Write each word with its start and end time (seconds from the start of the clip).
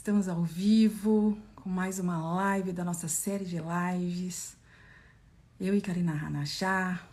Estamos 0.00 0.28
ao 0.28 0.42
vivo 0.42 1.36
com 1.54 1.68
mais 1.68 1.98
uma 1.98 2.16
live 2.36 2.72
da 2.72 2.82
nossa 2.82 3.06
série 3.06 3.44
de 3.44 3.58
lives. 3.58 4.56
Eu 5.60 5.74
e 5.74 5.80
Karina 5.82 6.12
Hanachá, 6.12 7.06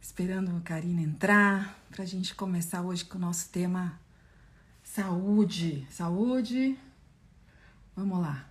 esperando 0.00 0.56
a 0.56 0.60
Karina 0.60 1.02
entrar 1.02 1.76
para 1.90 2.04
a 2.04 2.06
gente 2.06 2.36
começar 2.36 2.82
hoje 2.82 3.04
com 3.04 3.18
o 3.18 3.20
nosso 3.20 3.48
tema 3.48 3.98
saúde. 4.84 5.84
Saúde. 5.90 6.78
Vamos 7.96 8.20
lá. 8.20 8.46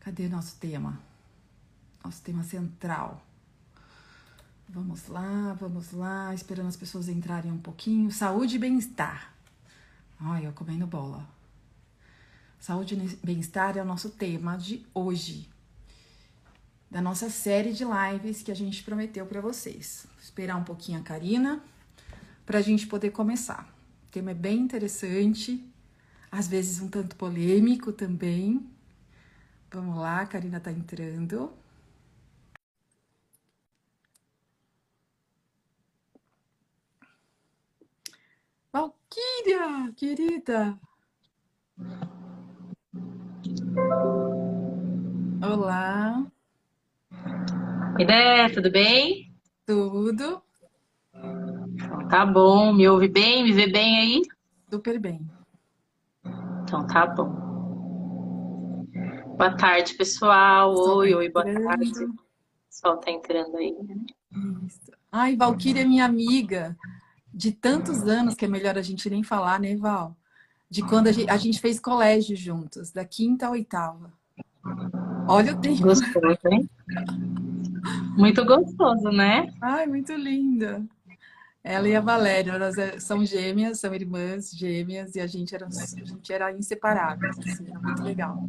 Cadê 0.00 0.28
nosso 0.28 0.56
tema? 0.56 0.98
Nosso 2.02 2.20
tema 2.22 2.42
central. 2.42 3.24
Vamos 4.68 5.06
lá, 5.06 5.56
vamos 5.60 5.92
lá, 5.92 6.34
esperando 6.34 6.66
as 6.66 6.76
pessoas 6.76 7.08
entrarem 7.08 7.52
um 7.52 7.58
pouquinho. 7.58 8.10
Saúde 8.10 8.56
e 8.56 8.58
bem-estar. 8.58 9.32
Olha, 10.20 10.46
eu 10.46 10.52
comendo 10.52 10.88
bola. 10.88 11.38
Saúde 12.60 12.94
e 12.94 13.26
bem-estar 13.26 13.78
é 13.78 13.82
o 13.82 13.86
nosso 13.86 14.10
tema 14.10 14.54
de 14.54 14.86
hoje, 14.92 15.48
da 16.90 17.00
nossa 17.00 17.30
série 17.30 17.72
de 17.72 17.84
lives 17.86 18.42
que 18.42 18.52
a 18.52 18.54
gente 18.54 18.82
prometeu 18.82 19.24
para 19.24 19.40
vocês. 19.40 20.06
Vou 20.10 20.22
esperar 20.22 20.56
um 20.56 20.62
pouquinho 20.62 21.00
a 21.00 21.02
Karina 21.02 21.64
para 22.44 22.58
a 22.58 22.60
gente 22.60 22.86
poder 22.86 23.12
começar. 23.12 23.66
O 24.06 24.10
tema 24.10 24.32
é 24.32 24.34
bem 24.34 24.58
interessante, 24.58 25.66
às 26.30 26.46
vezes 26.48 26.82
um 26.82 26.88
tanto 26.90 27.16
polêmico 27.16 27.94
também. 27.94 28.70
Vamos 29.72 29.96
lá, 29.96 30.20
a 30.20 30.26
Karina 30.26 30.58
está 30.58 30.70
entrando. 30.70 31.50
Valquíria, 38.70 39.90
querida! 39.96 40.78
Olá. 45.42 46.26
Ideia, 47.98 48.52
tudo 48.52 48.70
bem? 48.70 49.32
Tudo. 49.66 50.42
Então, 51.14 52.08
tá 52.08 52.26
bom, 52.26 52.74
me 52.74 52.86
ouve 52.86 53.08
bem, 53.08 53.42
me 53.42 53.52
vê 53.52 53.66
bem 53.66 53.98
aí? 53.98 54.22
Super 54.70 54.98
bem. 55.00 55.20
Então 56.62 56.86
tá 56.86 57.06
bom. 57.06 57.30
Boa 59.38 59.56
tarde, 59.56 59.94
pessoal. 59.94 60.74
oi, 60.74 61.14
oi, 61.14 61.30
boa 61.30 61.44
tarde. 61.44 62.04
O 62.04 62.14
pessoal 62.68 62.98
tá 62.98 63.10
entrando 63.10 63.56
aí. 63.56 63.74
Isso. 64.66 64.92
Ai, 65.10 65.36
Valquíria 65.36 65.80
é 65.80 65.86
minha 65.86 66.04
amiga 66.04 66.76
de 67.32 67.50
tantos 67.50 68.06
anos 68.06 68.34
que 68.34 68.44
é 68.44 68.48
melhor 68.48 68.76
a 68.76 68.82
gente 68.82 69.08
nem 69.08 69.22
falar, 69.22 69.58
né, 69.58 69.74
Val? 69.74 70.14
De 70.68 70.82
quando 70.82 71.06
a 71.06 71.12
gente, 71.12 71.30
a 71.30 71.36
gente 71.38 71.60
fez 71.60 71.80
colégio 71.80 72.36
juntos, 72.36 72.92
da 72.92 73.06
quinta 73.06 73.46
à 73.46 73.50
oitava. 73.50 74.12
Olha 75.30 75.52
o 75.52 75.60
tempo. 75.60 75.82
Gostoso, 75.82 76.38
hein? 76.50 76.68
Muito 78.16 78.44
gostoso, 78.44 79.10
né? 79.10 79.54
Ai, 79.62 79.86
muito 79.86 80.12
linda. 80.12 80.84
Ela 81.62 81.88
e 81.88 81.94
a 81.94 82.00
Valéria, 82.00 82.52
elas 82.52 82.76
é, 82.76 82.98
são 82.98 83.24
gêmeas, 83.24 83.78
são 83.78 83.94
irmãs 83.94 84.50
gêmeas, 84.50 85.14
e 85.14 85.20
a 85.20 85.28
gente 85.28 85.54
era, 85.54 85.66
a 85.66 86.04
gente 86.04 86.32
era 86.32 86.52
inseparável. 86.52 87.30
Assim, 87.30 87.68
era 87.68 87.78
muito 87.78 88.02
legal. 88.02 88.42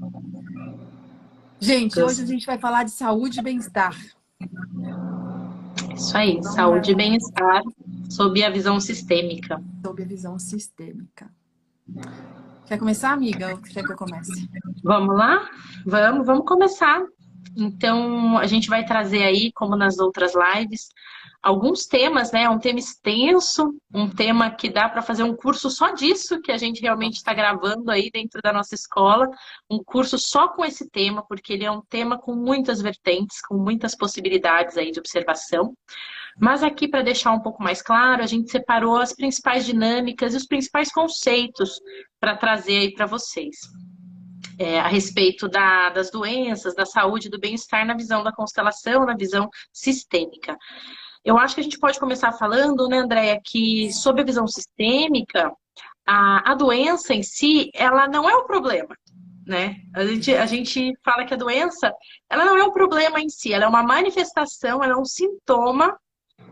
Gente, 1.59 2.01
hoje 2.01 2.23
a 2.23 2.25
gente 2.25 2.47
vai 2.47 2.57
falar 2.57 2.83
de 2.83 2.91
saúde 2.91 3.39
e 3.39 3.43
bem-estar. 3.43 3.95
Isso 5.95 6.17
aí, 6.17 6.41
saúde 6.41 6.93
e 6.93 6.95
bem-estar 6.95 7.61
sob 8.09 8.43
a 8.43 8.49
visão 8.49 8.79
sistêmica. 8.79 9.61
Sob 9.85 10.01
a 10.01 10.05
visão 10.05 10.39
sistêmica. 10.39 11.29
Quer 12.67 12.77
começar, 12.77 13.11
amiga? 13.11 13.51
Ou 13.51 13.57
quer 13.61 13.83
que 13.83 13.91
eu 13.91 13.97
comece? 13.97 14.49
Vamos 14.83 15.15
lá? 15.15 15.49
Vamos, 15.85 16.25
vamos 16.25 16.45
começar. 16.45 17.01
Então, 17.57 18.37
a 18.37 18.47
gente 18.47 18.69
vai 18.69 18.85
trazer 18.85 19.23
aí, 19.23 19.51
como 19.51 19.75
nas 19.75 19.99
outras 19.99 20.33
lives, 20.33 20.87
alguns 21.41 21.85
temas, 21.85 22.31
né? 22.31 22.49
Um 22.49 22.59
tema 22.59 22.79
extenso, 22.79 23.75
um 23.93 24.09
tema 24.09 24.51
que 24.51 24.69
dá 24.69 24.87
para 24.87 25.01
fazer 25.01 25.23
um 25.23 25.35
curso 25.35 25.69
só 25.69 25.91
disso, 25.91 26.39
que 26.41 26.51
a 26.51 26.57
gente 26.57 26.81
realmente 26.81 27.15
está 27.15 27.33
gravando 27.33 27.89
aí 27.89 28.09
dentro 28.11 28.41
da 28.41 28.53
nossa 28.53 28.75
escola, 28.75 29.27
um 29.69 29.83
curso 29.83 30.17
só 30.17 30.47
com 30.49 30.63
esse 30.63 30.89
tema, 30.89 31.25
porque 31.27 31.53
ele 31.53 31.65
é 31.65 31.71
um 31.71 31.81
tema 31.81 32.17
com 32.17 32.35
muitas 32.35 32.81
vertentes, 32.81 33.41
com 33.41 33.57
muitas 33.57 33.95
possibilidades 33.95 34.77
aí 34.77 34.91
de 34.91 34.99
observação. 34.99 35.73
Mas 36.39 36.63
aqui, 36.63 36.87
para 36.87 37.03
deixar 37.03 37.31
um 37.31 37.39
pouco 37.39 37.61
mais 37.61 37.81
claro, 37.81 38.23
a 38.23 38.27
gente 38.27 38.51
separou 38.51 38.97
as 38.97 39.13
principais 39.13 39.65
dinâmicas 39.65 40.33
e 40.33 40.37
os 40.37 40.45
principais 40.45 40.91
conceitos 40.91 41.79
para 42.19 42.35
trazer 42.35 42.77
aí 42.77 42.93
para 42.93 43.05
vocês. 43.05 43.57
É, 44.57 44.79
a 44.79 44.87
respeito 44.87 45.47
da, 45.47 45.89
das 45.89 46.11
doenças, 46.11 46.75
da 46.75 46.85
saúde, 46.85 47.29
do 47.29 47.39
bem-estar 47.39 47.85
na 47.85 47.95
visão 47.95 48.23
da 48.23 48.31
constelação, 48.31 49.05
na 49.05 49.15
visão 49.15 49.49
sistêmica. 49.73 50.55
Eu 51.23 51.37
acho 51.37 51.55
que 51.55 51.61
a 51.61 51.63
gente 51.63 51.79
pode 51.79 51.99
começar 51.99 52.31
falando, 52.33 52.87
né, 52.87 52.99
Andréia, 52.99 53.39
que 53.43 53.91
sob 53.93 54.21
a 54.21 54.25
visão 54.25 54.47
sistêmica, 54.47 55.51
a, 56.05 56.51
a 56.51 56.55
doença 56.55 57.13
em 57.13 57.23
si, 57.23 57.69
ela 57.73 58.07
não 58.07 58.29
é 58.29 58.35
o 58.35 58.45
problema, 58.45 58.95
né? 59.45 59.77
A 59.95 60.05
gente, 60.05 60.33
a 60.33 60.45
gente 60.45 60.93
fala 61.03 61.25
que 61.25 61.33
a 61.33 61.37
doença, 61.37 61.93
ela 62.29 62.45
não 62.45 62.57
é 62.57 62.63
um 62.63 62.71
problema 62.71 63.19
em 63.19 63.29
si, 63.29 63.53
ela 63.53 63.65
é 63.65 63.67
uma 63.67 63.83
manifestação, 63.83 64.83
ela 64.83 64.93
é 64.93 64.97
um 64.97 65.05
sintoma 65.05 65.95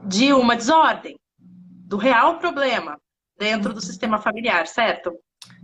de 0.05 0.33
uma 0.33 0.55
desordem, 0.55 1.17
do 1.37 1.97
real 1.97 2.37
problema 2.37 2.99
dentro 3.37 3.73
do 3.73 3.81
sistema 3.81 4.19
familiar, 4.19 4.67
certo? 4.67 5.17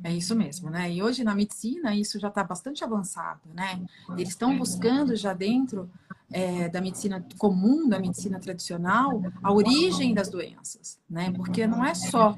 É 0.04 0.12
isso 0.12 0.36
mesmo, 0.36 0.70
né? 0.70 0.92
E 0.92 1.04
hoje 1.04 1.24
na 1.24 1.36
medicina 1.36 1.96
isso 1.96 2.20
já 2.20 2.30
está 2.30 2.44
bastante 2.44 2.84
avançado, 2.84 3.42
né? 3.54 3.82
Eles 4.12 4.30
estão 4.30 4.58
buscando 4.58 5.16
já 5.16 5.34
dentro 5.34 5.90
é, 6.32 6.70
da 6.70 6.82
medicina 6.82 7.26
comum, 7.38 7.88
da 7.88 8.00
medicina 8.00 8.40
tradicional, 8.40 9.22
a 9.44 9.52
origem 9.52 10.14
das 10.14 10.30
doenças, 10.30 11.00
né? 11.10 11.32
Porque 11.32 11.68
não 11.68 11.84
é 11.84 11.94
só 11.94 12.36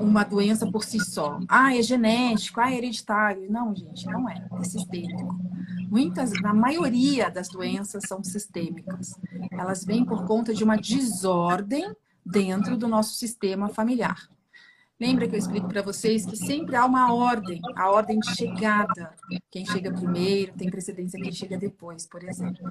uma 0.00 0.24
doença 0.24 0.70
por 0.70 0.84
si 0.84 0.98
só. 1.00 1.38
Ah, 1.48 1.76
é 1.76 1.82
genético, 1.82 2.60
ah, 2.60 2.70
é 2.70 2.76
hereditário. 2.76 3.50
Não, 3.50 3.74
gente, 3.74 4.06
não 4.06 4.28
é. 4.28 4.46
É 4.60 4.64
sistêmico. 4.64 5.38
Muitas, 5.90 6.32
na 6.42 6.52
maioria 6.52 7.30
das 7.30 7.48
doenças 7.48 8.04
são 8.06 8.22
sistêmicas. 8.22 9.14
Elas 9.50 9.84
vêm 9.84 10.04
por 10.04 10.26
conta 10.26 10.52
de 10.52 10.62
uma 10.62 10.76
desordem 10.76 11.94
dentro 12.24 12.76
do 12.76 12.86
nosso 12.86 13.14
sistema 13.14 13.68
familiar. 13.68 14.28
Lembra 15.00 15.28
que 15.28 15.34
eu 15.36 15.38
explico 15.38 15.68
para 15.68 15.80
vocês 15.80 16.26
que 16.26 16.36
sempre 16.36 16.74
há 16.74 16.84
uma 16.84 17.14
ordem, 17.14 17.60
a 17.76 17.88
ordem 17.88 18.18
de 18.18 18.34
chegada. 18.34 19.14
Quem 19.48 19.64
chega 19.64 19.92
primeiro 19.92 20.52
tem 20.54 20.68
precedência 20.68 21.20
quem 21.20 21.30
chega 21.30 21.56
depois, 21.56 22.04
por 22.04 22.22
exemplo. 22.24 22.70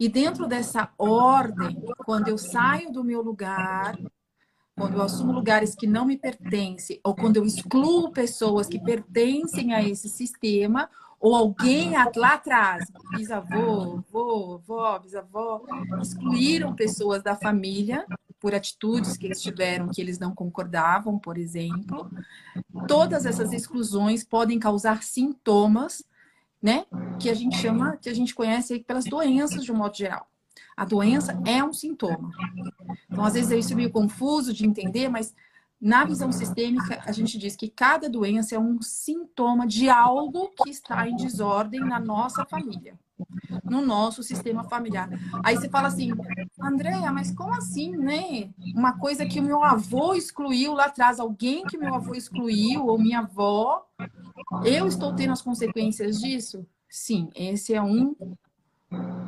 E 0.00 0.08
dentro 0.08 0.48
dessa 0.48 0.90
ordem, 0.96 1.80
quando 1.98 2.28
eu 2.28 2.38
saio 2.38 2.90
do 2.90 3.04
meu 3.04 3.20
lugar, 3.20 3.96
quando 4.76 4.94
eu 4.94 5.02
assumo 5.02 5.32
lugares 5.32 5.74
que 5.74 5.86
não 5.86 6.04
me 6.04 6.16
pertencem, 6.16 7.00
ou 7.04 7.14
quando 7.14 7.36
eu 7.36 7.44
excluo 7.44 8.10
pessoas 8.12 8.66
que 8.66 8.78
pertencem 8.78 9.74
a 9.74 9.82
esse 9.82 10.08
sistema, 10.08 10.88
ou 11.20 11.36
alguém 11.36 11.92
lá 12.16 12.34
atrás, 12.34 12.90
bisavô, 13.16 14.02
vô, 14.10 14.58
vó, 14.58 14.98
bisavó, 14.98 15.62
excluíram 16.00 16.74
pessoas 16.74 17.22
da 17.22 17.36
família 17.36 18.04
por 18.40 18.56
atitudes 18.56 19.16
que 19.16 19.26
eles 19.26 19.40
tiveram 19.40 19.88
que 19.88 20.00
eles 20.00 20.18
não 20.18 20.34
concordavam, 20.34 21.16
por 21.16 21.38
exemplo. 21.38 22.10
Todas 22.88 23.24
essas 23.24 23.52
exclusões 23.52 24.24
podem 24.24 24.58
causar 24.58 25.04
sintomas, 25.04 26.04
né, 26.60 26.86
que 27.20 27.30
a 27.30 27.34
gente 27.34 27.56
chama, 27.56 27.96
que 27.98 28.08
a 28.08 28.14
gente 28.14 28.34
conhece 28.34 28.80
pelas 28.80 29.04
doenças 29.04 29.62
de 29.62 29.70
um 29.70 29.76
modo 29.76 29.96
geral. 29.96 30.26
A 30.76 30.84
doença 30.84 31.40
é 31.46 31.62
um 31.62 31.72
sintoma. 31.72 32.30
Então, 33.10 33.24
às 33.24 33.34
vezes, 33.34 33.50
é 33.50 33.58
isso 33.58 33.76
meio 33.76 33.90
confuso 33.90 34.52
de 34.52 34.66
entender, 34.66 35.08
mas 35.08 35.34
na 35.82 36.04
visão 36.04 36.30
sistêmica, 36.30 37.02
a 37.04 37.10
gente 37.10 37.36
diz 37.36 37.56
que 37.56 37.68
cada 37.68 38.08
doença 38.08 38.54
é 38.54 38.58
um 38.58 38.80
sintoma 38.80 39.66
de 39.66 39.90
algo 39.90 40.48
que 40.50 40.70
está 40.70 41.08
em 41.08 41.16
desordem 41.16 41.80
na 41.80 41.98
nossa 41.98 42.44
família, 42.44 42.96
no 43.64 43.84
nosso 43.84 44.22
sistema 44.22 44.62
familiar. 44.62 45.10
Aí 45.44 45.56
você 45.56 45.68
fala 45.68 45.88
assim, 45.88 46.12
Andréia, 46.60 47.10
mas 47.10 47.34
como 47.34 47.52
assim, 47.52 47.96
né? 47.96 48.48
Uma 48.76 48.96
coisa 48.96 49.26
que 49.26 49.40
o 49.40 49.42
meu 49.42 49.64
avô 49.64 50.14
excluiu 50.14 50.72
lá 50.72 50.84
atrás, 50.84 51.18
alguém 51.18 51.64
que 51.64 51.76
meu 51.76 51.92
avô 51.96 52.14
excluiu, 52.14 52.86
ou 52.86 52.96
minha 52.96 53.18
avó, 53.18 53.84
eu 54.64 54.86
estou 54.86 55.12
tendo 55.16 55.32
as 55.32 55.42
consequências 55.42 56.20
disso? 56.20 56.64
Sim, 56.88 57.28
esse 57.34 57.74
é 57.74 57.82
um 57.82 58.14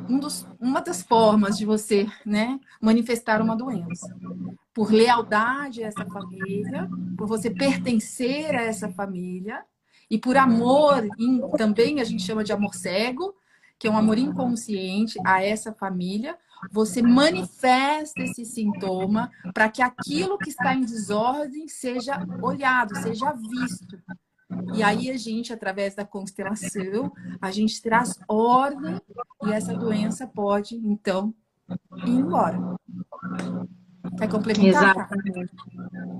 um 0.09 0.19
dos, 0.19 0.47
uma 0.59 0.81
das 0.81 1.01
formas 1.01 1.57
de 1.57 1.65
você 1.65 2.07
né, 2.25 2.59
manifestar 2.81 3.41
uma 3.41 3.55
doença. 3.55 4.07
Por 4.73 4.91
lealdade 4.91 5.83
a 5.83 5.87
essa 5.87 6.05
família, 6.05 6.89
por 7.17 7.27
você 7.27 7.49
pertencer 7.49 8.55
a 8.55 8.61
essa 8.61 8.89
família, 8.89 9.63
e 10.09 10.17
por 10.17 10.37
amor, 10.37 11.03
também 11.57 11.99
a 11.99 12.03
gente 12.03 12.23
chama 12.23 12.43
de 12.43 12.53
amor 12.53 12.75
cego, 12.75 13.33
que 13.79 13.87
é 13.87 13.91
um 13.91 13.97
amor 13.97 14.17
inconsciente 14.17 15.19
a 15.25 15.43
essa 15.43 15.73
família, 15.73 16.37
você 16.71 17.01
manifesta 17.01 18.21
esse 18.21 18.45
sintoma 18.45 19.29
para 19.53 19.69
que 19.69 19.81
aquilo 19.81 20.37
que 20.37 20.49
está 20.49 20.73
em 20.73 20.81
desordem 20.81 21.67
seja 21.67 22.25
olhado, 22.41 22.95
seja 22.97 23.33
visto. 23.33 23.99
E 24.75 24.83
aí 24.83 25.09
a 25.09 25.17
gente, 25.17 25.51
através 25.51 25.95
da 25.95 26.05
constelação, 26.05 27.11
a 27.41 27.51
gente 27.51 27.81
traz 27.81 28.19
ordem 28.27 29.01
e 29.43 29.51
essa 29.51 29.73
doença 29.73 30.27
pode, 30.27 30.75
então, 30.75 31.33
ir 32.05 32.11
embora. 32.11 32.59
Quer 34.17 34.29
complementar? 34.29 34.95
Exatamente. 34.95 35.51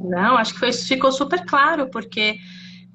Não, 0.02 0.38
acho 0.38 0.54
que 0.54 0.60
foi, 0.60 0.74
ficou 0.74 1.12
super 1.12 1.46
claro, 1.46 1.90
porque 1.90 2.38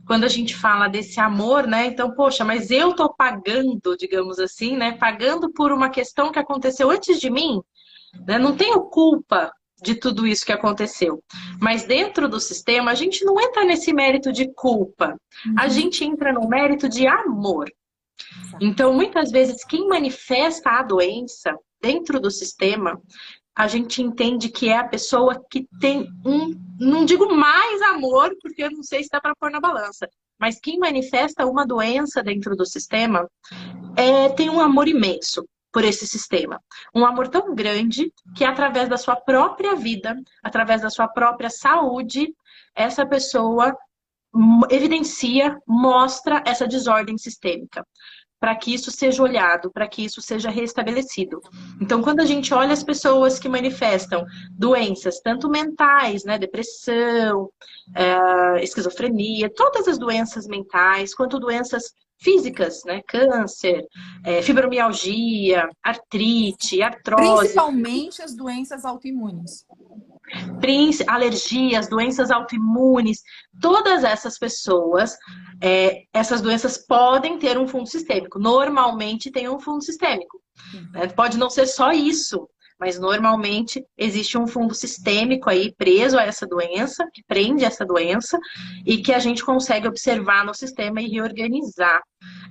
quando 0.07 0.25
a 0.25 0.29
gente 0.29 0.57
fala 0.57 0.89
desse 0.89 1.21
amor, 1.21 1.67
né? 1.67 1.87
Então, 1.87 2.13
poxa, 2.15 2.45
mas 2.45 2.71
eu 2.71 2.95
tô 2.95 3.15
pagando, 3.15 3.97
digamos 3.97 4.41
assim, 4.41 4.77
né? 4.77 4.93
Pagando 4.93 5.53
por 5.53 5.71
uma 5.71 5.89
questão 5.89 6.33
que 6.33 6.39
aconteceu 6.39 6.91
antes 6.91 7.21
de 7.21 7.31
mim, 7.31 7.63
né? 8.27 8.39
Não 8.39 8.57
tenho 8.57 8.81
culpa 8.83 9.53
de 9.83 9.95
tudo 9.95 10.27
isso 10.27 10.45
que 10.45 10.53
aconteceu. 10.53 11.23
Mas 11.61 11.85
dentro 11.85 12.29
do 12.29 12.41
sistema, 12.41 12.91
a 12.91 12.95
gente 12.95 13.25
não 13.25 13.41
entra 13.41 13.65
nesse 13.65 13.93
mérito 13.93 14.33
de 14.33 14.53
culpa. 14.55 15.17
Uhum. 15.47 15.55
A 15.59 15.69
gente 15.69 16.05
entra 16.05 16.33
no 16.33 16.49
mérito 16.49 16.89
de 16.89 17.07
amor. 17.07 17.71
Então, 18.61 18.93
muitas 18.93 19.31
vezes, 19.31 19.65
quem 19.65 19.89
manifesta 19.89 20.71
a 20.71 20.83
doença 20.83 21.57
dentro 21.81 22.21
do 22.21 22.31
sistema, 22.31 23.01
a 23.57 23.67
gente 23.67 24.03
entende 24.03 24.49
que 24.49 24.69
é 24.69 24.79
a 24.79 24.89
pessoa 24.89 25.43
que 25.51 25.67
tem 25.81 26.07
um, 26.25 26.55
não 26.79 27.05
digo 27.05 27.35
mais 27.35 27.83
amor, 27.83 28.35
porque 28.41 28.63
eu 28.63 28.71
não 28.71 28.83
sei 28.83 29.03
se 29.03 29.11
dá 29.11 29.21
para 29.21 29.35
pôr 29.35 29.51
na 29.51 29.61
balança, 29.61 30.09
mas 30.39 30.59
quem 30.61 30.79
manifesta 30.79 31.47
uma 31.47 31.67
doença 31.67 32.23
dentro 32.23 32.57
do 32.57 32.65
sistema 32.65 33.29
é, 33.97 34.29
tem 34.31 34.49
um 34.49 34.61
amor 34.61 34.89
imenso 34.89 35.45
por 35.73 35.85
esse 35.85 36.07
sistema. 36.07 36.61
Um 36.95 37.05
amor 37.05 37.29
tão 37.29 37.55
grande 37.55 38.13
que, 38.37 38.45
através 38.45 38.89
da 38.89 38.97
sua 38.97 39.17
própria 39.17 39.75
vida, 39.75 40.17
através 40.43 40.83
da 40.83 40.91
sua 40.91 41.09
própria 41.09 41.51
saúde, 41.51 42.35
essa 42.75 43.07
pessoa 43.07 43.77
evidencia, 44.71 45.57
mostra 45.67 46.43
essa 46.47 46.67
desordem 46.67 47.19
sistêmica 47.19 47.85
para 48.41 48.57
que 48.57 48.73
isso 48.73 48.91
seja 48.91 49.23
olhado, 49.23 49.71
para 49.71 49.87
que 49.87 50.03
isso 50.03 50.23
seja 50.23 50.49
restabelecido. 50.49 51.43
Então, 51.79 52.01
quando 52.01 52.21
a 52.21 52.25
gente 52.25 52.55
olha 52.55 52.73
as 52.73 52.83
pessoas 52.83 53.39
que 53.39 53.51
manifestam 53.51 54.25
doenças, 54.53 55.21
tanto 55.21 55.51
mentais, 55.51 56.25
né, 56.25 56.39
depressão, 56.39 57.51
é, 57.95 58.65
esquizofrenia, 58.65 59.53
todas 59.55 59.87
as 59.87 59.99
doenças 59.99 60.47
mentais, 60.47 61.15
quanto 61.15 61.39
doenças 61.39 61.93
físicas, 62.21 62.83
né, 62.85 63.01
câncer, 63.07 63.87
é, 64.25 64.43
fibromialgia, 64.43 65.69
artrite, 65.83 66.83
artrose. 66.83 67.39
Principalmente 67.39 68.23
as 68.23 68.37
doenças 68.37 68.85
autoimunes 68.85 69.65
alergias, 71.09 71.89
doenças 71.89 72.31
autoimunes, 72.31 73.23
todas 73.61 74.05
essas 74.05 74.39
pessoas, 74.39 75.17
é, 75.61 76.05
essas 76.13 76.41
doenças 76.41 76.79
podem 76.79 77.39
ter 77.39 77.59
um 77.59 77.67
fundo 77.67 77.89
sistêmico. 77.89 78.39
Normalmente 78.39 79.31
tem 79.31 79.49
um 79.49 79.59
fundo 79.59 79.83
sistêmico. 79.83 80.41
Né? 80.93 81.09
Pode 81.09 81.39
não 81.39 81.51
ser 81.51 81.67
só 81.67 81.91
isso, 81.91 82.49
mas 82.81 82.99
normalmente 82.99 83.85
existe 83.97 84.39
um 84.39 84.47
fundo 84.47 84.75
sistêmico 84.75 85.51
aí 85.51 85.73
preso 85.77 86.19
a 86.19 86.23
essa 86.23 86.47
doença, 86.47 87.07
que 87.13 87.23
prende 87.23 87.65
essa 87.65 87.85
doença, 87.85 88.39
e 88.87 88.99
que 89.03 89.13
a 89.13 89.19
gente 89.19 89.45
consegue 89.45 89.87
observar 89.87 90.45
no 90.45 90.55
sistema 90.55 91.03
e 91.03 91.09
reorganizar 91.09 92.01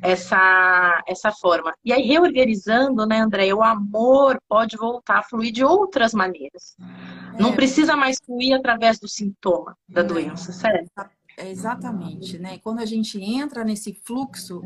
essa, 0.01 1.03
essa 1.07 1.31
forma. 1.31 1.73
E 1.83 1.91
aí, 1.91 2.03
reorganizando, 2.03 3.05
né, 3.07 3.19
André, 3.19 3.53
o 3.53 3.63
amor 3.63 4.39
pode 4.47 4.77
voltar 4.77 5.19
a 5.19 5.23
fluir 5.23 5.51
de 5.51 5.63
outras 5.63 6.13
maneiras. 6.13 6.75
É. 6.79 7.41
Não 7.41 7.53
precisa 7.53 7.95
mais 7.95 8.17
fluir 8.23 8.55
através 8.55 8.99
do 8.99 9.07
sintoma 9.07 9.75
da 9.87 10.03
doença, 10.03 10.51
certo? 10.51 10.91
É 11.37 11.49
exatamente, 11.49 12.37
né? 12.37 12.59
Quando 12.59 12.79
a 12.79 12.85
gente 12.85 13.19
entra 13.21 13.63
nesse 13.63 13.93
fluxo 13.93 14.61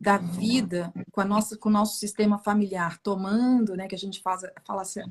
da 0.00 0.16
vida 0.16 0.90
com, 1.12 1.20
a 1.20 1.24
nossa, 1.24 1.58
com 1.58 1.68
o 1.68 1.72
nosso 1.72 1.98
sistema 1.98 2.38
familiar 2.38 2.98
tomando, 3.02 3.76
né, 3.76 3.86
que 3.86 3.94
a 3.94 3.98
gente 3.98 4.22
faz, 4.22 4.40
fala 4.66 4.80
essa, 4.80 5.04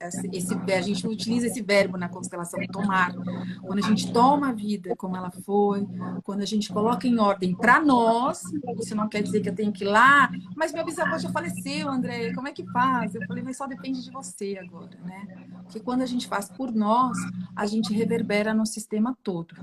essa, 0.00 0.22
esse, 0.32 0.54
a 0.54 0.80
gente 0.80 1.06
utiliza 1.06 1.46
esse 1.46 1.62
verbo 1.62 1.96
na 1.96 2.08
constelação, 2.08 2.58
tomar. 2.72 3.14
Quando 3.62 3.78
a 3.78 3.88
gente 3.88 4.12
toma 4.12 4.48
a 4.48 4.52
vida 4.52 4.96
como 4.96 5.16
ela 5.16 5.30
foi, 5.30 5.86
quando 6.24 6.40
a 6.40 6.46
gente 6.46 6.72
coloca 6.72 7.06
em 7.06 7.18
ordem 7.18 7.54
para 7.54 7.80
nós, 7.80 8.42
isso 8.80 8.96
não 8.96 9.08
quer 9.08 9.22
dizer 9.22 9.40
que 9.40 9.48
eu 9.48 9.54
tenho 9.54 9.72
que 9.72 9.84
ir 9.84 9.88
lá, 9.88 10.28
mas 10.56 10.72
meu 10.72 10.84
bisavô 10.84 11.16
já 11.16 11.30
faleceu, 11.30 11.88
André, 11.88 12.32
como 12.34 12.48
é 12.48 12.52
que 12.52 12.64
faz? 12.72 13.14
Eu 13.14 13.24
falei, 13.28 13.42
mas 13.44 13.56
só 13.56 13.68
depende 13.68 14.02
de 14.02 14.10
você 14.10 14.58
agora, 14.60 14.98
né? 15.04 15.46
Porque 15.62 15.78
quando 15.78 16.02
a 16.02 16.06
gente 16.06 16.26
faz 16.26 16.48
por 16.48 16.72
nós, 16.72 17.16
a 17.54 17.66
gente 17.66 17.92
reverbera 17.92 18.52
no 18.52 18.66
sistema 18.66 19.16
todo. 19.22 19.54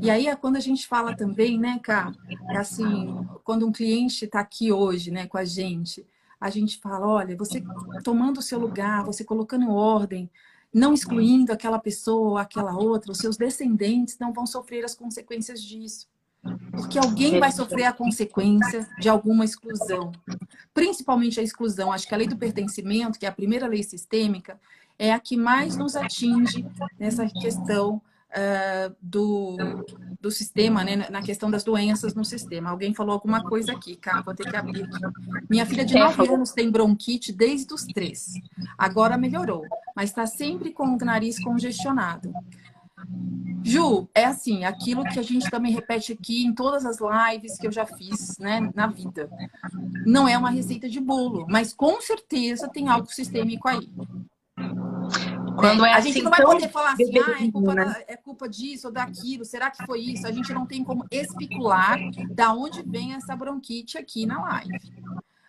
E 0.00 0.10
aí 0.10 0.28
é 0.28 0.36
quando 0.36 0.56
a 0.56 0.60
gente 0.60 0.86
fala 0.86 1.16
também, 1.16 1.58
né, 1.58 1.80
Cá, 1.82 2.12
é 2.50 2.56
assim, 2.56 3.26
quando 3.44 3.66
um 3.66 3.72
cliente 3.72 3.95
cliente 3.96 4.24
está 4.26 4.40
aqui 4.40 4.70
hoje, 4.70 5.10
né, 5.10 5.26
com 5.26 5.38
a 5.38 5.44
gente, 5.44 6.06
a 6.38 6.50
gente 6.50 6.78
fala, 6.78 7.06
olha, 7.06 7.36
você 7.36 7.62
tomando 8.04 8.38
o 8.38 8.42
seu 8.42 8.58
lugar, 8.58 9.04
você 9.04 9.24
colocando 9.24 9.64
em 9.64 9.70
ordem, 9.70 10.30
não 10.72 10.92
excluindo 10.92 11.52
aquela 11.52 11.78
pessoa 11.78 12.30
ou 12.30 12.38
aquela 12.38 12.76
outra, 12.76 13.10
os 13.10 13.18
seus 13.18 13.36
descendentes 13.36 14.18
não 14.18 14.32
vão 14.32 14.46
sofrer 14.46 14.84
as 14.84 14.94
consequências 14.94 15.62
disso. 15.62 16.06
Porque 16.70 16.98
alguém 16.98 17.40
vai 17.40 17.50
sofrer 17.50 17.84
a 17.84 17.92
consequência 17.92 18.86
de 19.00 19.08
alguma 19.08 19.44
exclusão. 19.44 20.12
Principalmente 20.74 21.40
a 21.40 21.42
exclusão. 21.42 21.90
Acho 21.90 22.06
que 22.06 22.14
a 22.14 22.18
lei 22.18 22.28
do 22.28 22.36
pertencimento, 22.36 23.18
que 23.18 23.26
é 23.26 23.28
a 23.28 23.32
primeira 23.32 23.66
lei 23.66 23.82
sistêmica, 23.82 24.60
é 24.98 25.12
a 25.12 25.18
que 25.18 25.36
mais 25.36 25.76
nos 25.76 25.96
atinge 25.96 26.64
nessa 26.98 27.26
questão 27.26 28.00
uh, 28.30 28.94
do, 29.00 29.56
do 30.20 30.30
sistema, 30.30 30.84
né, 30.84 31.08
na 31.10 31.22
questão 31.22 31.50
das 31.50 31.64
doenças 31.64 32.14
no 32.14 32.24
sistema. 32.24 32.70
Alguém 32.70 32.94
falou 32.94 33.12
alguma 33.12 33.42
coisa 33.42 33.72
aqui, 33.72 33.96
cara, 33.96 34.22
vou 34.22 34.34
ter 34.34 34.48
que 34.48 34.56
abrir 34.56 34.84
aqui. 34.84 35.00
Minha 35.48 35.66
filha 35.66 35.84
de 35.84 35.94
9 35.94 36.28
anos 36.28 36.52
tem 36.52 36.70
bronquite 36.70 37.32
desde 37.32 37.72
os 37.72 37.84
3. 37.84 38.34
Agora 38.76 39.18
melhorou, 39.18 39.62
mas 39.94 40.10
está 40.10 40.26
sempre 40.26 40.72
com 40.72 40.86
o 40.86 40.96
nariz 40.98 41.38
congestionado. 41.42 42.32
Ju, 43.62 44.08
é 44.14 44.24
assim, 44.24 44.64
aquilo 44.64 45.04
que 45.04 45.18
a 45.18 45.22
gente 45.22 45.50
também 45.50 45.72
repete 45.72 46.12
aqui 46.12 46.44
em 46.44 46.54
todas 46.54 46.86
as 46.86 46.98
lives 47.00 47.58
que 47.58 47.66
eu 47.66 47.72
já 47.72 47.84
fiz, 47.84 48.38
né, 48.38 48.70
na 48.74 48.86
vida. 48.86 49.28
Não 50.06 50.28
é 50.28 50.38
uma 50.38 50.50
receita 50.50 50.88
de 50.88 51.00
bolo, 51.00 51.46
mas 51.48 51.74
com 51.74 52.00
certeza 52.00 52.68
tem 52.68 52.88
algo 52.88 53.12
sistêmico 53.12 53.68
aí. 53.68 53.90
Quando 55.56 55.84
é, 55.84 55.90
é 55.90 55.92
a 55.92 55.96
assim, 55.96 56.12
gente 56.12 56.22
não 56.24 56.30
vai 56.30 56.42
poder 56.42 56.68
falar 56.68 56.92
assim, 56.92 57.18
ah, 57.18 57.44
é 57.44 57.50
culpa, 57.50 57.74
né? 57.74 58.04
é 58.06 58.16
culpa 58.16 58.48
disso 58.48 58.88
ou 58.88 58.92
daquilo, 58.92 59.44
será 59.44 59.70
que 59.70 59.84
foi 59.84 60.00
isso? 60.00 60.26
A 60.26 60.32
gente 60.32 60.52
não 60.52 60.66
tem 60.66 60.84
como 60.84 61.06
especular 61.10 61.98
da 62.30 62.52
onde 62.52 62.82
vem 62.82 63.14
essa 63.14 63.34
bronquite 63.34 63.96
aqui 63.96 64.26
na 64.26 64.40
live. 64.42 64.92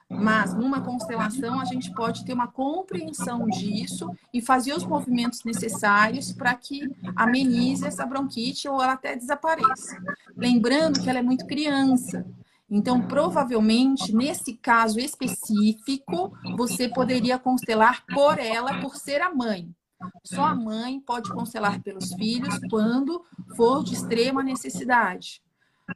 Mas 0.10 0.54
numa 0.54 0.82
constelação 0.82 1.60
a 1.60 1.66
gente 1.66 1.94
pode 1.94 2.24
ter 2.24 2.32
uma 2.32 2.48
compreensão 2.48 3.46
disso 3.46 4.10
e 4.34 4.42
fazer 4.42 4.74
os 4.74 4.86
movimentos 4.86 5.44
necessários 5.44 6.32
para 6.32 6.56
que 6.56 6.90
amenize 7.14 7.86
essa 7.86 8.06
bronquite 8.06 8.70
ou 8.70 8.82
ela 8.82 8.94
até 8.94 9.16
desapareça. 9.16 10.02
Lembrando 10.36 11.02
que 11.02 11.10
ela 11.10 11.20
é 11.20 11.24
muito 11.24 11.46
criança. 11.46 12.26
Então, 12.70 13.02
provavelmente, 13.02 14.14
nesse 14.14 14.54
caso 14.54 15.00
específico, 15.00 16.34
você 16.58 16.88
poderia 16.90 17.38
constelar 17.38 18.06
por 18.06 18.40
ela, 18.40 18.82
por 18.82 18.96
ser 18.96 19.22
a 19.22 19.34
mãe. 19.34 19.70
Só 20.24 20.44
a 20.44 20.56
mãe 20.56 21.00
pode 21.00 21.32
constelar 21.32 21.82
pelos 21.82 22.14
filhos 22.14 22.60
quando 22.70 23.24
for 23.56 23.84
de 23.84 23.94
extrema 23.94 24.44
necessidade. 24.44 25.42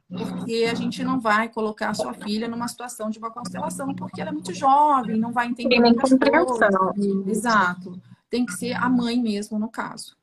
Porque 0.08 0.66
a 0.70 0.74
gente 0.74 1.04
não 1.04 1.20
vai 1.20 1.48
colocar 1.48 1.90
a 1.90 1.94
sua 1.94 2.14
filha 2.14 2.48
numa 2.48 2.66
situação 2.66 3.10
de 3.10 3.18
uma 3.18 3.30
constelação, 3.30 3.94
porque 3.94 4.20
ela 4.20 4.30
é 4.30 4.32
muito 4.32 4.54
jovem, 4.54 5.18
não 5.18 5.32
vai 5.32 5.48
entender 5.48 5.78
nem 5.78 5.94
compreensão. 5.94 6.92
Exato. 7.26 8.00
Tem 8.30 8.46
que 8.46 8.54
ser 8.54 8.72
a 8.72 8.88
mãe 8.88 9.20
mesmo, 9.20 9.58
no 9.58 9.68
caso. 9.68 10.16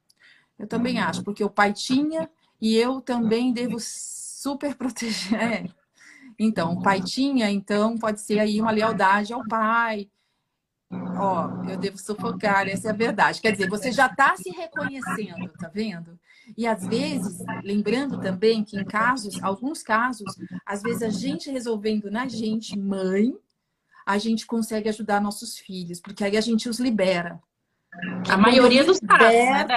Eu 0.57 0.67
também 0.67 0.99
acho, 0.99 1.23
porque 1.23 1.43
o 1.43 1.49
pai 1.49 1.71
tinha 1.71 2.29
e 2.59 2.75
eu 2.75 2.99
também 2.99 3.53
devo 3.53 3.77
super 3.79 4.75
proteger. 4.75 5.39
É. 5.39 5.69
Então, 6.41 6.73
o 6.73 6.81
pai 6.81 7.01
tinha, 7.01 7.51
então 7.51 7.97
pode 7.97 8.21
ser 8.21 8.39
aí 8.39 8.61
uma 8.61 8.71
lealdade 8.71 9.33
ao 9.33 9.45
pai, 9.45 10.09
Ó, 10.91 11.69
eu 11.69 11.77
devo 11.77 11.97
sufocar, 11.97 12.67
essa 12.67 12.87
é 12.87 12.91
a 12.91 12.95
verdade. 12.95 13.41
Quer 13.41 13.51
dizer, 13.51 13.69
você 13.69 13.91
já 13.91 14.07
está 14.07 14.35
se 14.35 14.49
reconhecendo, 14.49 15.51
tá 15.59 15.67
vendo? 15.67 16.19
E 16.57 16.65
às 16.65 16.85
vezes, 16.87 17.37
lembrando 17.63 18.19
também 18.19 18.63
que 18.63 18.77
em 18.77 18.83
casos, 18.83 19.41
alguns 19.43 19.83
casos, 19.83 20.35
às 20.65 20.81
vezes 20.81 21.03
a 21.03 21.09
gente 21.09 21.51
resolvendo 21.51 22.09
na 22.09 22.27
gente, 22.27 22.77
mãe, 22.77 23.33
a 24.05 24.17
gente 24.17 24.47
consegue 24.47 24.89
ajudar 24.89 25.21
nossos 25.21 25.59
filhos, 25.59 25.99
porque 25.99 26.23
aí 26.23 26.35
a 26.35 26.41
gente 26.41 26.67
os 26.67 26.79
libera. 26.79 27.39
A 28.27 28.37
maioria 28.37 28.83
dos 28.83 28.99
casos, 28.99 29.31
né? 29.31 29.67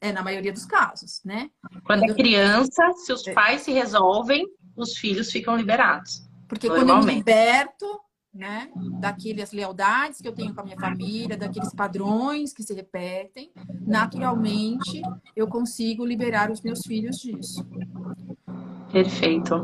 É, 0.00 0.12
na 0.12 0.22
maioria 0.22 0.52
dos 0.52 0.64
casos, 0.64 1.20
né? 1.24 1.50
Quando 1.84 2.04
é 2.04 2.14
criança, 2.14 2.92
se 3.04 3.12
os 3.12 3.22
pais 3.24 3.62
se 3.62 3.72
resolvem, 3.72 4.46
os 4.76 4.96
filhos 4.96 5.30
ficam 5.30 5.56
liberados. 5.56 6.28
Porque 6.48 6.68
quando 6.68 6.90
eu 6.90 7.00
liberto, 7.00 8.00
né? 8.34 8.70
Daquelas 8.98 9.52
lealdades 9.52 10.20
que 10.20 10.28
eu 10.28 10.32
tenho 10.32 10.54
com 10.54 10.60
a 10.60 10.64
minha 10.64 10.78
família, 10.78 11.36
daqueles 11.36 11.74
padrões 11.74 12.52
que 12.52 12.62
se 12.62 12.72
repetem, 12.72 13.52
naturalmente 13.86 15.02
eu 15.36 15.46
consigo 15.46 16.04
liberar 16.04 16.50
os 16.50 16.62
meus 16.62 16.80
filhos 16.86 17.16
disso. 17.16 17.66
Perfeito. 18.92 19.54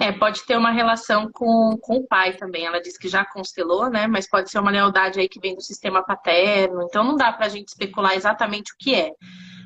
É, 0.00 0.10
pode 0.10 0.44
ter 0.44 0.56
uma 0.56 0.72
relação 0.72 1.30
com, 1.32 1.78
com 1.80 1.98
o 1.98 2.06
pai 2.06 2.32
também. 2.36 2.66
Ela 2.66 2.82
disse 2.82 2.98
que 2.98 3.08
já 3.08 3.24
constelou, 3.24 3.88
né? 3.88 4.08
Mas 4.08 4.28
pode 4.28 4.50
ser 4.50 4.58
uma 4.58 4.70
lealdade 4.70 5.20
aí 5.20 5.28
que 5.28 5.38
vem 5.38 5.54
do 5.54 5.62
sistema 5.62 6.02
paterno. 6.02 6.82
Então 6.82 7.04
não 7.04 7.14
dá 7.14 7.32
pra 7.32 7.48
gente 7.48 7.68
especular 7.68 8.14
exatamente 8.14 8.72
o 8.72 8.76
que 8.76 8.94
é. 8.94 9.12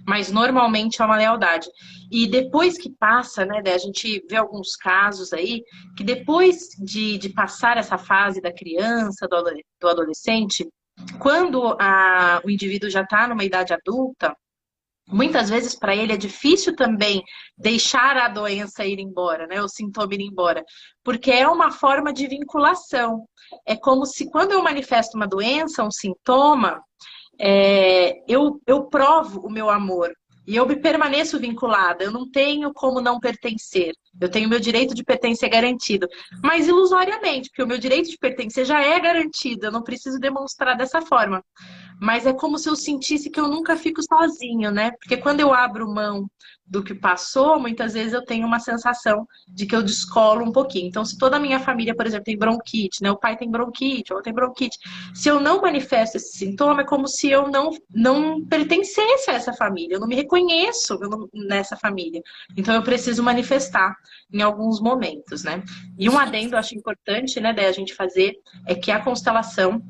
Mas 0.09 0.33
normalmente 0.33 1.03
é 1.03 1.05
uma 1.05 1.19
lealdade. 1.19 1.69
E 2.11 2.27
depois 2.27 2.79
que 2.79 2.91
passa, 2.99 3.45
né? 3.45 3.63
A 3.67 3.77
gente 3.77 4.25
vê 4.27 4.37
alguns 4.37 4.75
casos 4.75 5.35
aí 5.35 5.63
que 5.95 6.03
depois 6.03 6.71
de, 6.79 7.19
de 7.19 7.29
passar 7.29 7.77
essa 7.77 7.99
fase 7.99 8.41
da 8.41 8.51
criança, 8.51 9.29
do, 9.29 9.45
do 9.79 9.89
adolescente, 9.89 10.67
quando 11.19 11.77
a, 11.79 12.41
o 12.43 12.51
indivíduo 12.51 12.89
já 12.89 13.03
está 13.03 13.29
numa 13.29 13.45
idade 13.45 13.75
adulta, 13.75 14.35
Muitas 15.11 15.49
vezes 15.49 15.75
para 15.75 15.97
ele 15.97 16.13
é 16.13 16.19
difícil 16.19 16.77
também 16.77 17.25
deixar 17.57 18.15
a 18.19 18.29
doença 18.29 18.85
ir 18.85 18.99
embora, 18.99 19.47
né? 19.47 19.63
O 19.63 19.67
sintoma 19.67 20.15
ir 20.15 20.21
embora, 20.21 20.63
porque 21.03 21.31
é 21.31 21.49
uma 21.49 21.71
forma 21.71 22.13
de 22.13 22.27
vinculação. 22.27 23.25
É 23.67 23.75
como 23.75 24.05
se 24.05 24.31
quando 24.31 24.53
eu 24.53 24.63
manifesto 24.63 25.17
uma 25.17 25.27
doença, 25.27 25.83
um 25.83 25.91
sintoma, 25.91 26.83
é, 27.39 28.23
eu, 28.27 28.61
eu 28.67 28.85
provo 28.85 29.41
o 29.41 29.51
meu 29.51 29.71
amor 29.71 30.13
e 30.47 30.57
eu 30.57 30.67
me 30.67 30.77
permaneço 30.77 31.39
vinculada. 31.39 32.03
Eu 32.03 32.11
não 32.11 32.29
tenho 32.31 32.73
como 32.73 33.01
não 33.01 33.21
pertencer. 33.21 33.93
Eu 34.19 34.31
tenho 34.31 34.49
meu 34.49 34.59
direito 34.59 34.95
de 34.95 35.05
pertencer 35.05 35.51
garantido, 35.51 36.09
mas 36.43 36.67
ilusoriamente, 36.67 37.51
porque 37.51 37.63
o 37.63 37.67
meu 37.67 37.79
direito 37.79 38.09
de 38.11 38.17
pertencer 38.17 38.65
já 38.65 38.83
é 38.83 38.99
garantido. 38.99 39.67
Eu 39.67 39.73
não 39.73 39.83
preciso 39.83 40.19
demonstrar 40.19 40.77
dessa 40.77 41.03
forma 41.03 41.45
mas 42.01 42.27
é 42.27 42.33
como 42.33 42.59
se 42.59 42.69
eu 42.69 42.77
sentisse 42.77 43.31
que 43.31 43.41
eu 43.41 43.49
nunca 43.49 43.77
fico 43.77 44.01
sozinho, 44.03 44.71
né? 44.71 44.93
Porque 44.93 45.17
quando 45.17 45.41
eu 45.41 45.53
abro 45.53 45.89
mão 45.93 46.29
do 46.69 46.85
que 46.85 46.95
passou, 46.95 47.59
muitas 47.59 47.95
vezes 47.95 48.13
eu 48.13 48.25
tenho 48.25 48.47
uma 48.47 48.61
sensação 48.61 49.27
de 49.49 49.65
que 49.65 49.75
eu 49.75 49.83
descolo 49.83 50.45
um 50.45 50.53
pouquinho. 50.53 50.87
Então, 50.87 51.05
se 51.05 51.17
toda 51.17 51.37
a 51.37 51.41
minha 51.41 51.59
família, 51.59 51.97
por 51.97 52.07
exemplo, 52.07 52.25
tem 52.25 52.37
bronquite, 52.37 53.03
né? 53.03 53.11
O 53.11 53.17
pai 53.17 53.37
tem 53.37 53.51
bronquite, 53.51 54.13
ou 54.13 54.21
tem 54.21 54.35
bronquite. 54.35 54.79
Se 55.15 55.29
eu 55.29 55.41
não 55.41 55.63
manifesto 55.63 56.19
esse 56.19 56.37
sintoma, 56.37 56.83
é 56.83 56.85
como 56.85 57.09
se 57.09 57.31
eu 57.31 57.49
não, 57.49 57.71
não 57.91 58.45
pertencesse 58.45 59.31
a 59.31 59.35
essa 59.35 59.53
família. 59.53 59.95
Eu 59.95 60.01
não 60.01 60.07
me 60.09 60.15
reconheço 60.15 60.99
nessa 61.33 61.75
família. 61.77 62.23
Então, 62.57 62.75
eu 62.75 62.83
preciso 62.83 63.23
manifestar 63.23 63.97
em 64.31 64.43
alguns 64.43 64.81
momentos, 64.81 65.43
né? 65.43 65.63
E 65.99 66.09
um 66.09 66.19
adendo, 66.19 66.57
acho 66.57 66.77
importante, 66.77 67.41
né, 67.41 67.53
da 67.53 67.73
gente 67.73 67.95
fazer, 67.95 68.35
é 68.67 68.75
que 68.75 68.91
a 68.91 69.03
constelação 69.03 69.83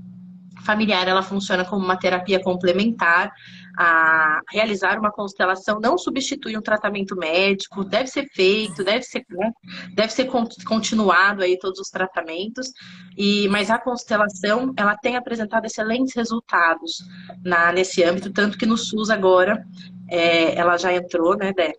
familiar 0.64 1.08
ela 1.08 1.22
funciona 1.22 1.64
como 1.64 1.84
uma 1.84 1.96
terapia 1.96 2.42
complementar. 2.42 3.32
A 3.80 4.40
realizar 4.50 4.98
uma 4.98 5.12
constelação 5.12 5.78
não 5.78 5.96
substitui 5.96 6.56
um 6.56 6.60
tratamento 6.60 7.14
médico, 7.14 7.84
deve 7.84 8.08
ser 8.08 8.26
feito, 8.26 8.82
deve 8.82 9.04
ser, 9.04 9.24
né? 9.30 9.52
deve 9.94 10.12
ser 10.12 10.28
continuado 10.66 11.42
aí 11.44 11.56
todos 11.58 11.78
os 11.78 11.88
tratamentos. 11.88 12.72
E 13.16 13.46
mas 13.48 13.70
a 13.70 13.78
constelação 13.78 14.72
ela 14.76 14.96
tem 14.96 15.16
apresentado 15.16 15.64
excelentes 15.64 16.14
resultados 16.14 17.04
na, 17.44 17.70
nesse 17.70 18.02
âmbito, 18.02 18.32
tanto 18.32 18.58
que 18.58 18.66
no 18.66 18.76
SUS 18.76 19.10
agora 19.10 19.64
é, 20.08 20.56
ela 20.56 20.76
já 20.76 20.92
entrou, 20.92 21.36
né, 21.36 21.52
Dé, 21.52 21.74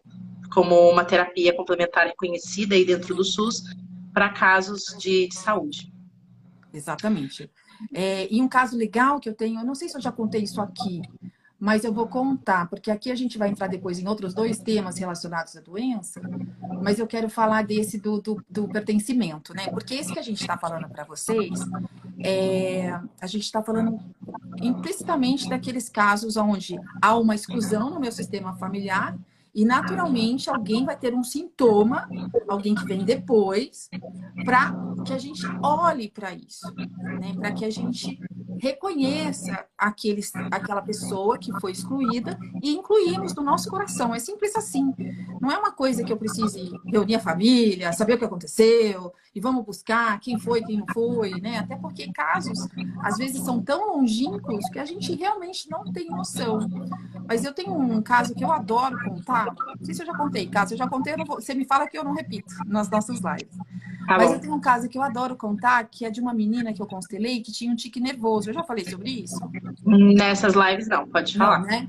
como 0.53 0.89
uma 0.89 1.03
terapia 1.03 1.55
complementar 1.55 2.07
reconhecida 2.07 2.75
aí 2.75 2.86
dentro 2.86 3.13
do 3.13 3.24
SUS 3.24 3.63
para 4.13 4.29
casos 4.29 4.95
de, 4.98 5.27
de 5.27 5.36
saúde. 5.36 5.91
Exatamente. 6.74 7.50
É, 7.93 8.27
e 8.31 8.41
um 8.41 8.48
caso 8.48 8.75
legal 8.77 9.19
que 9.19 9.29
eu 9.29 9.33
tenho, 9.33 9.59
eu 9.59 9.65
não 9.65 9.75
sei 9.75 9.89
se 9.89 9.98
eu 9.98 10.01
já 10.01 10.12
contei 10.12 10.43
isso 10.43 10.62
aqui, 10.62 11.01
mas 11.59 11.83
eu 11.83 11.91
vou 11.91 12.07
contar, 12.07 12.69
porque 12.69 12.89
aqui 12.89 13.12
a 13.12 13.15
gente 13.15 13.38
vai 13.38 13.50
entrar 13.50 13.67
depois 13.67 14.00
em 14.00 14.07
outros 14.07 14.33
dois 14.33 14.59
temas 14.59 14.98
relacionados 14.98 15.57
à 15.57 15.59
doença, 15.59 16.21
mas 16.81 17.00
eu 17.00 17.05
quero 17.05 17.29
falar 17.29 17.63
desse 17.63 18.00
do, 18.00 18.21
do, 18.21 18.43
do 18.50 18.67
pertencimento, 18.69 19.53
né? 19.53 19.67
Porque 19.67 19.95
esse 19.95 20.13
que 20.13 20.19
a 20.19 20.24
gente 20.24 20.39
está 20.39 20.57
falando 20.57 20.88
para 20.88 21.03
vocês, 21.03 21.59
é, 22.24 22.91
a 23.19 23.27
gente 23.27 23.43
está 23.43 23.62
falando 23.62 24.00
implicitamente 24.62 25.50
daqueles 25.50 25.89
casos 25.89 26.38
onde 26.38 26.79
há 27.01 27.17
uma 27.17 27.36
exclusão 27.36 27.89
no 27.89 28.00
meu 28.00 28.12
sistema 28.12 28.55
familiar 28.55 29.17
e 29.53 29.65
naturalmente 29.65 30.50
alguém 30.50 30.86
vai 30.86 30.98
ter 30.98 31.13
um 31.13 31.24
sintoma, 31.24 32.08
alguém 32.48 32.75
que 32.75 32.86
vem 32.86 33.03
depois, 33.03 33.89
para 34.46 34.74
que 35.06 35.13
a 35.13 35.18
gente 35.18 35.41
olhe 35.63 36.10
para 36.10 36.34
isso, 36.34 36.74
né? 37.20 37.34
para 37.34 37.51
que 37.51 37.65
a 37.65 37.70
gente 37.70 38.20
reconheça 38.60 39.66
aqueles, 39.78 40.32
aquela 40.51 40.82
pessoa 40.82 41.38
que 41.38 41.51
foi 41.60 41.72
excluída 41.72 42.38
e 42.62 42.75
incluímos 42.75 43.34
no 43.34 43.44
nosso 43.44 43.70
coração. 43.70 44.13
É 44.13 44.20
simples 44.20 44.56
assim. 44.56 44.94
Não 45.42 45.51
é 45.51 45.58
uma 45.58 45.72
coisa 45.72 46.04
que 46.04 46.12
eu 46.12 46.18
precise 46.18 46.72
reunir 46.86 47.16
a 47.16 47.20
família, 47.20 47.94
saber 47.94 48.13
o 48.13 48.18
que 48.18 48.25
aconteceu 48.25 49.13
e 49.34 49.39
vamos 49.39 49.66
buscar 49.66 50.20
quem 50.20 50.39
foi, 50.39 50.62
quem 50.62 50.78
não 50.78 50.86
foi, 50.94 51.39
né? 51.42 51.60
Até 51.60 51.75
porque 51.75 52.12
casos 52.12 52.68
às 53.01 53.18
vezes 53.18 53.42
são 53.44 53.62
tão 53.62 53.96
longínquos 53.96 54.68
que 54.70 54.80
a 54.80 54.86
gente 54.86 55.16
realmente 55.16 55.70
não 55.70 55.84
tem 55.92 56.10
noção. 56.10 56.60
Mas 57.28 57.44
eu 57.44 57.54
tenho 57.54 57.74
um 57.74 58.01
caso 58.01 58.36
que 58.36 58.44
eu 58.44 58.51
adoro 58.51 58.98
contar. 59.04 59.46
Não 59.46 59.86
sei 59.86 59.94
se 59.94 60.01
eu 60.01 60.08
já 60.08 60.16
contei, 60.16 60.48
caso 60.48 60.74
eu 60.74 60.78
já 60.78 60.88
contei, 60.88 61.16
vou... 61.16 61.39
você 61.39 61.54
me 61.54 61.66
fala 61.66 61.88
que 61.88 61.98
eu 61.98 62.04
não 62.04 62.13
repito 62.13 62.54
nas 62.66 62.89
nossas 62.89 63.20
lives. 63.20 63.58
Tá 64.10 64.18
Mas 64.18 64.32
eu 64.32 64.39
tenho 64.39 64.56
um 64.56 64.60
caso 64.60 64.89
que 64.89 64.98
eu 64.98 65.04
adoro 65.04 65.36
contar, 65.36 65.84
que 65.84 66.04
é 66.04 66.10
de 66.10 66.20
uma 66.20 66.34
menina 66.34 66.74
que 66.74 66.82
eu 66.82 66.88
constelei 66.88 67.44
que 67.44 67.51
tinha 67.51 67.72
um 67.72 67.75
tique 67.75 68.00
nervoso. 68.00 68.50
Eu 68.50 68.56
já 68.56 68.63
falei 68.63 68.84
sobre 68.84 69.12
isso? 69.12 69.39
Nessas 69.86 70.56
lives 70.56 70.88
não, 70.88 71.08
pode 71.08 71.38
falar. 71.38 71.60
Não, 71.60 71.68
né? 71.68 71.88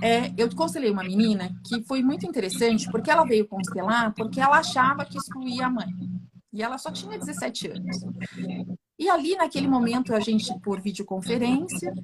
É, 0.00 0.32
eu 0.34 0.48
constelei 0.56 0.90
uma 0.90 1.04
menina 1.04 1.54
que 1.66 1.82
foi 1.82 2.02
muito 2.02 2.24
interessante, 2.24 2.90
porque 2.90 3.10
ela 3.10 3.26
veio 3.26 3.46
constelar 3.46 4.14
porque 4.14 4.40
ela 4.40 4.60
achava 4.60 5.04
que 5.04 5.18
excluía 5.18 5.66
a 5.66 5.70
mãe. 5.70 5.88
E 6.50 6.62
ela 6.62 6.78
só 6.78 6.90
tinha 6.90 7.18
17 7.18 7.68
anos. 7.68 7.98
E 9.00 9.08
ali, 9.08 9.34
naquele 9.34 9.66
momento, 9.66 10.14
a 10.14 10.20
gente, 10.20 10.52
por 10.60 10.78
videoconferência, 10.78 11.94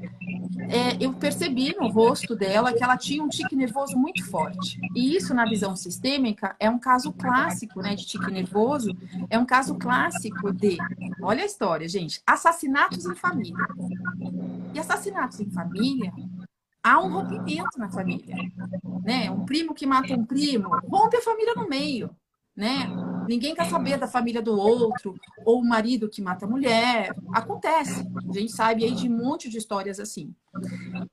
é, 0.70 0.96
eu 0.98 1.12
percebi 1.12 1.76
no 1.78 1.88
rosto 1.88 2.34
dela 2.34 2.72
que 2.72 2.82
ela 2.82 2.96
tinha 2.96 3.22
um 3.22 3.28
tique 3.28 3.54
nervoso 3.54 3.98
muito 3.98 4.24
forte. 4.24 4.80
E 4.94 5.14
isso, 5.14 5.34
na 5.34 5.44
visão 5.44 5.76
sistêmica, 5.76 6.56
é 6.58 6.70
um 6.70 6.78
caso 6.78 7.12
clássico 7.12 7.82
né, 7.82 7.94
de 7.94 8.06
tique 8.06 8.30
nervoso, 8.30 8.96
é 9.28 9.38
um 9.38 9.44
caso 9.44 9.74
clássico 9.74 10.50
de, 10.54 10.78
olha 11.20 11.42
a 11.42 11.46
história, 11.46 11.86
gente, 11.86 12.22
assassinatos 12.26 13.04
em 13.04 13.14
família. 13.14 13.66
E 14.72 14.78
assassinatos 14.78 15.38
em 15.38 15.50
família, 15.50 16.10
há 16.82 16.98
um 16.98 17.12
rompimento 17.12 17.78
na 17.78 17.90
família. 17.90 18.36
Né? 19.04 19.30
Um 19.30 19.44
primo 19.44 19.74
que 19.74 19.84
mata 19.84 20.14
um 20.14 20.24
primo, 20.24 20.70
rompe 20.88 21.18
a 21.18 21.22
família 21.22 21.54
no 21.54 21.68
meio 21.68 22.08
né? 22.56 22.88
Ninguém 23.28 23.54
quer 23.54 23.66
saber 23.66 23.98
da 23.98 24.06
família 24.06 24.40
do 24.40 24.58
outro, 24.58 25.14
ou 25.44 25.60
o 25.60 25.64
marido 25.64 26.08
que 26.08 26.22
mata 26.22 26.46
a 26.46 26.48
mulher. 26.48 27.14
Acontece. 27.32 28.06
A 28.28 28.32
gente 28.32 28.52
sabe 28.52 28.84
aí 28.84 28.94
de 28.94 29.08
um 29.08 29.16
monte 29.16 29.48
de 29.48 29.58
histórias 29.58 29.98
assim. 29.98 30.34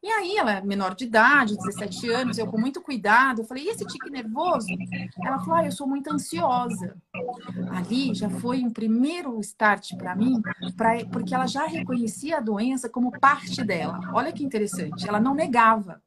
E 0.01 0.07
aí, 0.07 0.37
ela 0.37 0.53
é 0.53 0.61
menor 0.61 0.95
de 0.95 1.05
idade, 1.05 1.57
17 1.57 2.09
anos, 2.09 2.37
eu 2.37 2.47
com 2.47 2.59
muito 2.59 2.81
cuidado, 2.81 3.41
eu 3.41 3.45
falei, 3.45 3.65
e 3.65 3.69
esse 3.69 3.85
tique 3.85 4.09
nervoso? 4.09 4.67
Ela 5.23 5.39
falou, 5.39 5.55
ah, 5.55 5.65
eu 5.65 5.71
sou 5.71 5.87
muito 5.87 6.11
ansiosa. 6.11 6.95
Ali 7.71 8.13
já 8.13 8.29
foi 8.29 8.59
um 8.63 8.69
primeiro 8.69 9.39
start 9.41 9.95
para 9.97 10.15
mim, 10.15 10.41
pra, 10.77 11.05
porque 11.11 11.33
ela 11.33 11.47
já 11.47 11.65
reconhecia 11.65 12.37
a 12.37 12.41
doença 12.41 12.89
como 12.89 13.19
parte 13.19 13.63
dela. 13.63 13.99
Olha 14.13 14.31
que 14.31 14.43
interessante, 14.43 15.07
ela 15.07 15.19
não 15.19 15.35
negava. 15.35 16.01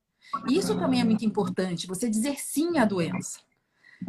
Isso 0.48 0.76
também 0.78 1.00
é 1.00 1.04
muito 1.04 1.24
importante, 1.24 1.86
você 1.86 2.08
dizer 2.08 2.36
sim 2.40 2.78
à 2.78 2.84
doença 2.84 3.45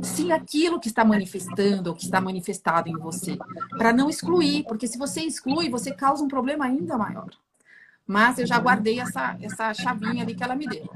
sim 0.01 0.31
aquilo 0.31 0.79
que 0.79 0.87
está 0.87 1.03
manifestando 1.03 1.89
ou 1.89 1.95
que 1.95 2.03
está 2.03 2.21
manifestado 2.21 2.89
em 2.89 2.97
você, 2.97 3.37
para 3.77 3.93
não 3.93 4.09
excluir, 4.09 4.63
porque 4.63 4.87
se 4.87 4.97
você 4.97 5.21
exclui, 5.21 5.69
você 5.69 5.91
causa 5.91 6.23
um 6.23 6.27
problema 6.27 6.65
ainda 6.65 6.97
maior. 6.97 7.29
Mas 8.05 8.39
eu 8.39 8.47
já 8.47 8.57
guardei 8.57 8.99
essa, 8.99 9.37
essa 9.41 9.73
chavinha 9.73 10.23
ali 10.23 10.33
que 10.33 10.43
ela 10.43 10.55
me 10.55 10.65
deu. 10.65 10.89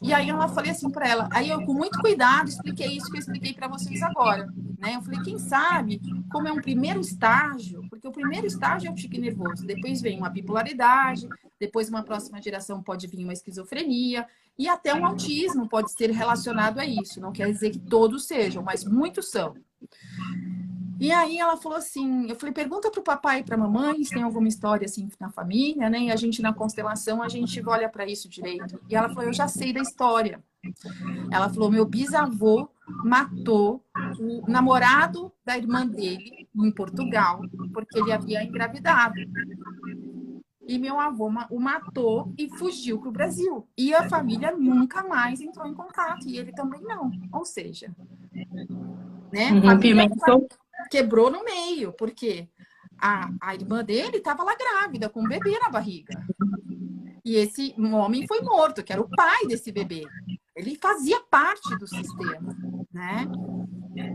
E 0.00 0.12
aí 0.12 0.28
eu 0.28 0.48
falei 0.50 0.70
assim 0.70 0.88
para 0.90 1.08
ela, 1.08 1.28
aí 1.32 1.50
eu 1.50 1.64
com 1.64 1.74
muito 1.74 1.98
cuidado 1.98 2.48
expliquei 2.48 2.96
isso 2.96 3.10
que 3.10 3.16
eu 3.16 3.20
expliquei 3.20 3.52
para 3.52 3.66
vocês 3.66 4.00
agora, 4.02 4.46
né? 4.78 4.94
Eu 4.94 5.02
falei, 5.02 5.20
quem 5.22 5.38
sabe, 5.38 6.00
como 6.30 6.46
é 6.46 6.52
um 6.52 6.60
primeiro 6.60 7.00
estágio, 7.00 7.84
porque 7.90 8.06
o 8.06 8.12
primeiro 8.12 8.46
estágio 8.46 8.88
é 8.88 8.92
o 8.92 8.94
tique 8.94 9.18
nervoso, 9.18 9.66
depois 9.66 10.00
vem 10.00 10.16
uma 10.16 10.30
bipolaridade, 10.30 11.28
depois 11.58 11.88
uma 11.88 12.04
próxima 12.04 12.40
geração 12.40 12.80
pode 12.80 13.08
vir 13.08 13.24
uma 13.24 13.32
esquizofrenia 13.32 14.24
e 14.56 14.68
até 14.68 14.94
um 14.94 15.04
autismo 15.04 15.68
pode 15.68 15.90
ser 15.92 16.10
relacionado 16.10 16.78
a 16.78 16.86
isso. 16.86 17.20
Não 17.20 17.32
quer 17.32 17.50
dizer 17.50 17.70
que 17.70 17.78
todos 17.78 18.26
sejam, 18.26 18.62
mas 18.62 18.84
muitos 18.84 19.30
são. 19.30 19.56
E 21.00 21.12
aí 21.12 21.38
ela 21.38 21.56
falou 21.56 21.78
assim, 21.78 22.28
eu 22.28 22.34
falei, 22.34 22.52
pergunta 22.52 22.90
para 22.90 23.00
o 23.00 23.04
papai 23.04 23.40
e 23.40 23.44
para 23.44 23.54
a 23.54 23.58
mamãe 23.58 24.02
se 24.02 24.12
tem 24.12 24.22
alguma 24.22 24.48
história 24.48 24.84
assim 24.84 25.08
na 25.20 25.30
família, 25.30 25.88
né? 25.88 26.00
E 26.00 26.10
a 26.10 26.16
gente 26.16 26.42
na 26.42 26.52
constelação 26.52 27.22
a 27.22 27.28
gente 27.28 27.62
olha 27.66 27.88
para 27.88 28.06
isso 28.06 28.28
direito. 28.28 28.80
E 28.88 28.96
ela 28.96 29.08
falou, 29.08 29.24
eu 29.24 29.32
já 29.32 29.46
sei 29.46 29.72
da 29.72 29.80
história. 29.80 30.42
Ela 31.30 31.48
falou, 31.48 31.70
meu 31.70 31.84
bisavô 31.84 32.68
matou 33.04 33.84
o 34.18 34.50
namorado 34.50 35.32
da 35.44 35.56
irmã 35.56 35.86
dele 35.86 36.48
em 36.54 36.70
Portugal 36.72 37.42
porque 37.72 37.98
ele 37.98 38.12
havia 38.12 38.42
engravidado. 38.42 39.14
E 40.66 40.78
meu 40.78 40.98
avô 40.98 41.30
o 41.50 41.60
matou 41.60 42.34
e 42.36 42.48
fugiu 42.58 42.98
para 42.98 43.08
o 43.08 43.12
Brasil. 43.12 43.66
E 43.76 43.94
a 43.94 44.08
família 44.08 44.54
nunca 44.54 45.02
mais 45.04 45.40
entrou 45.40 45.66
em 45.66 45.74
contato 45.74 46.28
e 46.28 46.36
ele 46.36 46.52
também 46.52 46.82
não. 46.82 47.10
Ou 47.32 47.44
seja, 47.44 47.94
né? 49.32 49.52
Uhum, 49.52 49.60
quebrou 50.90 51.30
no 51.30 51.44
meio, 51.44 51.92
porque 51.92 52.48
a, 52.98 53.30
a 53.40 53.54
irmã 53.54 53.84
dele 53.84 54.18
estava 54.18 54.42
lá 54.42 54.54
grávida, 54.54 55.08
com 55.08 55.20
um 55.20 55.28
bebê 55.28 55.58
na 55.58 55.70
barriga. 55.70 56.14
E 57.24 57.36
esse 57.36 57.74
homem 57.78 58.26
foi 58.26 58.40
morto, 58.40 58.82
que 58.82 58.92
era 58.92 59.02
o 59.02 59.08
pai 59.08 59.46
desse 59.46 59.70
bebê. 59.70 60.06
Ele 60.56 60.76
fazia 60.80 61.20
parte 61.30 61.76
do 61.78 61.86
sistema, 61.86 62.56
né? 62.92 63.26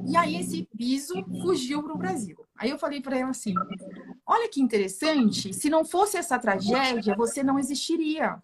E 0.08 0.18
aí 0.18 0.38
esse 0.38 0.68
biso 0.74 1.13
fugiu 1.42 1.84
para 1.84 1.94
o 1.94 1.98
Brasil. 1.98 2.38
Aí 2.58 2.70
eu 2.70 2.77
falei 2.77 3.01
para 3.01 3.18
ela 3.18 3.30
assim: 3.30 3.53
olha 4.25 4.50
que 4.50 4.62
interessante, 4.62 5.53
se 5.53 5.70
não 5.70 5.86
fosse 5.86 6.18
essa 6.18 6.39
tragédia, 6.39 7.15
você 7.15 7.44
não 7.44 7.60
existiria. 7.60 8.42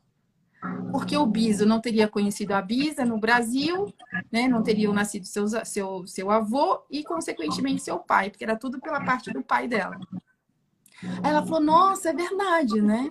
Porque 0.92 1.16
o 1.16 1.26
Biso 1.26 1.66
não 1.66 1.80
teria 1.80 2.08
conhecido 2.08 2.54
a 2.54 2.62
Bisa 2.62 3.06
no 3.06 3.20
Brasil, 3.20 3.94
né? 4.32 4.48
não 4.48 4.62
teriam 4.62 4.94
nascido 4.94 5.26
seu, 5.26 5.48
seu, 5.66 6.06
seu 6.06 6.30
avô 6.30 6.82
e, 6.90 7.04
consequentemente, 7.04 7.82
seu 7.82 8.00
pai, 8.00 8.30
porque 8.30 8.44
era 8.44 8.58
tudo 8.58 8.80
pela 8.80 9.04
parte 9.04 9.32
do 9.32 9.42
pai 9.42 9.68
dela. 9.68 9.98
Aí 11.02 11.32
ela 11.32 11.46
falou, 11.46 11.62
nossa, 11.62 12.10
é 12.10 12.14
verdade, 12.14 12.82
né? 12.82 13.10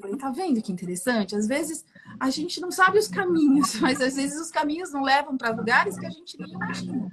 Falei, 0.00 0.16
tá 0.16 0.30
vendo 0.30 0.60
que 0.60 0.72
interessante? 0.72 1.34
Às 1.34 1.46
vezes 1.46 1.84
a 2.18 2.28
gente 2.28 2.60
não 2.60 2.70
sabe 2.70 2.98
os 2.98 3.08
caminhos, 3.08 3.76
mas 3.80 4.00
às 4.00 4.16
vezes 4.16 4.38
os 4.38 4.50
caminhos 4.50 4.92
não 4.92 5.02
levam 5.02 5.36
para 5.36 5.50
lugares 5.50 5.98
que 5.98 6.06
a 6.06 6.10
gente 6.10 6.38
nem 6.38 6.52
imagina. 6.52 7.10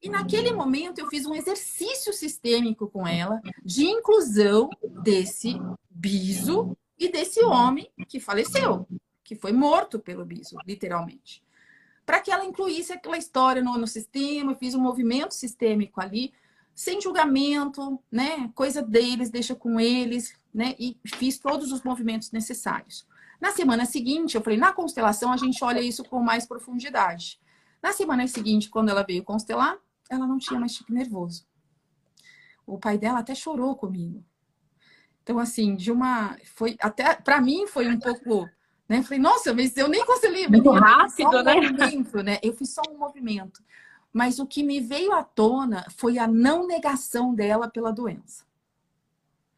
E 0.00 0.08
naquele 0.08 0.52
momento 0.52 1.00
eu 1.00 1.08
fiz 1.08 1.26
um 1.26 1.34
exercício 1.34 2.12
sistêmico 2.12 2.88
com 2.88 3.06
ela 3.06 3.40
de 3.64 3.84
inclusão 3.84 4.70
desse 5.02 5.60
biso 5.90 6.76
e 6.98 7.10
desse 7.10 7.42
homem 7.44 7.90
que 8.08 8.18
faleceu, 8.18 8.86
que 9.22 9.34
foi 9.34 9.52
morto 9.52 9.98
pelo 9.98 10.24
biso, 10.24 10.56
literalmente. 10.66 11.42
Para 12.04 12.20
que 12.20 12.30
ela 12.30 12.44
incluísse 12.44 12.92
aquela 12.92 13.18
história 13.18 13.62
no, 13.62 13.76
no 13.76 13.86
sistema, 13.86 14.54
fiz 14.54 14.74
um 14.74 14.80
movimento 14.80 15.34
sistêmico 15.34 16.00
ali, 16.00 16.32
sem 16.74 17.00
julgamento, 17.00 18.02
né? 18.10 18.50
Coisa 18.54 18.80
deles, 18.80 19.30
deixa 19.30 19.54
com 19.54 19.78
eles, 19.78 20.34
né? 20.54 20.74
E 20.78 20.96
fiz 21.06 21.38
todos 21.38 21.72
os 21.72 21.82
movimentos 21.82 22.30
necessários. 22.30 23.06
Na 23.40 23.52
semana 23.52 23.84
seguinte, 23.84 24.36
eu 24.36 24.42
falei, 24.42 24.58
na 24.58 24.72
constelação 24.72 25.32
a 25.32 25.36
gente 25.36 25.62
olha 25.62 25.80
isso 25.80 26.02
com 26.04 26.20
mais 26.20 26.46
profundidade. 26.46 27.38
Na 27.82 27.92
semana 27.92 28.26
seguinte, 28.26 28.68
quando 28.68 28.88
ela 28.88 29.04
veio 29.04 29.22
constelar, 29.22 29.78
ela 30.10 30.26
não 30.26 30.38
tinha 30.38 30.58
mais 30.58 30.74
tique 30.74 30.92
nervoso. 30.92 31.46
O 32.66 32.78
pai 32.78 32.98
dela 32.98 33.20
até 33.20 33.34
chorou 33.34 33.76
comigo. 33.76 34.24
Então, 35.28 35.38
assim, 35.38 35.76
de 35.76 35.92
uma. 35.92 36.38
Foi 36.54 36.74
até. 36.80 37.14
Para 37.16 37.38
mim, 37.38 37.66
foi 37.66 37.86
um 37.86 37.98
pouco. 37.98 38.48
Né? 38.88 39.02
Falei, 39.02 39.18
nossa, 39.18 39.52
mas 39.52 39.76
eu 39.76 39.86
nem 39.86 40.02
constelei. 40.06 40.48
Muito 40.48 40.70
rápido, 40.70 41.28
um 41.28 41.42
né? 41.42 41.54
Movimento, 41.54 42.22
né? 42.22 42.38
Eu 42.42 42.54
fiz 42.54 42.70
só 42.70 42.80
um 42.90 42.96
movimento. 42.96 43.62
Mas 44.10 44.38
o 44.38 44.46
que 44.46 44.62
me 44.62 44.80
veio 44.80 45.12
à 45.12 45.22
tona 45.22 45.84
foi 45.90 46.16
a 46.16 46.26
não 46.26 46.66
negação 46.66 47.34
dela 47.34 47.68
pela 47.68 47.92
doença. 47.92 48.46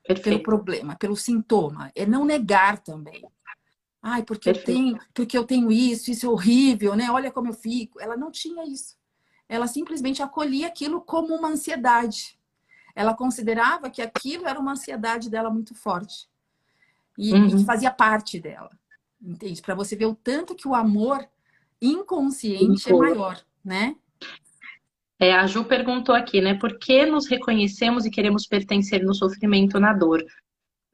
Perfeito. 0.02 0.24
Pelo 0.24 0.42
problema, 0.42 0.96
pelo 0.96 1.14
sintoma. 1.14 1.92
É 1.94 2.04
não 2.04 2.24
negar 2.24 2.78
também. 2.78 3.24
Ai, 4.02 4.24
porque 4.24 4.50
eu 4.50 4.64
tenho, 4.64 4.98
porque 5.14 5.38
eu 5.38 5.44
tenho 5.44 5.70
isso, 5.70 6.10
isso 6.10 6.26
é 6.26 6.28
horrível, 6.28 6.96
né? 6.96 7.12
Olha 7.12 7.30
como 7.30 7.46
eu 7.46 7.54
fico. 7.54 8.00
Ela 8.00 8.16
não 8.16 8.32
tinha 8.32 8.66
isso. 8.66 8.96
Ela 9.48 9.68
simplesmente 9.68 10.20
acolhia 10.20 10.66
aquilo 10.66 11.00
como 11.00 11.32
uma 11.32 11.46
ansiedade. 11.46 12.39
Ela 12.94 13.14
considerava 13.14 13.90
que 13.90 14.02
aquilo 14.02 14.46
era 14.46 14.58
uma 14.58 14.72
ansiedade 14.72 15.30
dela 15.30 15.50
muito 15.50 15.74
forte. 15.74 16.28
E, 17.16 17.32
uhum. 17.32 17.58
e 17.58 17.64
fazia 17.64 17.90
parte 17.90 18.40
dela. 18.40 18.70
Entende? 19.20 19.60
Para 19.60 19.74
você 19.74 19.94
ver 19.94 20.06
o 20.06 20.14
tanto 20.14 20.54
que 20.54 20.66
o 20.66 20.74
amor 20.74 21.26
inconsciente 21.80 22.90
é 22.90 22.96
maior, 22.96 23.40
né? 23.64 23.96
É, 25.18 25.34
a 25.34 25.46
Ju 25.46 25.64
perguntou 25.64 26.14
aqui, 26.14 26.40
né? 26.40 26.54
Por 26.54 26.78
que 26.78 27.04
nos 27.04 27.26
reconhecemos 27.26 28.06
e 28.06 28.10
queremos 28.10 28.46
pertencer 28.46 29.02
no 29.04 29.14
sofrimento, 29.14 29.78
na 29.78 29.92
dor? 29.92 30.24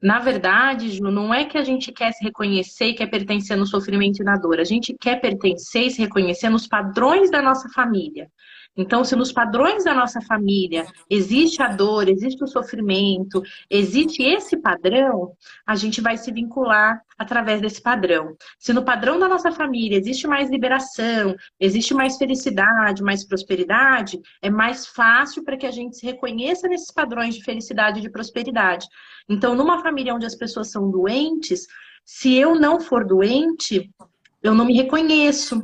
Na 0.01 0.19
verdade, 0.19 0.91
Ju, 0.91 1.03
não 1.05 1.33
é 1.33 1.45
que 1.45 1.57
a 1.57 1.63
gente 1.63 1.93
quer 1.93 2.11
se 2.11 2.23
reconhecer 2.23 2.87
e 2.87 2.93
quer 2.93 3.07
pertencer 3.07 3.55
no 3.55 3.65
sofrimento 3.65 4.21
e 4.21 4.25
na 4.25 4.35
dor. 4.35 4.59
A 4.59 4.65
gente 4.65 4.93
quer 4.99 5.21
pertencer 5.21 5.87
e 5.87 5.91
se 5.91 6.01
reconhecer 6.01 6.49
nos 6.49 6.67
padrões 6.67 7.31
da 7.31 7.41
nossa 7.41 7.69
família. 7.69 8.29
Então, 8.77 9.03
se 9.03 9.15
nos 9.15 9.31
padrões 9.31 9.83
da 9.83 9.93
nossa 9.93 10.21
família 10.21 10.85
existe 11.09 11.61
a 11.63 11.67
dor, 11.67 12.07
existe 12.07 12.43
o 12.43 12.47
sofrimento, 12.47 13.41
existe 13.69 14.21
esse 14.21 14.55
padrão, 14.55 15.33
a 15.65 15.75
gente 15.75 15.99
vai 15.99 16.15
se 16.15 16.31
vincular 16.31 17.01
através 17.17 17.59
desse 17.59 17.81
padrão. 17.81 18.37
Se 18.59 18.71
no 18.71 18.85
padrão 18.85 19.19
da 19.19 19.27
nossa 19.27 19.51
família 19.51 19.97
existe 19.97 20.27
mais 20.27 20.49
liberação, 20.49 21.35
existe 21.59 21.93
mais 21.93 22.17
felicidade, 22.17 23.01
mais 23.01 23.25
prosperidade, 23.25 24.21
é 24.41 24.49
mais 24.49 24.85
fácil 24.85 25.43
para 25.43 25.57
que 25.57 25.65
a 25.65 25.71
gente 25.71 25.97
se 25.97 26.05
reconheça 26.05 26.67
nesses 26.67 26.91
padrões 26.91 27.33
de 27.33 27.43
felicidade 27.43 27.99
e 27.99 28.03
de 28.03 28.11
prosperidade. 28.11 28.87
Então, 29.27 29.55
numa 29.55 29.81
família 29.81 30.13
onde 30.13 30.25
as 30.25 30.35
pessoas 30.35 30.69
são 30.69 30.91
doentes, 30.91 31.65
se 32.05 32.35
eu 32.35 32.55
não 32.55 32.79
for 32.79 33.05
doente, 33.05 33.91
eu 34.41 34.53
não 34.53 34.65
me 34.65 34.73
reconheço. 34.73 35.61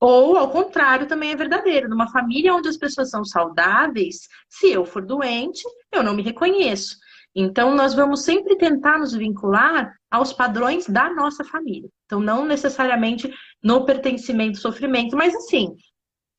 Ou, 0.00 0.36
ao 0.36 0.50
contrário, 0.50 1.06
também 1.06 1.32
é 1.32 1.36
verdadeiro. 1.36 1.88
Numa 1.88 2.10
família 2.10 2.54
onde 2.54 2.68
as 2.68 2.76
pessoas 2.76 3.10
são 3.10 3.24
saudáveis, 3.24 4.28
se 4.48 4.70
eu 4.70 4.84
for 4.84 5.04
doente, 5.04 5.62
eu 5.92 6.02
não 6.02 6.14
me 6.14 6.22
reconheço. 6.22 6.96
Então, 7.34 7.74
nós 7.74 7.94
vamos 7.94 8.22
sempre 8.22 8.56
tentar 8.56 8.98
nos 8.98 9.12
vincular 9.12 9.92
aos 10.10 10.32
padrões 10.32 10.86
da 10.86 11.10
nossa 11.10 11.44
família. 11.44 11.88
Então, 12.06 12.20
não 12.20 12.44
necessariamente 12.44 13.32
no 13.62 13.84
pertencimento, 13.84 14.58
sofrimento, 14.58 15.16
mas 15.16 15.34
assim, 15.34 15.76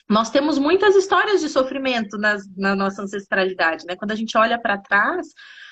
nós 0.09 0.29
temos 0.31 0.57
muitas 0.57 0.95
histórias 0.95 1.39
de 1.39 1.49
sofrimento 1.49 2.17
nas, 2.17 2.43
na 2.57 2.75
nossa 2.75 3.03
ancestralidade, 3.03 3.85
né? 3.85 3.95
Quando 3.95 4.11
a 4.11 4.15
gente 4.15 4.37
olha 4.37 4.59
para 4.59 4.77
trás, 4.77 5.27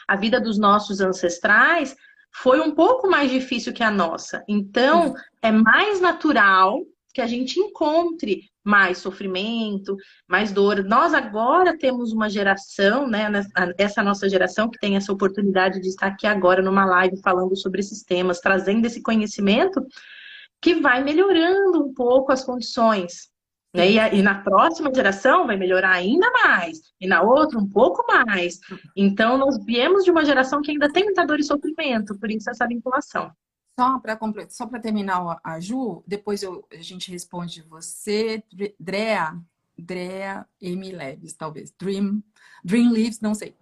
a 0.07 0.15
vida 0.15 0.39
dos 0.39 0.59
nossos 0.59 1.01
ancestrais 1.01 1.95
foi 2.33 2.59
um 2.59 2.75
pouco 2.75 3.09
mais 3.09 3.31
difícil 3.31 3.73
que 3.73 3.83
a 3.83 3.89
nossa. 3.89 4.43
Então, 4.47 5.15
é 5.41 5.51
mais 5.51 5.99
natural 5.99 6.81
que 7.17 7.21
a 7.21 7.25
gente 7.25 7.59
encontre 7.59 8.43
mais 8.63 8.99
sofrimento, 8.99 9.97
mais 10.27 10.51
dor. 10.51 10.83
Nós 10.83 11.15
agora 11.15 11.75
temos 11.75 12.13
uma 12.13 12.29
geração, 12.29 13.07
né, 13.07 13.27
essa 13.75 14.03
nossa 14.03 14.29
geração 14.29 14.69
que 14.69 14.77
tem 14.77 14.95
essa 14.95 15.11
oportunidade 15.11 15.81
de 15.81 15.87
estar 15.87 16.05
aqui 16.05 16.27
agora 16.27 16.61
numa 16.61 16.85
live 16.85 17.19
falando 17.23 17.55
sobre 17.57 17.79
esses 17.79 18.03
temas, 18.03 18.39
trazendo 18.39 18.85
esse 18.85 19.01
conhecimento 19.01 19.83
que 20.61 20.75
vai 20.75 21.03
melhorando 21.03 21.83
um 21.83 21.91
pouco 21.91 22.31
as 22.31 22.45
condições. 22.45 23.31
Né? 23.75 23.89
E, 23.89 24.19
e, 24.19 24.21
na 24.21 24.43
próxima 24.43 24.93
geração 24.93 25.47
vai 25.47 25.57
melhorar 25.57 25.93
ainda 25.93 26.29
mais, 26.43 26.93
e 27.01 27.07
na 27.07 27.23
outra 27.23 27.57
um 27.57 27.67
pouco 27.67 28.05
mais. 28.07 28.59
Então, 28.95 29.39
nós 29.39 29.57
viemos 29.65 30.03
de 30.03 30.11
uma 30.11 30.23
geração 30.23 30.61
que 30.61 30.69
ainda 30.69 30.91
tem 30.93 31.03
muita 31.03 31.25
dor 31.25 31.39
e 31.39 31.43
sofrimento, 31.43 32.15
por 32.19 32.29
isso 32.29 32.47
essa 32.47 32.67
vinculação. 32.67 33.31
Só 33.79 33.99
para 33.99 34.17
só 34.49 34.65
para 34.65 34.79
terminar 34.79 35.39
a 35.43 35.59
Ju, 35.59 36.03
depois 36.07 36.41
eu, 36.41 36.65
a 36.71 36.77
gente 36.77 37.11
responde 37.11 37.61
você, 37.61 38.43
Drea, 38.79 39.39
Drea 39.77 40.47
M. 40.59 40.91
Leves, 40.91 41.33
talvez. 41.33 41.71
Dream, 41.79 42.23
Dream 42.63 42.91
Leaves, 42.91 43.19
não 43.19 43.35
sei. 43.35 43.55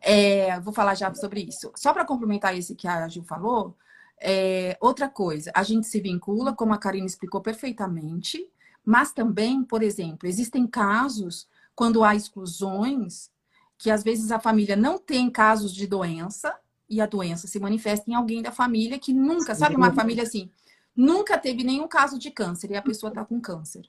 É, 0.00 0.58
vou 0.58 0.72
falar 0.72 0.96
já 0.96 1.14
sobre 1.14 1.42
isso. 1.42 1.70
Só 1.76 1.92
para 1.92 2.04
complementar 2.04 2.56
esse 2.58 2.74
que 2.74 2.88
a 2.88 3.06
Ju 3.06 3.22
falou, 3.22 3.76
é, 4.20 4.76
outra 4.80 5.08
coisa, 5.08 5.52
a 5.54 5.62
gente 5.62 5.86
se 5.86 6.00
vincula, 6.00 6.52
como 6.52 6.74
a 6.74 6.78
Karine 6.78 7.06
explicou 7.06 7.40
perfeitamente, 7.40 8.44
mas 8.84 9.12
também, 9.12 9.62
por 9.62 9.84
exemplo, 9.84 10.28
existem 10.28 10.66
casos 10.66 11.48
quando 11.76 12.02
há 12.02 12.16
exclusões, 12.16 13.30
que 13.78 13.88
às 13.88 14.02
vezes 14.02 14.32
a 14.32 14.40
família 14.40 14.74
não 14.74 14.98
tem 14.98 15.30
casos 15.30 15.72
de 15.72 15.86
doença, 15.86 16.58
e 16.90 17.00
a 17.00 17.06
doença 17.06 17.46
se 17.46 17.60
manifesta 17.60 18.10
em 18.10 18.14
alguém 18.14 18.42
da 18.42 18.50
família 18.50 18.98
que 18.98 19.12
nunca, 19.12 19.54
sabe, 19.54 19.76
uma 19.76 19.94
família 19.94 20.24
assim, 20.24 20.50
nunca 20.94 21.38
teve 21.38 21.62
nenhum 21.62 21.86
caso 21.86 22.18
de 22.18 22.32
câncer 22.32 22.72
e 22.72 22.76
a 22.76 22.82
pessoa 22.82 23.10
está 23.10 23.24
com 23.24 23.40
câncer. 23.40 23.88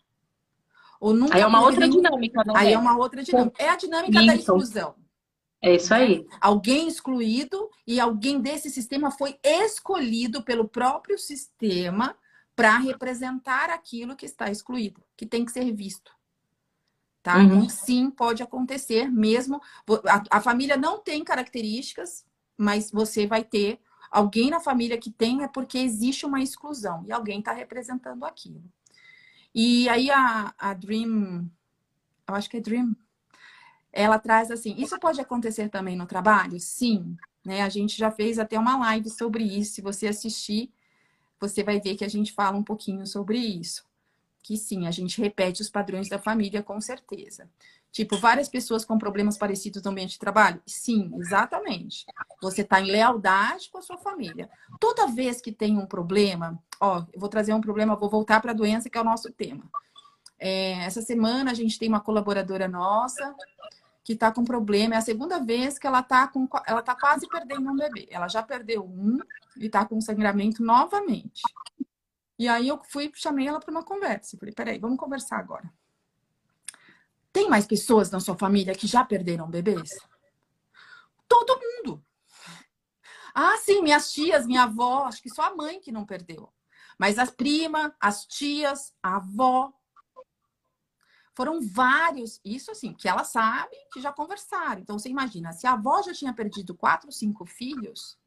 Ou 0.99 1.15
nunca 1.15 1.35
Aí 1.35 1.41
é 1.41 1.47
uma 1.47 1.61
outra 1.61 1.87
nenhum... 1.87 1.99
dinâmica, 1.99 2.43
não 2.45 2.55
Aí 2.55 2.69
é? 2.69 2.73
é 2.73 2.77
uma 2.77 2.95
outra 2.95 3.23
dinâmica. 3.23 3.61
É 3.61 3.69
a 3.69 3.75
dinâmica 3.75 4.19
isso. 4.19 4.27
da 4.27 4.35
exclusão. 4.35 4.95
É 5.59 5.75
isso 5.75 5.93
aí. 5.93 6.27
Alguém 6.39 6.87
excluído 6.87 7.69
e 7.87 7.99
alguém 7.99 8.39
desse 8.39 8.69
sistema 8.69 9.09
foi 9.09 9.39
escolhido 9.43 10.43
pelo 10.43 10.67
próprio 10.67 11.17
sistema 11.17 12.15
para 12.55 12.77
representar 12.77 13.71
aquilo 13.71 14.15
que 14.15 14.25
está 14.25 14.51
excluído, 14.51 15.01
que 15.17 15.25
tem 15.25 15.43
que 15.43 15.51
ser 15.51 15.71
visto. 15.71 16.11
Tá? 17.23 17.37
Uhum. 17.37 17.45
Então, 17.45 17.69
sim, 17.69 18.11
pode 18.11 18.43
acontecer 18.43 19.11
mesmo. 19.11 19.59
A, 20.07 20.37
a 20.37 20.41
família 20.41 20.77
não 20.77 20.99
tem 20.99 21.23
características 21.23 22.25
mas 22.61 22.91
você 22.91 23.25
vai 23.25 23.43
ter 23.43 23.79
alguém 24.11 24.51
na 24.51 24.59
família 24.59 24.97
que 24.97 25.09
tem 25.09 25.43
é 25.43 25.47
porque 25.47 25.79
existe 25.79 26.25
uma 26.27 26.41
exclusão 26.41 27.03
e 27.07 27.11
alguém 27.11 27.39
está 27.39 27.51
representando 27.53 28.23
aquilo. 28.23 28.63
E 29.53 29.89
aí 29.89 30.11
a, 30.11 30.53
a 30.57 30.73
Dream, 30.73 31.49
eu 32.27 32.35
acho 32.35 32.49
que 32.49 32.57
é 32.57 32.61
Dream, 32.61 32.95
ela 33.91 34.19
traz 34.19 34.51
assim, 34.51 34.75
isso 34.77 34.99
pode 34.99 35.19
acontecer 35.19 35.69
também 35.69 35.95
no 35.95 36.05
trabalho? 36.05 36.59
Sim, 36.59 37.17
né? 37.43 37.61
A 37.63 37.69
gente 37.69 37.97
já 37.97 38.11
fez 38.11 38.37
até 38.39 38.59
uma 38.59 38.77
live 38.77 39.09
sobre 39.09 39.43
isso. 39.43 39.73
Se 39.75 39.81
você 39.81 40.07
assistir, 40.07 40.71
você 41.39 41.63
vai 41.63 41.79
ver 41.81 41.95
que 41.95 42.05
a 42.05 42.09
gente 42.09 42.31
fala 42.31 42.57
um 42.57 42.63
pouquinho 42.63 43.05
sobre 43.07 43.39
isso. 43.39 43.83
que 44.43 44.57
sim, 44.57 44.87
a 44.87 44.91
gente 44.91 45.21
repete 45.21 45.61
os 45.61 45.69
padrões 45.69 46.09
da 46.09 46.19
família 46.19 46.63
com 46.63 46.79
certeza. 46.81 47.49
Tipo, 47.91 48.17
várias 48.17 48.47
pessoas 48.47 48.85
com 48.85 48.97
problemas 48.97 49.37
parecidos 49.37 49.83
no 49.83 49.91
ambiente 49.91 50.11
de 50.11 50.19
trabalho? 50.19 50.61
Sim, 50.65 51.11
exatamente. 51.15 52.05
Você 52.41 52.61
está 52.61 52.79
em 52.79 52.89
lealdade 52.89 53.69
com 53.69 53.79
a 53.79 53.81
sua 53.81 53.97
família. 53.97 54.49
Toda 54.79 55.07
vez 55.07 55.41
que 55.41 55.51
tem 55.51 55.77
um 55.77 55.85
problema, 55.85 56.57
ó, 56.79 57.03
eu 57.11 57.19
vou 57.19 57.27
trazer 57.27 57.53
um 57.53 57.59
problema, 57.59 57.95
vou 57.95 58.09
voltar 58.09 58.39
para 58.41 58.51
a 58.51 58.55
doença, 58.55 58.89
que 58.89 58.97
é 58.97 59.01
o 59.01 59.05
nosso 59.05 59.29
tema. 59.33 59.63
É, 60.39 60.71
essa 60.85 61.01
semana 61.01 61.51
a 61.51 61.53
gente 61.53 61.77
tem 61.77 61.89
uma 61.89 61.99
colaboradora 61.99 62.67
nossa 62.67 63.35
que 64.03 64.13
está 64.13 64.31
com 64.31 64.45
problema. 64.45 64.95
É 64.95 64.97
a 64.97 65.01
segunda 65.01 65.39
vez 65.39 65.77
que 65.77 65.85
ela 65.85 65.99
está 65.99 66.27
com, 66.27 66.47
ela 66.65 66.81
tá 66.81 66.95
quase 66.95 67.27
perdendo 67.27 67.69
um 67.69 67.75
bebê. 67.75 68.07
Ela 68.09 68.29
já 68.29 68.41
perdeu 68.41 68.85
um 68.85 69.19
e 69.57 69.65
está 69.65 69.85
com 69.85 69.99
sangramento 69.99 70.63
novamente. 70.63 71.41
E 72.39 72.47
aí 72.47 72.69
eu 72.69 72.81
fui, 72.89 73.11
chamei 73.13 73.47
ela 73.47 73.59
para 73.59 73.69
uma 73.69 73.83
conversa. 73.83 74.37
Falei, 74.37 74.53
peraí, 74.53 74.79
vamos 74.79 74.97
conversar 74.97 75.37
agora. 75.37 75.71
Tem 77.33 77.49
mais 77.49 77.65
pessoas 77.65 78.11
na 78.11 78.19
sua 78.19 78.37
família 78.37 78.75
que 78.75 78.87
já 78.87 79.03
perderam 79.05 79.49
bebês? 79.49 79.97
Todo 81.27 81.59
mundo. 81.59 82.03
Ah, 83.33 83.57
sim, 83.57 83.81
minhas 83.81 84.11
tias, 84.11 84.45
minha 84.45 84.63
avó, 84.63 85.05
acho 85.05 85.21
que 85.21 85.29
só 85.29 85.43
a 85.43 85.55
mãe 85.55 85.79
que 85.79 85.91
não 85.91 86.05
perdeu. 86.05 86.51
Mas 86.97 87.17
as 87.17 87.31
primas, 87.31 87.91
as 87.99 88.25
tias, 88.25 88.93
a 89.01 89.15
avó. 89.15 89.73
Foram 91.33 91.61
vários, 91.61 92.41
isso 92.43 92.71
assim, 92.71 92.93
que 92.93 93.07
ela 93.07 93.23
sabe 93.23 93.75
que 93.93 94.01
já 94.01 94.11
conversaram. 94.11 94.81
Então 94.81 94.99
você 94.99 95.07
imagina, 95.07 95.53
se 95.53 95.65
a 95.65 95.73
avó 95.73 96.01
já 96.01 96.13
tinha 96.13 96.33
perdido 96.33 96.75
quatro, 96.75 97.11
cinco 97.11 97.45
filhos 97.45 98.19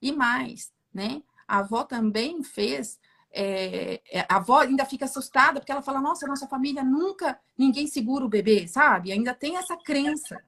e 0.00 0.12
mais, 0.12 0.72
né? 0.94 1.22
A 1.48 1.58
avó 1.58 1.82
também 1.82 2.42
fez 2.44 3.00
é, 3.30 4.00
é, 4.10 4.20
a 4.28 4.36
avó 4.36 4.60
ainda 4.60 4.84
fica 4.84 5.04
assustada 5.04 5.60
porque 5.60 5.72
ela 5.72 5.82
fala: 5.82 6.00
Nossa, 6.00 6.26
nossa 6.26 6.46
família 6.46 6.82
nunca 6.82 7.38
ninguém 7.56 7.86
segura 7.86 8.24
o 8.24 8.28
bebê, 8.28 8.66
sabe? 8.66 9.12
Ainda 9.12 9.34
tem 9.34 9.56
essa 9.56 9.76
crença 9.76 10.42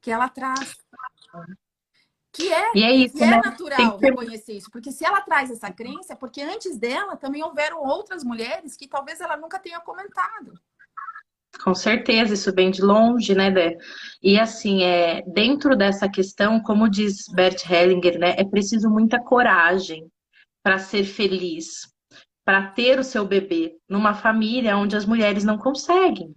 que 0.00 0.10
ela 0.10 0.28
traz. 0.28 0.76
Que 2.32 2.52
é, 2.52 2.70
e 2.74 2.82
é, 2.82 2.94
isso, 2.94 3.16
que 3.16 3.24
é 3.24 3.28
né? 3.28 3.36
é 3.38 3.48
natural 3.48 3.98
que... 3.98 4.06
reconhecer 4.06 4.52
isso, 4.52 4.70
porque 4.70 4.92
se 4.92 5.06
ela 5.06 5.22
traz 5.22 5.50
essa 5.50 5.72
crença, 5.72 6.12
é 6.12 6.16
porque 6.16 6.42
antes 6.42 6.78
dela 6.78 7.16
também 7.16 7.42
houveram 7.42 7.82
outras 7.82 8.22
mulheres 8.22 8.76
que 8.76 8.86
talvez 8.86 9.20
ela 9.20 9.38
nunca 9.38 9.58
tenha 9.58 9.80
comentado. 9.80 10.52
Com 11.64 11.74
certeza, 11.74 12.34
isso 12.34 12.52
vem 12.54 12.70
de 12.70 12.82
longe, 12.82 13.34
né, 13.34 13.50
Dé? 13.50 13.78
E 14.22 14.38
assim, 14.38 14.82
é, 14.82 15.22
dentro 15.22 15.74
dessa 15.74 16.06
questão, 16.06 16.60
como 16.60 16.90
diz 16.90 17.24
Bert 17.32 17.64
Hellinger, 17.64 18.18
né, 18.18 18.34
é 18.36 18.44
preciso 18.44 18.90
muita 18.90 19.18
coragem 19.18 20.06
para 20.66 20.78
ser 20.78 21.04
feliz, 21.04 21.82
para 22.44 22.72
ter 22.72 22.98
o 22.98 23.04
seu 23.04 23.24
bebê 23.24 23.76
numa 23.88 24.14
família 24.14 24.76
onde 24.76 24.96
as 24.96 25.06
mulheres 25.06 25.44
não 25.44 25.56
conseguem. 25.56 26.34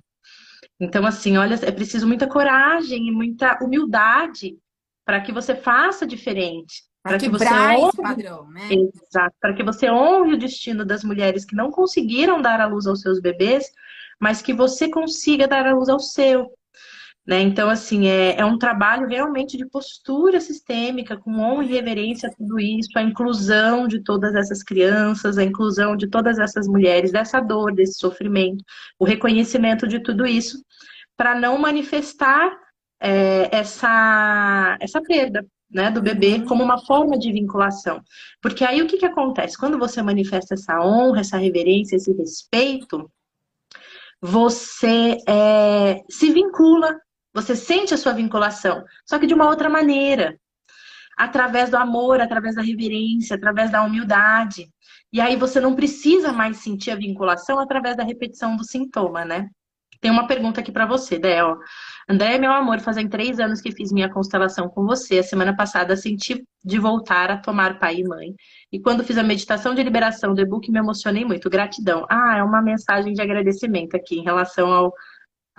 Então, 0.80 1.04
assim, 1.04 1.36
olha, 1.36 1.56
é 1.56 1.72
preciso 1.72 2.08
muita 2.08 2.28
coragem 2.28 3.08
e 3.08 3.12
muita 3.12 3.58
humildade 3.60 4.56
para 5.04 5.20
que 5.20 5.32
você 5.32 5.56
faça 5.56 6.06
diferente. 6.06 6.84
Para 7.02 7.18
que 7.18 7.28
você 7.28 7.50
honre, 7.50 7.92
padrão, 7.98 8.48
né? 8.52 8.70
Exato, 8.70 9.36
para 9.42 9.56
que 9.56 9.64
você 9.64 9.90
honre 9.90 10.36
o 10.36 10.38
destino 10.38 10.86
das 10.86 11.04
mulheres 11.04 11.44
que 11.44 11.56
não 11.56 11.72
conseguiram 11.72 12.40
dar 12.40 12.62
a 12.62 12.68
luz 12.68 12.86
aos 12.86 13.02
seus 13.02 13.20
bebês, 13.20 13.66
mas 14.20 14.44
que 14.44 14.54
você 14.54 14.92
consiga 14.92 15.48
dar 15.48 15.66
a 15.66 15.74
luz 15.74 15.90
ao 15.90 16.00
seu. 16.00 16.54
Né? 17.30 17.42
Então, 17.42 17.70
assim, 17.70 18.08
é, 18.08 18.40
é 18.40 18.44
um 18.44 18.58
trabalho 18.58 19.08
realmente 19.08 19.56
de 19.56 19.64
postura 19.64 20.42
sistêmica, 20.42 21.16
com 21.16 21.40
honra 21.40 21.64
e 21.64 21.68
reverência 21.68 22.28
a 22.28 22.34
tudo 22.34 22.60
isso, 22.60 22.90
a 22.96 23.04
inclusão 23.04 23.88
de 23.88 24.00
todas 24.00 24.34
essas 24.34 24.64
crianças, 24.64 25.38
a 25.38 25.44
inclusão 25.44 25.96
de 25.96 26.08
todas 26.10 26.40
essas 26.40 26.68
mulheres, 26.68 27.12
dessa 27.12 27.40
dor, 27.40 27.72
desse 27.72 28.00
sofrimento, 28.00 28.66
o 28.98 29.06
reconhecimento 29.06 29.88
de 29.88 30.00
tudo 30.00 30.26
isso, 30.26 30.58
para 31.16 31.40
não 31.40 31.56
manifestar 31.60 32.52
é, 33.00 33.56
essa, 33.56 34.76
essa 34.82 35.00
perda, 35.00 35.46
né, 35.70 35.92
do 35.92 36.02
bebê 36.02 36.34
uhum. 36.34 36.46
como 36.48 36.64
uma 36.64 36.84
forma 36.84 37.16
de 37.16 37.32
vinculação. 37.32 38.02
Porque 38.42 38.66
aí 38.66 38.82
o 38.82 38.88
que, 38.88 38.98
que 38.98 39.06
acontece? 39.06 39.56
Quando 39.56 39.78
você 39.78 40.02
manifesta 40.02 40.56
essa 40.56 40.84
honra, 40.84 41.20
essa 41.20 41.38
reverência, 41.38 41.96
esse 41.96 42.12
respeito, 42.12 43.08
você 44.20 45.20
é, 45.28 46.02
se 46.10 46.34
vincula 46.34 47.00
você 47.42 47.56
sente 47.56 47.94
a 47.94 47.98
sua 47.98 48.14
vinculação, 48.14 48.84
só 49.06 49.18
que 49.18 49.28
de 49.28 49.34
uma 49.34 49.48
outra 49.48 49.70
maneira. 49.70 50.38
Através 51.18 51.70
do 51.70 51.78
amor, 51.78 52.22
através 52.22 52.56
da 52.56 52.62
reverência, 52.62 53.36
através 53.36 53.72
da 53.72 53.84
humildade. 53.84 54.70
E 55.12 55.20
aí 55.20 55.36
você 55.36 55.60
não 55.60 55.76
precisa 55.76 56.32
mais 56.32 56.58
sentir 56.58 56.92
a 56.92 56.96
vinculação 56.96 57.60
através 57.60 57.98
da 57.98 58.04
repetição 58.04 58.56
do 58.56 58.64
sintoma, 58.64 59.26
né? 59.26 59.50
Tem 60.02 60.10
uma 60.10 60.28
pergunta 60.28 60.62
aqui 60.62 60.72
para 60.72 60.86
você, 60.86 61.20
Del. 61.20 61.58
André, 62.08 62.38
meu 62.38 62.54
amor, 62.54 62.80
fazem 62.80 63.10
três 63.10 63.38
anos 63.38 63.60
que 63.60 63.72
fiz 63.72 63.92
minha 63.92 64.10
constelação 64.10 64.70
com 64.70 64.86
você. 64.86 65.20
A 65.20 65.24
semana 65.24 65.54
passada 65.54 65.96
senti 65.98 66.42
de 66.64 66.80
voltar 66.80 67.30
a 67.30 67.38
tomar 67.38 67.80
pai 67.80 67.98
e 67.98 68.04
mãe. 68.08 68.34
E 68.72 68.80
quando 68.80 69.04
fiz 69.04 69.18
a 69.18 69.24
meditação 69.24 69.76
de 69.76 69.84
liberação 69.84 70.34
do 70.34 70.42
e-book, 70.42 70.72
me 70.72 70.80
emocionei 70.80 71.26
muito. 71.26 71.50
Gratidão. 71.50 72.06
Ah, 72.10 72.38
é 72.38 72.44
uma 72.44 72.62
mensagem 72.62 73.14
de 73.14 73.22
agradecimento 73.22 73.96
aqui 73.96 74.20
em 74.20 74.24
relação 74.24 74.72
ao, 74.72 74.94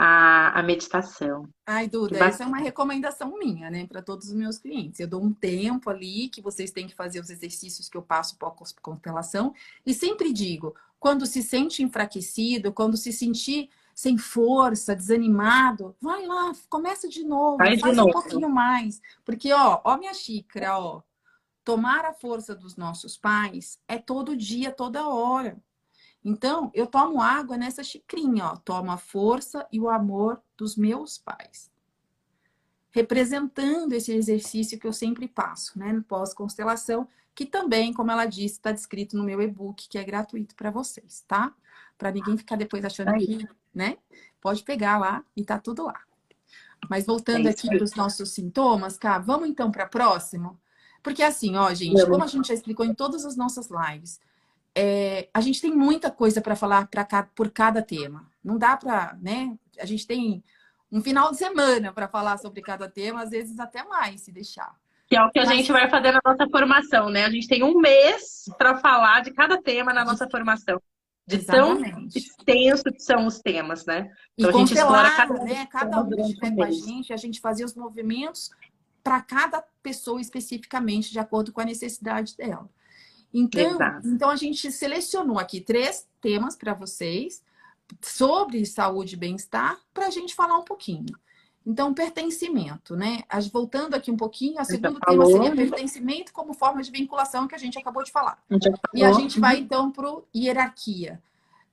a, 0.03 0.59
a 0.59 0.63
meditação. 0.63 1.47
Ai, 1.67 1.87
Duda, 1.87 2.17
essa 2.25 2.43
é 2.43 2.47
uma 2.47 2.57
recomendação 2.57 3.39
minha, 3.39 3.69
né, 3.69 3.87
para 3.87 4.01
todos 4.01 4.29
os 4.29 4.33
meus 4.33 4.57
clientes. 4.57 4.99
Eu 4.99 5.07
dou 5.07 5.23
um 5.23 5.31
tempo 5.31 5.91
ali 5.91 6.31
que 6.31 6.41
vocês 6.41 6.71
têm 6.71 6.87
que 6.87 6.95
fazer 6.95 7.21
os 7.21 7.29
exercícios 7.29 7.87
que 7.87 7.99
eu 7.99 8.03
passo 8.03 8.39
pós 8.39 8.73
constelação 8.81 9.53
e 9.85 9.93
sempre 9.93 10.33
digo, 10.33 10.75
quando 10.99 11.27
se 11.27 11.43
sente 11.43 11.83
enfraquecido, 11.83 12.73
quando 12.73 12.97
se 12.97 13.13
sentir 13.13 13.69
sem 13.95 14.17
força, 14.17 14.97
desanimado, 14.97 15.95
vai 16.01 16.25
lá, 16.25 16.51
começa 16.71 17.07
de 17.07 17.23
novo, 17.23 17.59
vai 17.59 17.79
faz 17.79 17.95
de 17.95 18.01
um 18.01 18.11
pouquinho 18.11 18.49
mais, 18.49 19.03
porque 19.23 19.53
ó, 19.53 19.83
ó 19.85 19.99
minha 19.99 20.15
xícara, 20.15 20.79
ó, 20.79 21.03
tomar 21.63 22.07
a 22.07 22.15
força 22.15 22.55
dos 22.55 22.75
nossos 22.75 23.19
pais 23.19 23.79
é 23.87 23.99
todo 23.99 24.35
dia, 24.35 24.73
toda 24.73 25.07
hora. 25.07 25.59
Então, 26.25 26.71
eu 26.75 26.87
tomo 26.87 27.21
água 27.21 27.57
nessa 27.57 27.83
xicrinha, 27.83 28.47
ó. 28.47 28.57
Tomo 28.57 28.91
a 28.91 28.97
força 28.99 29.67
e 29.73 29.81
o 29.81 29.89
amor 29.89 30.41
dos 30.57 30.77
meus 30.77 31.17
pais. 31.17 31.71
Representando 32.91 33.93
esse 33.93 34.13
exercício 34.13 34.79
que 34.79 34.87
eu 34.87 34.93
sempre 34.93 35.27
passo, 35.27 35.79
né? 35.79 35.93
No 35.93 36.03
pós-constelação, 36.03 37.09
que 37.35 37.47
também, 37.47 37.93
como 37.93 38.11
ela 38.11 38.27
disse, 38.27 38.57
está 38.57 38.73
descrito 38.73 39.17
no 39.17 39.25
meu 39.25 39.41
e-book, 39.41 39.89
que 39.89 39.97
é 39.97 40.05
gratuito 40.05 40.55
para 40.55 40.71
vocês, 40.71 41.25
tá? 41.27 41.55
Para 41.97 42.11
ninguém 42.11 42.37
ficar 42.37 42.57
depois 42.57 42.85
achando 42.85 43.15
que, 43.15 43.49
né? 43.75 43.97
Pode 44.41 44.63
pegar 44.63 44.99
lá 44.99 45.25
e 45.37 45.45
tá 45.45 45.59
tudo 45.59 45.85
lá. 45.85 46.01
Mas 46.89 47.07
voltando 47.07 47.47
é 47.47 47.51
aqui 47.51 47.69
para 47.69 47.85
os 47.85 47.95
nossos 47.95 48.31
sintomas, 48.31 48.99
cá, 48.99 49.19
vamos 49.19 49.49
então 49.49 49.71
para 49.71 49.87
próximo? 49.87 50.59
Porque 51.03 51.23
assim, 51.23 51.57
ó, 51.57 51.73
gente, 51.73 52.05
como 52.07 52.23
a 52.23 52.27
gente 52.27 52.49
já 52.49 52.55
explicou 52.55 52.85
em 52.85 52.95
todas 52.95 53.25
as 53.25 53.37
nossas 53.37 53.69
lives, 53.71 54.21
é, 54.75 55.29
a 55.33 55.41
gente 55.41 55.61
tem 55.61 55.71
muita 55.75 56.11
coisa 56.11 56.41
para 56.41 56.57
falar 56.57 56.89
pra, 56.89 57.05
por 57.35 57.51
cada 57.51 57.83
tema. 57.83 58.31
Não 58.43 58.59
dá 58.59 58.77
para, 58.77 59.17
né? 59.21 59.57
A 59.79 59.85
gente 59.85 60.07
tem 60.07 60.43
um 60.91 61.01
final 61.01 61.31
de 61.31 61.39
semana 61.39 61.93
para 61.93 62.09
falar 62.09 62.39
sobre 62.39 62.63
cada 62.63 62.89
tema, 62.89 63.23
às 63.23 63.31
vezes 63.31 63.59
até 63.59 63.85
mais, 63.85 64.23
se 64.23 64.33
deixar. 64.33 64.75
Que 65.07 65.17
é 65.17 65.23
o 65.23 65.31
que 65.31 65.41
a 65.41 65.45
Mas... 65.45 65.57
gente 65.57 65.73
vai 65.73 65.91
fazer 65.91 66.13
na 66.13 66.21
nossa 66.25 66.49
formação, 66.49 67.11
né? 67.11 67.25
A 67.25 67.31
gente 67.31 67.49
tem 67.49 67.63
um 67.63 67.79
mês 67.79 68.45
para 68.57 68.79
falar 68.79 69.23
de 69.23 69.33
cada 69.33 69.61
tema 69.61 69.93
na 69.93 70.05
nossa 70.05 70.29
formação. 70.31 70.81
De 71.27 71.37
Exatamente. 71.37 71.91
tão 71.91 72.07
extenso 72.07 72.85
que 72.85 73.01
são 73.01 73.27
os 73.27 73.41
temas, 73.41 73.85
né? 73.87 74.11
Então 74.39 74.51
e 74.51 74.55
a 74.55 74.59
gente 74.59 74.75
explora 74.75 75.11
cada, 75.11 75.45
né? 75.45 75.67
cada 75.67 76.01
um 76.01 76.09
que 76.09 76.21
estiver 76.21 76.55
com 76.55 76.63
a 76.63 76.71
gente, 76.71 77.13
a 77.13 77.17
gente 77.17 77.41
fazia 77.41 77.67
os 77.67 77.75
movimentos 77.75 78.51
para 79.03 79.21
cada 79.21 79.65
pessoa 79.83 80.21
especificamente, 80.21 81.11
de 81.11 81.19
acordo 81.19 81.53
com 81.53 81.61
a 81.61 81.65
necessidade 81.65 82.37
dela. 82.37 82.69
Então, 83.33 83.79
então 84.05 84.31
a 84.31 84.37
gente 84.37 84.71
selecionou 84.73 85.39
aqui 85.39 85.61
três 85.61 86.07
temas 86.21 86.57
para 86.57 86.75
vocês 86.75 87.43
sobre 88.01 88.65
saúde 88.67 89.15
e 89.15 89.19
bem-estar 89.19 89.79
para 89.93 90.07
a 90.07 90.11
gente 90.11 90.35
falar 90.35 90.59
um 90.59 90.65
pouquinho. 90.65 91.07
Então, 91.67 91.93
pertencimento, 91.93 92.97
né? 92.97 93.23
Voltando 93.53 93.95
aqui 93.95 94.11
um 94.11 94.17
pouquinho, 94.17 94.61
o 94.61 94.65
segundo 94.65 94.99
tema 94.99 95.27
seria 95.27 95.55
pertencimento 95.55 96.33
como 96.33 96.55
forma 96.55 96.83
de 96.83 96.91
vinculação 96.91 97.47
que 97.47 97.55
a 97.55 97.59
gente 97.59 97.79
acabou 97.79 98.03
de 98.03 98.11
falar. 98.11 98.43
A 98.51 98.57
e 98.95 99.05
a 99.05 99.13
gente 99.13 99.39
vai 99.39 99.59
então 99.59 99.91
para 99.91 100.09
hierarquia. 100.35 101.23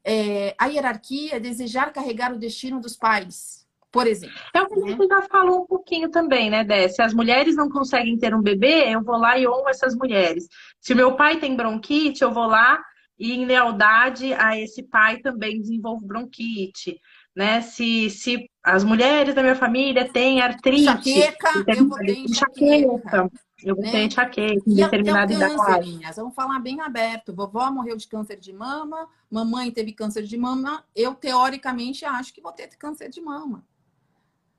É, 0.03 0.55
a 0.57 0.67
hierarquia 0.67 1.35
é 1.35 1.39
desejar 1.39 1.91
carregar 1.91 2.33
o 2.33 2.37
destino 2.37 2.79
dos 2.79 2.95
pais, 2.95 3.66
por 3.91 4.05
exemplo. 4.07 4.35
É 4.53 4.61
o 4.61 4.67
que 4.67 4.83
a 4.83 4.87
gente 4.87 5.07
já 5.07 5.21
falou 5.23 5.61
um 5.61 5.65
pouquinho 5.65 6.09
também, 6.09 6.49
né, 6.49 6.63
Dé? 6.63 6.87
Se 6.87 7.01
as 7.01 7.13
mulheres 7.13 7.55
não 7.55 7.69
conseguem 7.69 8.17
ter 8.17 8.33
um 8.35 8.41
bebê, 8.41 8.93
eu 8.93 9.03
vou 9.03 9.17
lá 9.17 9.37
e 9.37 9.47
honro 9.47 9.69
essas 9.69 9.95
mulheres. 9.95 10.47
Se 10.79 10.93
o 10.93 10.95
meu 10.95 11.15
pai 11.15 11.39
tem 11.39 11.55
bronquite, 11.55 12.21
eu 12.21 12.31
vou 12.31 12.47
lá 12.47 12.79
e, 13.17 13.33
em 13.33 13.45
lealdade 13.45 14.33
a 14.33 14.57
esse 14.57 14.83
pai, 14.83 15.17
também 15.17 15.59
desenvolvo 15.59 16.05
bronquite. 16.05 16.99
Né? 17.35 17.61
Se, 17.61 18.09
se 18.09 18.49
as 18.63 18.83
mulheres 18.83 19.35
da 19.35 19.41
minha 19.41 19.55
família 19.55 20.11
têm 20.11 20.41
artrite, 20.41 20.81
enxaqueca, 20.81 21.63
eu 21.67 21.87
vou 21.87 21.97
ter 21.99 22.17
enxaqueca. 22.17 23.31
Eu 23.63 23.75
né? 23.75 23.91
ter 23.91 24.03
enxaqueca 24.03 24.63
em 24.67 24.75
determinada 24.75 25.33
idade. 25.33 25.99
Vamos 26.15 26.35
falar 26.35 26.59
bem 26.59 26.81
aberto. 26.81 27.33
Vovó 27.33 27.71
morreu 27.71 27.95
de 27.95 28.07
câncer 28.07 28.39
de 28.39 28.53
mama, 28.53 29.07
mamãe 29.29 29.71
teve 29.71 29.93
câncer 29.93 30.23
de 30.23 30.37
mama. 30.37 30.83
Eu, 30.95 31.13
teoricamente, 31.15 32.05
acho 32.05 32.33
que 32.33 32.41
vou 32.41 32.51
ter 32.51 32.67
câncer 32.77 33.09
de 33.09 33.21
mama. 33.21 33.63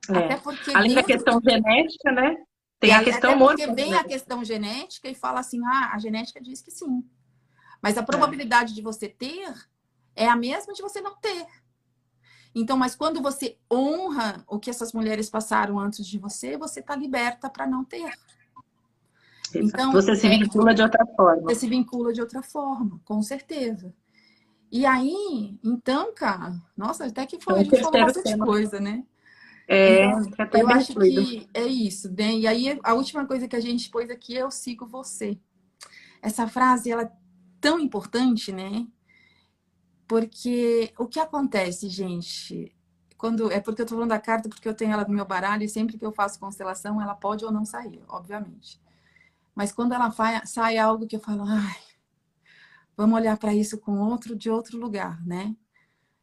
É. 0.09 0.17
Até 0.17 0.37
porque 0.37 0.71
Além 0.71 0.93
da 0.93 1.03
questão 1.03 1.39
genética, 1.41 2.11
né? 2.11 2.37
Tem 2.79 2.93
a 2.93 3.03
questão 3.03 3.37
porque 3.37 3.67
vem 3.73 3.93
a 3.93 4.03
questão 4.03 4.43
genética 4.43 5.09
e 5.09 5.15
fala 5.15 5.41
assim, 5.41 5.59
ah, 5.65 5.91
a 5.93 5.99
genética 5.99 6.39
diz 6.41 6.61
que 6.61 6.71
sim. 6.71 7.03
Mas 7.81 7.97
a 7.97 8.01
é. 8.01 8.05
probabilidade 8.05 8.71
é. 8.71 8.75
de 8.75 8.81
você 8.81 9.09
ter 9.09 9.53
é 10.15 10.27
a 10.27 10.35
mesma 10.35 10.73
de 10.73 10.81
você 10.81 11.01
não 11.01 11.15
ter. 11.17 11.45
Então, 12.55 12.77
mas 12.77 12.95
quando 12.95 13.21
você 13.21 13.57
honra 13.71 14.43
o 14.47 14.59
que 14.59 14.69
essas 14.69 14.93
mulheres 14.93 15.29
passaram 15.29 15.79
antes 15.79 16.07
de 16.07 16.17
você, 16.17 16.57
você 16.57 16.79
está 16.79 16.95
liberta 16.95 17.49
para 17.49 17.67
não 17.67 17.83
ter. 17.83 18.11
Então, 19.55 19.91
você 19.91 20.15
se 20.15 20.27
é, 20.27 20.29
vincula 20.29 20.71
é, 20.71 20.73
de 20.73 20.81
outra 20.81 21.05
forma. 21.15 21.41
Você 21.43 21.55
se 21.55 21.67
vincula 21.67 22.13
de 22.13 22.21
outra 22.21 22.41
forma, 22.41 22.99
com 23.03 23.21
certeza. 23.21 23.93
E 24.71 24.85
aí, 24.85 25.59
então, 25.63 26.13
cara, 26.13 26.53
nossa, 26.77 27.05
até 27.05 27.25
que 27.25 27.39
foi, 27.39 27.53
a 27.55 27.63
gente 27.63 27.81
falou 27.81 28.05
bastante 28.05 28.31
tema. 28.31 28.45
coisa, 28.45 28.79
né? 28.79 29.03
É, 29.71 30.03
então, 30.05 30.47
eu 30.53 30.67
acho 30.67 30.95
que 30.95 31.47
é 31.53 31.63
isso, 31.67 32.11
né? 32.11 32.33
E 32.33 32.47
aí, 32.47 32.79
a 32.83 32.93
última 32.95 33.27
coisa 33.27 33.47
que 33.47 33.55
a 33.55 33.59
gente 33.59 33.91
pôs 33.91 34.09
aqui 34.09 34.35
é 34.35 34.41
eu 34.41 34.49
sigo 34.49 34.87
você. 34.87 35.39
Essa 36.23 36.47
frase, 36.47 36.89
ela 36.89 37.03
é 37.03 37.11
tão 37.61 37.79
importante, 37.79 38.51
né? 38.51 38.87
Porque 40.07 40.91
o 40.97 41.05
que 41.05 41.19
acontece, 41.19 41.87
gente, 41.87 42.75
quando 43.15 43.51
é 43.51 43.59
porque 43.59 43.83
eu 43.83 43.85
tô 43.85 43.93
falando 43.93 44.09
da 44.09 44.19
carta, 44.19 44.49
porque 44.49 44.67
eu 44.67 44.73
tenho 44.73 44.91
ela 44.91 45.05
no 45.05 45.13
meu 45.13 45.25
baralho 45.25 45.61
e 45.61 45.69
sempre 45.69 45.99
que 45.99 46.05
eu 46.05 46.11
faço 46.11 46.39
constelação, 46.39 46.99
ela 46.99 47.13
pode 47.13 47.45
ou 47.45 47.51
não 47.51 47.63
sair, 47.63 48.01
obviamente. 48.07 48.81
Mas 49.53 49.71
quando 49.71 49.93
ela 49.93 50.11
sai 50.45 50.79
algo 50.79 51.05
que 51.05 51.15
eu 51.15 51.19
falo, 51.19 51.43
ai, 51.45 51.77
vamos 52.97 53.19
olhar 53.19 53.37
para 53.37 53.53
isso 53.53 53.77
com 53.77 53.99
outro 53.99 54.35
de 54.35 54.49
outro 54.49 54.79
lugar, 54.79 55.23
né? 55.23 55.55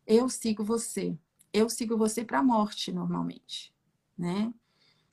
Eu 0.04 0.28
sigo 0.28 0.64
você. 0.64 1.16
Eu 1.56 1.70
sigo 1.70 1.96
você 1.96 2.22
para 2.22 2.40
a 2.40 2.42
morte 2.42 2.92
normalmente, 2.92 3.72
né? 4.16 4.52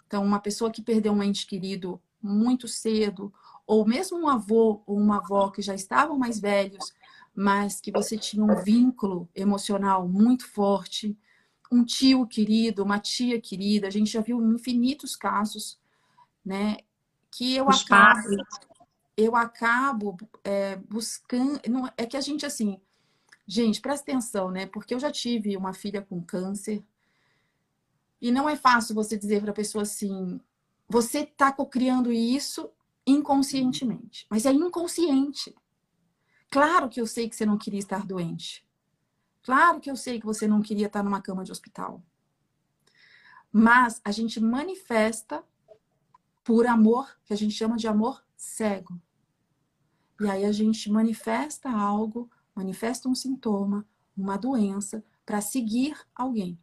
Então, 0.06 0.22
uma 0.26 0.42
pessoa 0.42 0.70
que 0.70 0.82
perdeu 0.82 1.14
um 1.14 1.24
ente 1.24 1.48
querido 1.48 2.02
muito 2.22 2.68
cedo, 2.68 3.34
ou 3.66 3.88
mesmo 3.88 4.18
um 4.18 4.28
avô 4.28 4.84
ou 4.86 4.98
uma 4.98 5.20
avó 5.20 5.50
que 5.50 5.62
já 5.62 5.74
estavam 5.74 6.18
mais 6.18 6.42
velhos, 6.42 6.94
mas 7.34 7.80
que 7.80 7.94
você 7.94 8.18
tinha 8.18 8.44
um 8.44 8.62
vínculo 8.62 9.30
emocional 9.34 10.06
muito 10.06 10.46
forte, 10.46 11.18
um 11.72 11.82
tio 11.86 12.28
querido, 12.28 12.84
uma 12.84 13.00
tia 13.00 13.40
querida, 13.40 13.88
a 13.88 13.90
gente 13.90 14.12
já 14.12 14.20
viu 14.20 14.44
infinitos 14.54 15.16
casos, 15.16 15.80
né? 16.46 16.76
Que 17.32 17.56
eu 17.56 17.70
Os 17.70 17.84
acabo, 17.84 18.36
eu 19.16 19.34
acabo 19.34 20.18
é, 20.44 20.76
buscando, 20.76 21.62
não, 21.70 21.90
é 21.96 22.06
que 22.06 22.18
a 22.18 22.22
gente 22.22 22.46
assim, 22.46 22.82
gente, 23.48 23.82
presta 23.82 24.12
atenção, 24.12 24.52
né? 24.52 24.66
Porque 24.66 24.94
eu 24.94 25.00
já 25.00 25.12
tive 25.12 25.56
uma 25.58 25.74
filha 25.74 26.02
com 26.02 26.22
câncer 26.22 26.84
e 28.22 28.32
não 28.32 28.48
é 28.48 28.56
fácil 28.56 28.96
você 28.96 29.18
dizer 29.18 29.42
para 29.42 29.52
a 29.52 29.56
pessoa 29.56 29.82
assim, 29.82 30.40
você 30.88 31.20
está 31.20 31.52
criando 31.52 32.12
isso 32.12 32.70
inconscientemente, 33.06 34.26
mas 34.30 34.46
é 34.46 34.52
inconsciente. 34.52 35.54
Claro 36.50 36.88
que 36.88 37.02
eu 37.02 37.08
sei 37.08 37.28
que 37.28 37.36
você 37.36 37.46
não 37.46 37.58
queria 37.58 37.80
estar 37.80 38.06
doente. 38.06 38.66
Claro 39.42 39.82
que 39.82 39.92
eu 39.92 39.96
sei 39.96 40.20
que 40.20 40.26
você 40.26 40.48
não 40.48 40.62
queria 40.62 40.88
estar 40.88 41.04
numa 41.04 41.22
cama 41.22 41.44
de 41.44 41.52
hospital. 41.52 42.02
Mas 43.52 44.00
a 44.06 44.12
gente 44.12 44.40
manifesta 44.40 45.44
por 46.44 46.66
amor, 46.66 47.18
que 47.26 47.34
a 47.34 47.36
gente 47.36 47.54
chama 47.54 47.76
de 47.76 47.88
amor 47.88 48.24
cego. 48.38 49.02
E 50.20 50.30
aí 50.30 50.46
a 50.46 50.52
gente 50.52 50.90
manifesta 50.90 51.70
algo, 51.70 52.30
manifesta 52.56 53.10
um 53.10 53.16
sintoma, 53.16 53.86
uma 54.16 54.38
doença, 54.38 55.04
para 55.26 55.42
seguir 55.42 55.98
alguém. 56.16 56.58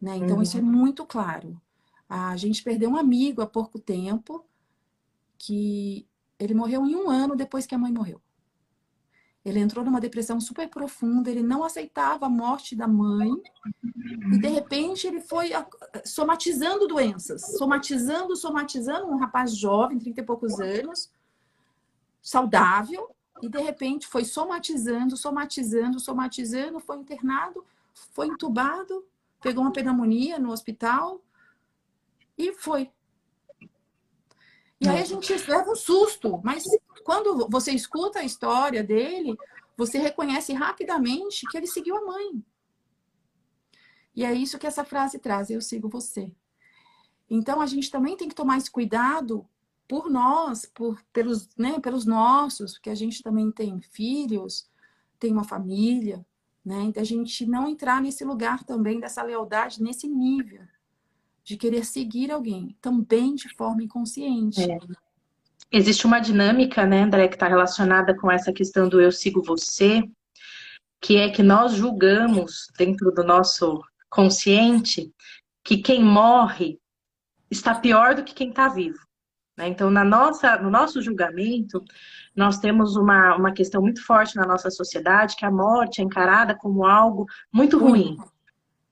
Né? 0.00 0.16
Então, 0.16 0.36
uhum. 0.36 0.42
isso 0.42 0.58
é 0.58 0.60
muito 0.60 1.04
claro. 1.04 1.60
A 2.08 2.36
gente 2.36 2.62
perdeu 2.62 2.90
um 2.90 2.96
amigo 2.96 3.42
há 3.42 3.46
pouco 3.46 3.78
tempo 3.78 4.44
que 5.38 6.06
ele 6.38 6.54
morreu 6.54 6.86
em 6.86 6.94
um 6.94 7.10
ano 7.10 7.36
depois 7.36 7.66
que 7.66 7.74
a 7.74 7.78
mãe 7.78 7.92
morreu. 7.92 8.20
Ele 9.44 9.60
entrou 9.60 9.84
numa 9.84 10.00
depressão 10.00 10.40
super 10.40 10.68
profunda, 10.70 11.30
ele 11.30 11.42
não 11.42 11.62
aceitava 11.62 12.24
a 12.24 12.30
morte 12.30 12.74
da 12.74 12.88
mãe, 12.88 13.30
e 14.32 14.38
de 14.38 14.48
repente 14.48 15.06
ele 15.06 15.20
foi 15.20 15.50
somatizando 16.04 16.88
doenças, 16.88 17.42
somatizando, 17.58 18.34
somatizando, 18.36 19.06
um 19.06 19.18
rapaz 19.18 19.54
jovem, 19.54 19.98
30 19.98 20.20
e 20.20 20.24
poucos 20.24 20.58
anos, 20.60 21.10
saudável, 22.22 23.13
e 23.42 23.48
de 23.48 23.60
repente 23.60 24.06
foi 24.06 24.24
somatizando, 24.24 25.16
somatizando, 25.16 25.98
somatizando, 25.98 26.80
foi 26.80 26.98
internado, 26.98 27.64
foi 28.12 28.28
entubado, 28.28 29.06
pegou 29.40 29.62
uma 29.62 29.72
pneumonia 29.72 30.38
no 30.38 30.50
hospital 30.50 31.20
e 32.36 32.52
foi. 32.52 32.90
E 34.80 34.88
aí 34.88 35.00
a 35.00 35.04
gente 35.04 35.32
leva 35.48 35.70
um 35.70 35.76
susto, 35.76 36.40
mas 36.44 36.64
quando 37.04 37.48
você 37.48 37.72
escuta 37.72 38.20
a 38.20 38.24
história 38.24 38.82
dele, 38.82 39.36
você 39.76 39.98
reconhece 39.98 40.52
rapidamente 40.52 41.46
que 41.50 41.56
ele 41.56 41.66
seguiu 41.66 41.96
a 41.96 42.04
mãe. 42.04 42.44
E 44.14 44.24
é 44.24 44.32
isso 44.32 44.58
que 44.58 44.66
essa 44.66 44.84
frase 44.84 45.18
traz: 45.18 45.50
eu 45.50 45.60
sigo 45.60 45.88
você. 45.88 46.30
Então 47.28 47.60
a 47.60 47.66
gente 47.66 47.90
também 47.90 48.16
tem 48.16 48.28
que 48.28 48.34
tomar 48.34 48.58
esse 48.58 48.70
cuidado 48.70 49.48
por 49.86 50.10
nós, 50.10 50.64
por, 50.64 51.00
pelos, 51.12 51.48
né, 51.56 51.78
pelos 51.80 52.04
nossos, 52.06 52.74
porque 52.74 52.90
a 52.90 52.94
gente 52.94 53.22
também 53.22 53.50
tem 53.50 53.80
filhos, 53.80 54.68
tem 55.18 55.32
uma 55.32 55.44
família, 55.44 56.24
né? 56.64 56.82
Então 56.82 57.02
a 57.02 57.06
gente 57.06 57.44
não 57.46 57.68
entrar 57.68 58.00
nesse 58.00 58.24
lugar 58.24 58.64
também 58.64 58.98
dessa 58.98 59.22
lealdade 59.22 59.82
nesse 59.82 60.08
nível 60.08 60.62
de 61.44 61.58
querer 61.58 61.84
seguir 61.84 62.30
alguém, 62.30 62.74
também 62.80 63.34
de 63.34 63.54
forma 63.54 63.82
inconsciente. 63.82 64.62
É. 64.62 64.78
Existe 65.70 66.06
uma 66.06 66.20
dinâmica, 66.20 66.86
né, 66.86 67.02
André, 67.02 67.28
que 67.28 67.34
está 67.34 67.46
relacionada 67.46 68.16
com 68.16 68.30
essa 68.30 68.52
questão 68.52 68.88
do 68.88 69.00
eu 69.00 69.12
sigo 69.12 69.42
você, 69.42 70.02
que 71.00 71.16
é 71.16 71.28
que 71.28 71.42
nós 71.42 71.72
julgamos 71.72 72.68
dentro 72.78 73.12
do 73.12 73.22
nosso 73.22 73.82
consciente 74.08 75.12
que 75.62 75.78
quem 75.78 76.02
morre 76.02 76.78
está 77.50 77.74
pior 77.74 78.14
do 78.14 78.24
que 78.24 78.34
quem 78.34 78.48
está 78.50 78.68
vivo. 78.68 79.03
Né? 79.56 79.68
Então, 79.68 79.90
na 79.90 80.04
nossa, 80.04 80.56
no 80.58 80.70
nosso 80.70 81.00
julgamento, 81.00 81.82
nós 82.34 82.58
temos 82.58 82.96
uma, 82.96 83.36
uma 83.36 83.52
questão 83.52 83.80
muito 83.80 84.04
forte 84.04 84.36
na 84.36 84.46
nossa 84.46 84.70
sociedade, 84.70 85.36
que 85.36 85.44
a 85.44 85.50
morte 85.50 86.00
é 86.00 86.04
encarada 86.04 86.54
como 86.54 86.84
algo 86.84 87.26
muito 87.52 87.78
ruim. 87.78 88.16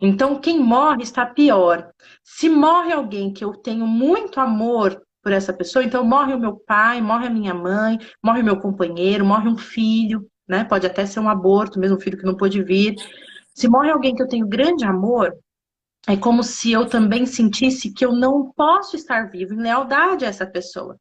Então, 0.01 0.41
quem 0.41 0.59
morre 0.59 1.03
está 1.03 1.25
pior. 1.25 1.91
Se 2.25 2.49
morre 2.49 2.93
alguém 2.93 3.33
que 3.33 3.45
eu 3.45 3.53
tenho 3.53 3.87
muito 3.87 4.41
amor 4.41 5.01
por 5.23 5.33
essa 5.33 5.53
pessoa, 5.53 5.85
então 5.85 6.05
morre 6.05 6.35
o 6.35 6.39
meu 6.39 6.57
pai, 6.57 7.01
morre 7.01 7.29
a 7.29 7.31
minha 7.31 7.55
mãe, 7.55 7.99
morre 8.23 8.41
o 8.41 8.45
meu 8.45 8.59
companheiro, 8.59 9.25
morre 9.25 9.49
um 9.49 9.57
filho, 9.57 10.29
né? 10.49 10.65
Pode 10.65 10.87
até 10.87 11.07
ser 11.07 11.21
um 11.21 11.29
aborto, 11.29 11.79
mesmo 11.79 11.97
um 11.97 12.01
filho 12.01 12.19
que 12.19 12.27
não 12.27 12.37
pôde 12.37 12.63
vir. 12.65 12.97
Se 13.55 13.69
morre 13.69 13.91
alguém 13.91 14.15
que 14.15 14.23
eu 14.23 14.29
tenho 14.29 14.49
grande 14.49 14.85
amor, 14.85 15.33
é 16.09 16.17
como 16.17 16.43
se 16.43 16.73
eu 16.73 16.87
também 16.87 17.27
sentisse 17.27 17.93
que 17.93 18.05
eu 18.05 18.13
não 18.13 18.53
posso 18.53 18.97
estar 18.97 19.31
vivo 19.31 19.55
em 19.55 19.63
lealdade 19.63 20.25
a 20.25 20.29
essa 20.29 20.47
pessoa. 20.47 20.99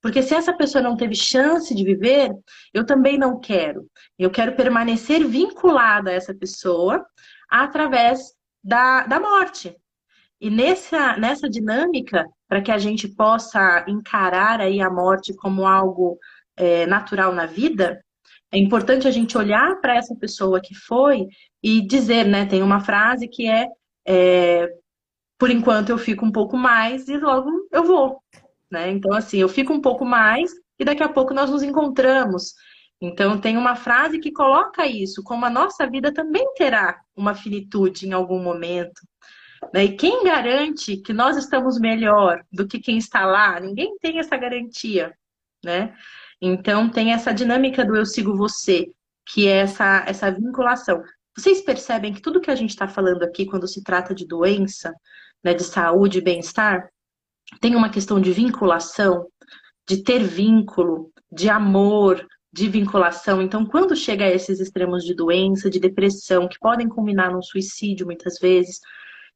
Porque 0.00 0.22
se 0.22 0.34
essa 0.34 0.52
pessoa 0.52 0.82
não 0.82 0.96
teve 0.96 1.14
chance 1.14 1.74
de 1.74 1.82
viver, 1.82 2.30
eu 2.72 2.84
também 2.84 3.18
não 3.18 3.40
quero. 3.40 3.88
Eu 4.18 4.30
quero 4.30 4.54
permanecer 4.54 5.26
vinculada 5.26 6.10
a 6.10 6.12
essa 6.12 6.34
pessoa 6.34 7.04
através 7.48 8.34
da, 8.62 9.06
da 9.06 9.18
morte. 9.18 9.74
E 10.40 10.50
nessa, 10.50 11.16
nessa 11.16 11.48
dinâmica, 11.48 12.26
para 12.46 12.60
que 12.60 12.70
a 12.70 12.78
gente 12.78 13.08
possa 13.08 13.84
encarar 13.88 14.60
aí 14.60 14.80
a 14.80 14.90
morte 14.90 15.34
como 15.34 15.66
algo 15.66 16.18
é, 16.56 16.84
natural 16.86 17.32
na 17.32 17.46
vida, 17.46 18.04
é 18.52 18.58
importante 18.58 19.08
a 19.08 19.10
gente 19.10 19.36
olhar 19.38 19.80
para 19.80 19.96
essa 19.96 20.14
pessoa 20.14 20.60
que 20.60 20.74
foi 20.74 21.26
e 21.62 21.80
dizer, 21.86 22.26
né? 22.26 22.46
Tem 22.46 22.62
uma 22.62 22.80
frase 22.80 23.26
que 23.26 23.48
é, 23.48 23.66
é 24.06 24.68
por 25.38 25.50
enquanto 25.50 25.90
eu 25.90 25.98
fico 25.98 26.24
um 26.24 26.32
pouco 26.32 26.56
mais 26.56 27.08
e 27.08 27.18
logo 27.18 27.50
eu 27.70 27.84
vou, 27.84 28.22
né? 28.70 28.90
Então, 28.90 29.12
assim, 29.12 29.38
eu 29.38 29.48
fico 29.48 29.72
um 29.72 29.80
pouco 29.80 30.04
mais 30.04 30.52
e 30.78 30.84
daqui 30.84 31.02
a 31.02 31.08
pouco 31.08 31.34
nós 31.34 31.50
nos 31.50 31.62
encontramos. 31.62 32.54
Então, 33.00 33.38
tem 33.38 33.56
uma 33.56 33.76
frase 33.76 34.18
que 34.18 34.32
coloca 34.32 34.86
isso, 34.86 35.22
como 35.22 35.44
a 35.44 35.50
nossa 35.50 35.86
vida 35.88 36.12
também 36.12 36.54
terá 36.54 37.00
uma 37.14 37.34
finitude 37.34 38.08
em 38.08 38.12
algum 38.12 38.42
momento. 38.42 39.00
Né? 39.72 39.84
E 39.84 39.96
quem 39.96 40.24
garante 40.24 40.96
que 40.96 41.12
nós 41.12 41.36
estamos 41.36 41.78
melhor 41.78 42.42
do 42.52 42.66
que 42.66 42.78
quem 42.78 42.96
está 42.96 43.26
lá? 43.26 43.58
Ninguém 43.60 43.96
tem 43.98 44.18
essa 44.18 44.36
garantia, 44.36 45.12
né? 45.64 45.94
Então, 46.40 46.88
tem 46.88 47.12
essa 47.12 47.32
dinâmica 47.32 47.84
do 47.84 47.96
eu 47.96 48.06
sigo 48.06 48.36
você, 48.36 48.90
que 49.26 49.48
é 49.48 49.58
essa, 49.58 50.04
essa 50.06 50.30
vinculação. 50.30 51.02
Vocês 51.36 51.60
percebem 51.62 52.12
que 52.12 52.22
tudo 52.22 52.40
que 52.40 52.50
a 52.50 52.54
gente 52.54 52.70
está 52.70 52.86
falando 52.86 53.22
aqui, 53.22 53.44
quando 53.44 53.66
se 53.66 53.82
trata 53.82 54.14
de 54.14 54.26
doença, 54.26 54.94
né, 55.42 55.52
de 55.52 55.64
saúde 55.64 56.18
e 56.18 56.22
bem-estar, 56.22 56.88
tem 57.60 57.74
uma 57.74 57.90
questão 57.90 58.20
de 58.20 58.32
vinculação, 58.32 59.26
de 59.88 60.02
ter 60.02 60.22
vínculo, 60.22 61.10
de 61.30 61.48
amor, 61.48 62.26
de 62.52 62.68
vinculação. 62.68 63.42
Então, 63.42 63.66
quando 63.66 63.96
chega 63.96 64.24
a 64.24 64.30
esses 64.30 64.60
extremos 64.60 65.04
de 65.04 65.14
doença, 65.14 65.68
de 65.68 65.80
depressão, 65.80 66.48
que 66.48 66.58
podem 66.58 66.88
culminar 66.88 67.32
num 67.32 67.42
suicídio 67.42 68.06
muitas 68.06 68.38
vezes, 68.38 68.78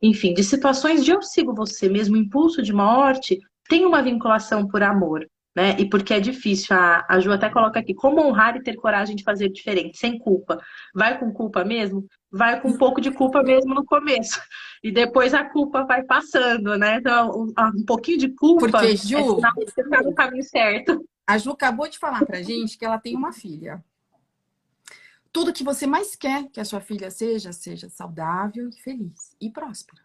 enfim, 0.00 0.32
de 0.32 0.44
situações 0.44 1.04
de 1.04 1.10
eu 1.10 1.20
sigo 1.20 1.52
você 1.52 1.88
mesmo, 1.88 2.16
impulso 2.16 2.62
de 2.62 2.72
morte, 2.72 3.40
tem 3.68 3.84
uma 3.84 4.02
vinculação 4.02 4.66
por 4.68 4.82
amor 4.82 5.26
né? 5.58 5.74
E 5.76 5.88
porque 5.88 6.14
é 6.14 6.20
difícil. 6.20 6.76
A, 6.76 7.04
a 7.08 7.18
Ju 7.18 7.32
até 7.32 7.50
coloca 7.50 7.80
aqui, 7.80 7.92
como 7.92 8.24
honrar 8.24 8.54
e 8.54 8.62
ter 8.62 8.76
coragem 8.76 9.16
de 9.16 9.24
fazer 9.24 9.48
diferente, 9.48 9.98
sem 9.98 10.16
culpa. 10.16 10.56
Vai 10.94 11.18
com 11.18 11.32
culpa 11.32 11.64
mesmo? 11.64 12.06
Vai 12.30 12.60
com 12.60 12.68
um 12.68 12.78
pouco 12.78 13.00
de 13.00 13.10
culpa 13.10 13.42
mesmo 13.42 13.74
no 13.74 13.84
começo. 13.84 14.40
E 14.80 14.92
depois 14.92 15.34
a 15.34 15.42
culpa 15.42 15.82
vai 15.82 16.04
passando, 16.04 16.78
né? 16.78 16.98
Então, 16.98 17.30
um, 17.30 17.52
um 17.80 17.84
pouquinho 17.84 18.16
de 18.16 18.28
culpa 18.28 18.70
porque, 18.70 18.94
Ju, 18.94 19.16
é 19.16 19.22
sinal 19.24 19.52
que 19.54 19.64
você 19.72 19.80
está 19.80 20.02
no 20.02 20.14
caminho 20.14 20.44
certo. 20.44 21.04
A 21.26 21.36
Ju 21.36 21.50
acabou 21.50 21.88
de 21.88 21.98
falar 21.98 22.24
pra 22.24 22.42
gente 22.42 22.78
que 22.78 22.84
ela 22.84 22.96
tem 22.96 23.16
uma 23.16 23.32
filha. 23.32 23.84
Tudo 25.32 25.52
que 25.52 25.64
você 25.64 25.84
mais 25.84 26.14
quer 26.14 26.48
que 26.52 26.60
a 26.60 26.64
sua 26.64 26.80
filha 26.80 27.10
seja, 27.10 27.52
seja 27.52 27.88
saudável 27.88 28.68
e 28.68 28.80
feliz 28.80 29.34
e 29.40 29.50
próspera. 29.50 30.00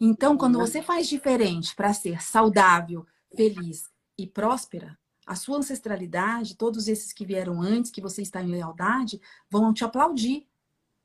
Então, 0.00 0.38
quando 0.38 0.54
uhum. 0.54 0.62
você 0.62 0.80
faz 0.80 1.06
diferente 1.06 1.76
para 1.76 1.92
ser 1.92 2.22
saudável, 2.22 3.04
feliz 3.36 3.90
e 4.22 4.26
próspera, 4.26 4.98
a 5.26 5.34
sua 5.34 5.58
ancestralidade, 5.58 6.56
todos 6.56 6.88
esses 6.88 7.12
que 7.12 7.24
vieram 7.24 7.62
antes, 7.62 7.90
que 7.90 8.00
você 8.00 8.22
está 8.22 8.42
em 8.42 8.50
lealdade, 8.50 9.20
vão 9.48 9.72
te 9.72 9.84
aplaudir. 9.84 10.46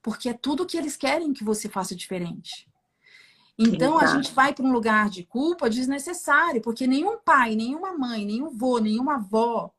Porque 0.02 0.30
é 0.30 0.34
tudo 0.34 0.66
que 0.66 0.78
eles 0.78 0.98
querem 0.98 1.34
que 1.34 1.44
você 1.44 1.70
faça 1.70 1.96
diferente. 1.96 2.68
Então 3.58 3.98
a 3.98 4.08
gente 4.08 4.34
vai 4.34 4.54
para 4.54 4.66
um 4.66 4.72
lugar 4.72 5.10
de 5.10 5.24
culpa 5.24 5.70
desnecessário, 5.70 6.62
porque 6.62 6.86
nenhum 6.86 7.18
pai, 7.18 7.56
nenhuma 7.56 7.98
mãe, 7.98 8.26
nenhum 8.26 8.50
vô, 8.50 8.80
nenhuma 8.80 9.16
avó 9.16 9.72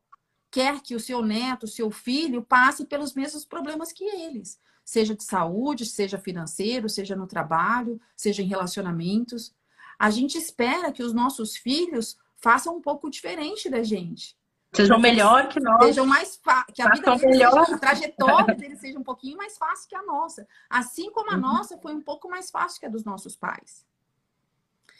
quer 0.49 0.81
que 0.81 0.95
o 0.95 0.99
seu 0.99 1.21
neto, 1.21 1.63
o 1.63 1.67
seu 1.67 1.91
filho 1.91 2.41
passe 2.41 2.85
pelos 2.85 3.13
mesmos 3.13 3.45
problemas 3.45 3.91
que 3.91 4.03
eles, 4.03 4.59
seja 4.83 5.13
de 5.13 5.23
saúde, 5.23 5.85
seja 5.85 6.17
financeiro, 6.17 6.89
seja 6.89 7.15
no 7.15 7.27
trabalho, 7.27 7.99
seja 8.15 8.41
em 8.41 8.47
relacionamentos. 8.47 9.53
A 9.99 10.09
gente 10.09 10.37
espera 10.37 10.91
que 10.91 11.03
os 11.03 11.13
nossos 11.13 11.55
filhos 11.55 12.17
façam 12.37 12.75
um 12.75 12.81
pouco 12.81 13.09
diferente 13.09 13.69
da 13.69 13.83
gente. 13.83 14.37
Sejam 14.73 14.99
melhor 14.99 15.47
que 15.49 15.59
nós. 15.59 15.85
Sejam 15.85 16.05
mais. 16.05 16.39
Que 16.73 16.81
a 16.81 16.91
vida 16.91 17.15
deles 17.15 17.37
melhor. 17.37 17.65
Seja, 17.65 17.75
a 17.75 17.79
trajetória 17.79 18.53
deles 18.55 18.79
seja 18.79 18.99
um 18.99 19.03
pouquinho 19.03 19.37
mais 19.37 19.57
fácil 19.57 19.89
que 19.89 19.95
a 19.95 20.03
nossa. 20.03 20.47
Assim 20.69 21.11
como 21.11 21.31
a 21.31 21.35
uhum. 21.35 21.41
nossa 21.41 21.77
foi 21.77 21.95
um 21.95 22.01
pouco 22.01 22.29
mais 22.29 22.51
fácil 22.51 22.79
que 22.79 22.85
a 22.85 22.89
dos 22.89 23.03
nossos 23.03 23.35
pais. 23.35 23.85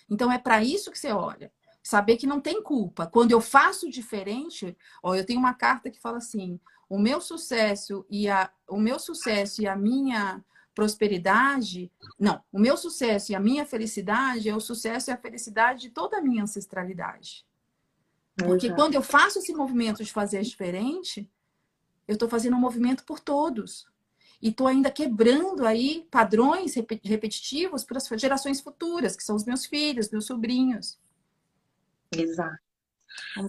Então 0.10 0.32
é 0.32 0.38
para 0.38 0.63
isso 0.63 0.91
que 0.91 0.97
você 0.97 1.12
olha. 1.12 1.52
Saber 1.84 2.17
que 2.17 2.28
não 2.28 2.41
tem 2.41 2.62
culpa. 2.62 3.08
Quando 3.08 3.32
eu 3.32 3.39
faço 3.39 3.89
diferente, 3.89 4.76
ó, 5.02 5.15
eu 5.15 5.26
tenho 5.26 5.39
uma 5.39 5.54
carta 5.54 5.89
que 5.89 6.00
fala 6.00 6.17
assim: 6.17 6.60
o 6.89 6.97
meu 6.97 7.21
sucesso 7.21 8.06
e 8.10 8.30
a, 8.30 8.50
o 8.67 8.78
meu 8.78 9.00
sucesso 9.00 9.62
e 9.62 9.67
a 9.67 9.76
minha 9.76 10.43
prosperidade, 10.77 11.91
não, 12.19 12.39
o 12.51 12.59
meu 12.59 12.77
sucesso 12.77 13.31
e 13.31 13.35
a 13.35 13.39
minha 13.39 13.65
felicidade 13.65 14.47
é 14.47 14.55
o 14.55 14.59
sucesso 14.59 15.09
e 15.09 15.11
a 15.11 15.17
felicidade 15.17 15.81
de 15.81 15.89
toda 15.89 16.19
a 16.19 16.21
minha 16.21 16.43
ancestralidade. 16.43 17.43
Porque 18.35 18.67
Exato. 18.67 18.79
quando 18.79 18.93
eu 18.93 19.01
faço 19.01 19.39
esse 19.39 19.51
movimento 19.55 20.03
de 20.03 20.13
fazer 20.13 20.39
diferente, 20.43 21.27
eu 22.07 22.13
estou 22.13 22.29
fazendo 22.29 22.55
um 22.55 22.59
movimento 22.59 23.03
por 23.05 23.19
todos. 23.19 23.87
E 24.39 24.49
estou 24.49 24.67
ainda 24.67 24.91
quebrando 24.91 25.65
aí 25.65 26.07
padrões 26.11 26.75
repetitivos 27.03 27.83
para 27.83 27.97
as 27.97 28.07
gerações 28.21 28.61
futuras, 28.61 29.15
que 29.15 29.23
são 29.23 29.35
os 29.35 29.45
meus 29.45 29.65
filhos, 29.65 30.11
meus 30.11 30.27
sobrinhos. 30.27 30.99
Exato. 32.15 32.61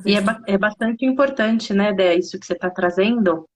E 0.06 0.16
é, 0.16 0.20
é, 0.46 0.56
bastante 0.56 1.04
importante, 1.04 1.74
né, 1.74 1.92
Dé, 1.92 2.16
isso 2.16 2.40
que 2.40 2.46
você 2.46 2.54
está 2.54 2.70
trazendo, 2.70 3.46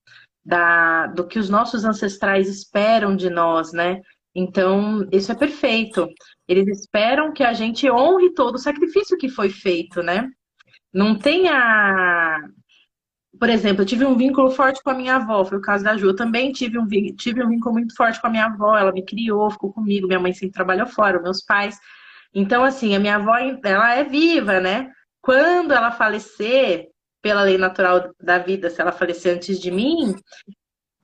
da, 0.45 1.07
do 1.09 1.27
que 1.27 1.39
os 1.39 1.49
nossos 1.49 1.85
ancestrais 1.85 2.49
esperam 2.49 3.15
de 3.15 3.31
nós, 3.31 3.73
né? 3.73 4.01
Então, 4.35 5.07
isso 5.13 5.31
é 5.31 5.35
perfeito. 5.35 6.09
Eles 6.49 6.67
esperam 6.81 7.33
que 7.33 7.45
a 7.45 7.53
gente 7.53 7.91
honre 7.91 8.33
todo 8.35 8.57
o 8.57 8.59
sacrifício 8.59 9.19
que 9.19 9.29
foi 9.29 9.51
feito, 9.51 10.03
né? 10.03 10.29
Não 10.93 11.19
tenha. 11.19 12.41
Por 13.39 13.49
exemplo, 13.49 13.83
eu 13.83 13.87
tive 13.87 14.05
um 14.05 14.17
vínculo 14.17 14.51
forte 14.51 14.83
com 14.83 14.91
a 14.91 14.95
minha 14.95 15.17
avó, 15.17 15.45
foi 15.45 15.59
o 15.59 15.63
caso 15.63 15.85
da 15.85 15.97
Ju. 15.97 16.09
Eu 16.09 16.17
também 16.17 16.53
tive 16.53 16.79
um, 16.79 16.87
tive 17.17 17.43
um 17.43 17.49
vínculo 17.49 17.75
muito 17.75 17.95
forte 17.97 18.21
com 18.21 18.27
a 18.27 18.31
minha 18.31 18.47
avó, 18.47 18.77
ela 18.77 18.93
me 18.93 19.05
criou, 19.05 19.51
ficou 19.51 19.73
comigo, 19.73 20.07
minha 20.07 20.21
mãe 20.21 20.33
sempre 20.33 20.53
trabalhou 20.55 20.87
fora, 20.87 21.21
meus 21.21 21.43
pais. 21.43 21.79
Então, 22.35 22.65
assim, 22.65 22.95
a 22.95 23.01
minha 23.01 23.17
avó, 23.17 23.37
ela 23.37 23.95
é 23.95 24.05
viva, 24.05 24.61
né? 24.61 24.91
Quando 25.21 25.73
ela 25.73 25.91
falecer, 25.91 26.89
pela 27.23 27.43
lei 27.43 27.57
natural 27.57 28.13
da 28.21 28.39
vida, 28.39 28.69
se 28.69 28.81
ela 28.81 28.93
falecer 28.93 29.37
antes 29.37 29.61
de 29.61 29.71
mim, 29.71 30.15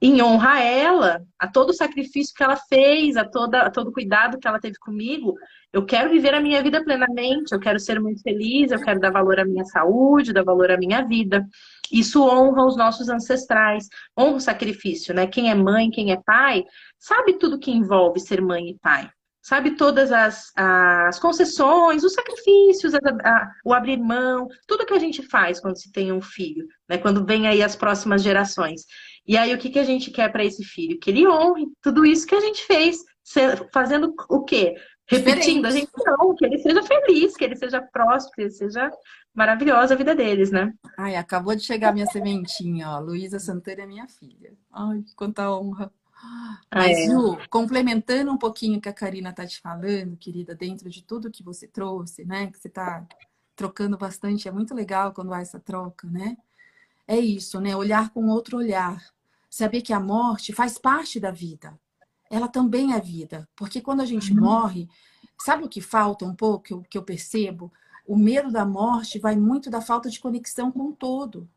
em 0.01 0.23
honra 0.23 0.55
a 0.55 0.61
ela, 0.61 1.23
a 1.39 1.49
todo 1.49 1.71
o 1.71 1.75
sacrifício 1.75 2.35
que 2.37 2.43
ela 2.43 2.57
fez, 2.57 3.17
a, 3.17 3.25
toda, 3.25 3.63
a 3.63 3.71
todo 3.71 3.89
o 3.89 3.93
cuidado 3.93 4.39
que 4.39 4.47
ela 4.47 4.61
teve 4.61 4.77
comigo, 4.79 5.35
eu 5.73 5.85
quero 5.85 6.11
viver 6.11 6.35
a 6.35 6.41
minha 6.41 6.63
vida 6.63 6.83
plenamente, 6.83 7.53
eu 7.53 7.59
quero 7.59 7.81
ser 7.81 8.01
muito 8.01 8.23
feliz, 8.23 8.71
eu 8.71 8.81
quero 8.81 9.01
dar 9.01 9.11
valor 9.11 9.41
à 9.41 9.45
minha 9.45 9.65
saúde, 9.65 10.33
dar 10.33 10.45
valor 10.45 10.71
à 10.71 10.77
minha 10.77 11.03
vida. 11.03 11.45
Isso 11.93 12.23
honra 12.23 12.65
os 12.65 12.77
nossos 12.77 13.09
ancestrais, 13.09 13.89
honra 14.17 14.37
o 14.37 14.41
sacrifício, 14.41 15.15
né? 15.15 15.27
Quem 15.27 15.51
é 15.51 15.55
mãe, 15.55 15.91
quem 15.91 16.13
é 16.13 16.17
pai, 16.25 16.65
sabe 16.99 17.35
tudo 17.35 17.59
que 17.59 17.71
envolve 17.71 18.21
ser 18.21 18.41
mãe 18.41 18.71
e 18.71 18.79
pai 18.79 19.11
sabe, 19.49 19.77
todas 19.77 20.13
as, 20.13 20.53
as 20.55 21.19
concessões, 21.19 22.05
os 22.05 22.13
sacrifícios, 22.13 22.93
a, 22.95 22.99
a, 22.99 23.51
o 23.65 23.73
abrir 23.73 23.97
mão, 23.97 24.47
tudo 24.67 24.85
que 24.85 24.93
a 24.93 24.99
gente 24.99 25.23
faz 25.23 25.59
quando 25.59 25.81
se 25.81 25.91
tem 25.91 26.13
um 26.13 26.21
filho, 26.21 26.67
né? 26.87 26.99
Quando 26.99 27.25
vem 27.25 27.49
aí 27.49 27.63
as 27.63 27.75
próximas 27.75 28.23
gerações. 28.23 28.85
E 29.27 29.39
aí, 29.39 29.55
o 29.55 29.59
que, 29.59 29.71
que 29.71 29.79
a 29.79 29.85
gente 29.85 30.11
quer 30.11 30.31
para 30.31 30.45
esse 30.45 30.63
filho? 30.63 30.99
Que 31.01 31.09
ele 31.09 31.27
honre 31.27 31.65
tudo 31.83 32.05
isso 32.05 32.27
que 32.27 32.35
a 32.35 32.41
gente 32.41 32.63
fez, 32.65 32.99
fazendo 33.73 34.15
o 34.29 34.45
quê? 34.45 34.75
Repetindo, 35.07 35.65
a 35.65 35.71
gente 35.71 35.91
não, 36.05 36.35
que 36.35 36.45
ele 36.45 36.59
seja 36.59 36.83
feliz, 36.83 37.35
que 37.35 37.45
ele 37.45 37.57
seja 37.57 37.81
próspero, 37.81 38.35
que 38.35 38.43
ele 38.43 38.51
seja 38.51 38.91
maravilhosa 39.35 39.95
a 39.95 39.97
vida 39.97 40.15
deles, 40.15 40.51
né? 40.51 40.75
Ai, 40.99 41.17
acabou 41.17 41.57
de 41.57 41.63
chegar 41.63 41.95
minha 41.95 42.05
sementinha, 42.05 42.91
ó. 42.91 43.01
Luísa 43.01 43.39
Santana 43.39 43.85
é 43.85 43.87
minha 43.87 44.07
filha. 44.09 44.53
Ai, 44.71 45.03
quanta 45.17 45.51
honra. 45.51 45.91
Mas, 46.75 46.99
é. 46.99 47.07
Ju, 47.07 47.39
complementando 47.51 48.33
um 48.33 48.39
pouquinho 48.39 48.79
o 48.79 48.81
que 48.81 48.89
a 48.89 48.93
Karina 48.93 49.31
está 49.31 49.47
te 49.47 49.61
falando, 49.61 50.17
querida, 50.17 50.55
dentro 50.55 50.91
de 50.91 51.03
tudo 51.03 51.31
que 51.31 51.43
você 51.43 51.67
trouxe, 51.67 52.25
né? 52.25 52.49
Que 52.49 52.59
você 52.59 52.69
está 52.69 53.07
trocando 53.55 53.97
bastante, 53.97 54.49
é 54.49 54.53
muito 54.53 54.75
legal 54.75 55.13
quando 55.13 55.33
há 55.33 55.41
essa 55.41 55.59
troca, 55.59 56.09
né? 56.09 56.37
É 57.07 57.19
isso, 57.19 57.61
né? 57.61 57.75
Olhar 57.75 58.11
com 58.11 58.29
outro 58.29 58.59
olhar. 58.59 59.03
Saber 59.51 59.81
que 59.81 59.93
a 59.93 60.01
morte 60.01 60.53
faz 60.53 60.77
parte 60.77 61.19
da 61.19 61.31
vida. 61.31 61.79
Ela 62.31 62.49
também 62.49 62.93
é 62.93 63.01
vida. 63.01 63.49
Porque 63.57 63.81
quando 63.81 64.01
a 64.01 64.05
gente 64.05 64.33
uhum. 64.33 64.41
morre, 64.41 64.89
sabe 65.41 65.65
o 65.65 65.69
que 65.69 65.81
falta 65.81 66.25
um 66.25 66.35
pouco, 66.35 66.65
que 66.65 66.75
eu, 66.75 66.83
que 66.83 66.99
eu 66.99 67.03
percebo? 67.03 67.73
O 68.07 68.17
medo 68.17 68.51
da 68.51 68.65
morte 68.65 69.19
vai 69.19 69.37
muito 69.37 69.71
da 69.71 69.81
falta 69.81 70.11
de 70.11 70.21
conexão 70.21 70.71
com 70.71 70.91
o 70.91 70.93
todo. 70.93 71.49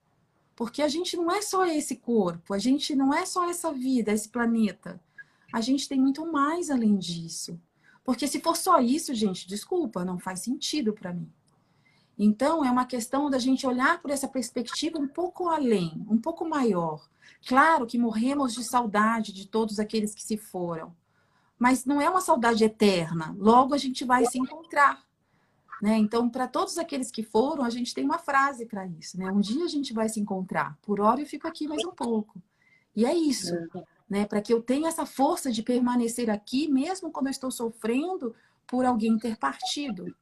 Porque 0.61 0.83
a 0.83 0.87
gente 0.87 1.17
não 1.17 1.31
é 1.31 1.41
só 1.41 1.65
esse 1.65 1.95
corpo, 1.95 2.53
a 2.53 2.59
gente 2.59 2.95
não 2.95 3.11
é 3.11 3.25
só 3.25 3.49
essa 3.49 3.73
vida, 3.73 4.11
esse 4.11 4.29
planeta. 4.29 5.01
A 5.51 5.59
gente 5.59 5.89
tem 5.89 5.99
muito 5.99 6.23
mais 6.31 6.69
além 6.69 6.99
disso. 6.99 7.59
Porque 8.03 8.27
se 8.27 8.39
for 8.39 8.55
só 8.55 8.79
isso, 8.79 9.11
gente, 9.15 9.47
desculpa, 9.47 10.05
não 10.05 10.19
faz 10.19 10.41
sentido 10.41 10.93
para 10.93 11.15
mim. 11.15 11.27
Então, 12.15 12.63
é 12.63 12.69
uma 12.69 12.85
questão 12.85 13.27
da 13.27 13.39
gente 13.39 13.65
olhar 13.65 13.99
por 14.03 14.11
essa 14.11 14.27
perspectiva 14.27 14.99
um 14.99 15.07
pouco 15.07 15.49
além, 15.49 16.05
um 16.07 16.19
pouco 16.19 16.47
maior. 16.47 17.09
Claro 17.47 17.87
que 17.87 17.97
morremos 17.97 18.53
de 18.53 18.63
saudade 18.63 19.33
de 19.33 19.47
todos 19.47 19.79
aqueles 19.79 20.13
que 20.13 20.21
se 20.21 20.37
foram, 20.37 20.95
mas 21.57 21.85
não 21.85 21.99
é 21.99 22.07
uma 22.07 22.21
saudade 22.21 22.63
eterna. 22.63 23.35
Logo 23.39 23.73
a 23.73 23.79
gente 23.79 24.05
vai 24.05 24.27
se 24.27 24.37
encontrar. 24.37 25.03
Né? 25.81 25.97
Então, 25.97 26.29
para 26.29 26.47
todos 26.47 26.77
aqueles 26.77 27.09
que 27.09 27.23
foram, 27.23 27.63
a 27.63 27.69
gente 27.69 27.93
tem 27.93 28.05
uma 28.05 28.19
frase 28.19 28.65
para 28.65 28.85
isso. 28.85 29.17
Né? 29.17 29.31
Um 29.31 29.39
dia 29.39 29.65
a 29.65 29.67
gente 29.67 29.93
vai 29.93 30.07
se 30.07 30.19
encontrar. 30.19 30.77
Por 30.81 31.01
hora 31.01 31.19
eu 31.19 31.25
fico 31.25 31.47
aqui 31.47 31.67
mais 31.67 31.83
um 31.83 31.91
pouco. 31.91 32.39
E 32.95 33.05
é 33.05 33.13
isso. 33.13 33.53
Né? 34.07 34.25
Para 34.25 34.41
que 34.41 34.53
eu 34.53 34.61
tenha 34.61 34.87
essa 34.87 35.05
força 35.05 35.51
de 35.51 35.63
permanecer 35.63 36.29
aqui, 36.29 36.67
mesmo 36.67 37.11
quando 37.11 37.27
eu 37.27 37.31
estou 37.31 37.49
sofrendo 37.49 38.35
por 38.67 38.85
alguém 38.85 39.17
ter 39.17 39.37
partido. 39.37 40.13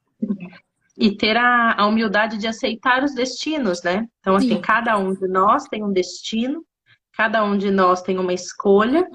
E 0.97 1.15
ter 1.15 1.35
a, 1.35 1.73
a 1.77 1.85
humildade 1.87 2.37
de 2.37 2.47
aceitar 2.47 3.03
os 3.03 3.13
destinos, 3.13 3.83
né? 3.83 4.07
Então, 4.19 4.35
assim, 4.35 4.55
Sim. 4.55 4.61
cada 4.61 4.97
um 4.97 5.13
de 5.13 5.27
nós 5.27 5.63
tem 5.65 5.83
um 5.83 5.91
destino, 5.91 6.65
cada 7.13 7.43
um 7.43 7.57
de 7.57 7.71
nós 7.71 8.01
tem 8.01 8.17
uma 8.17 8.33
escolha, 8.33 9.09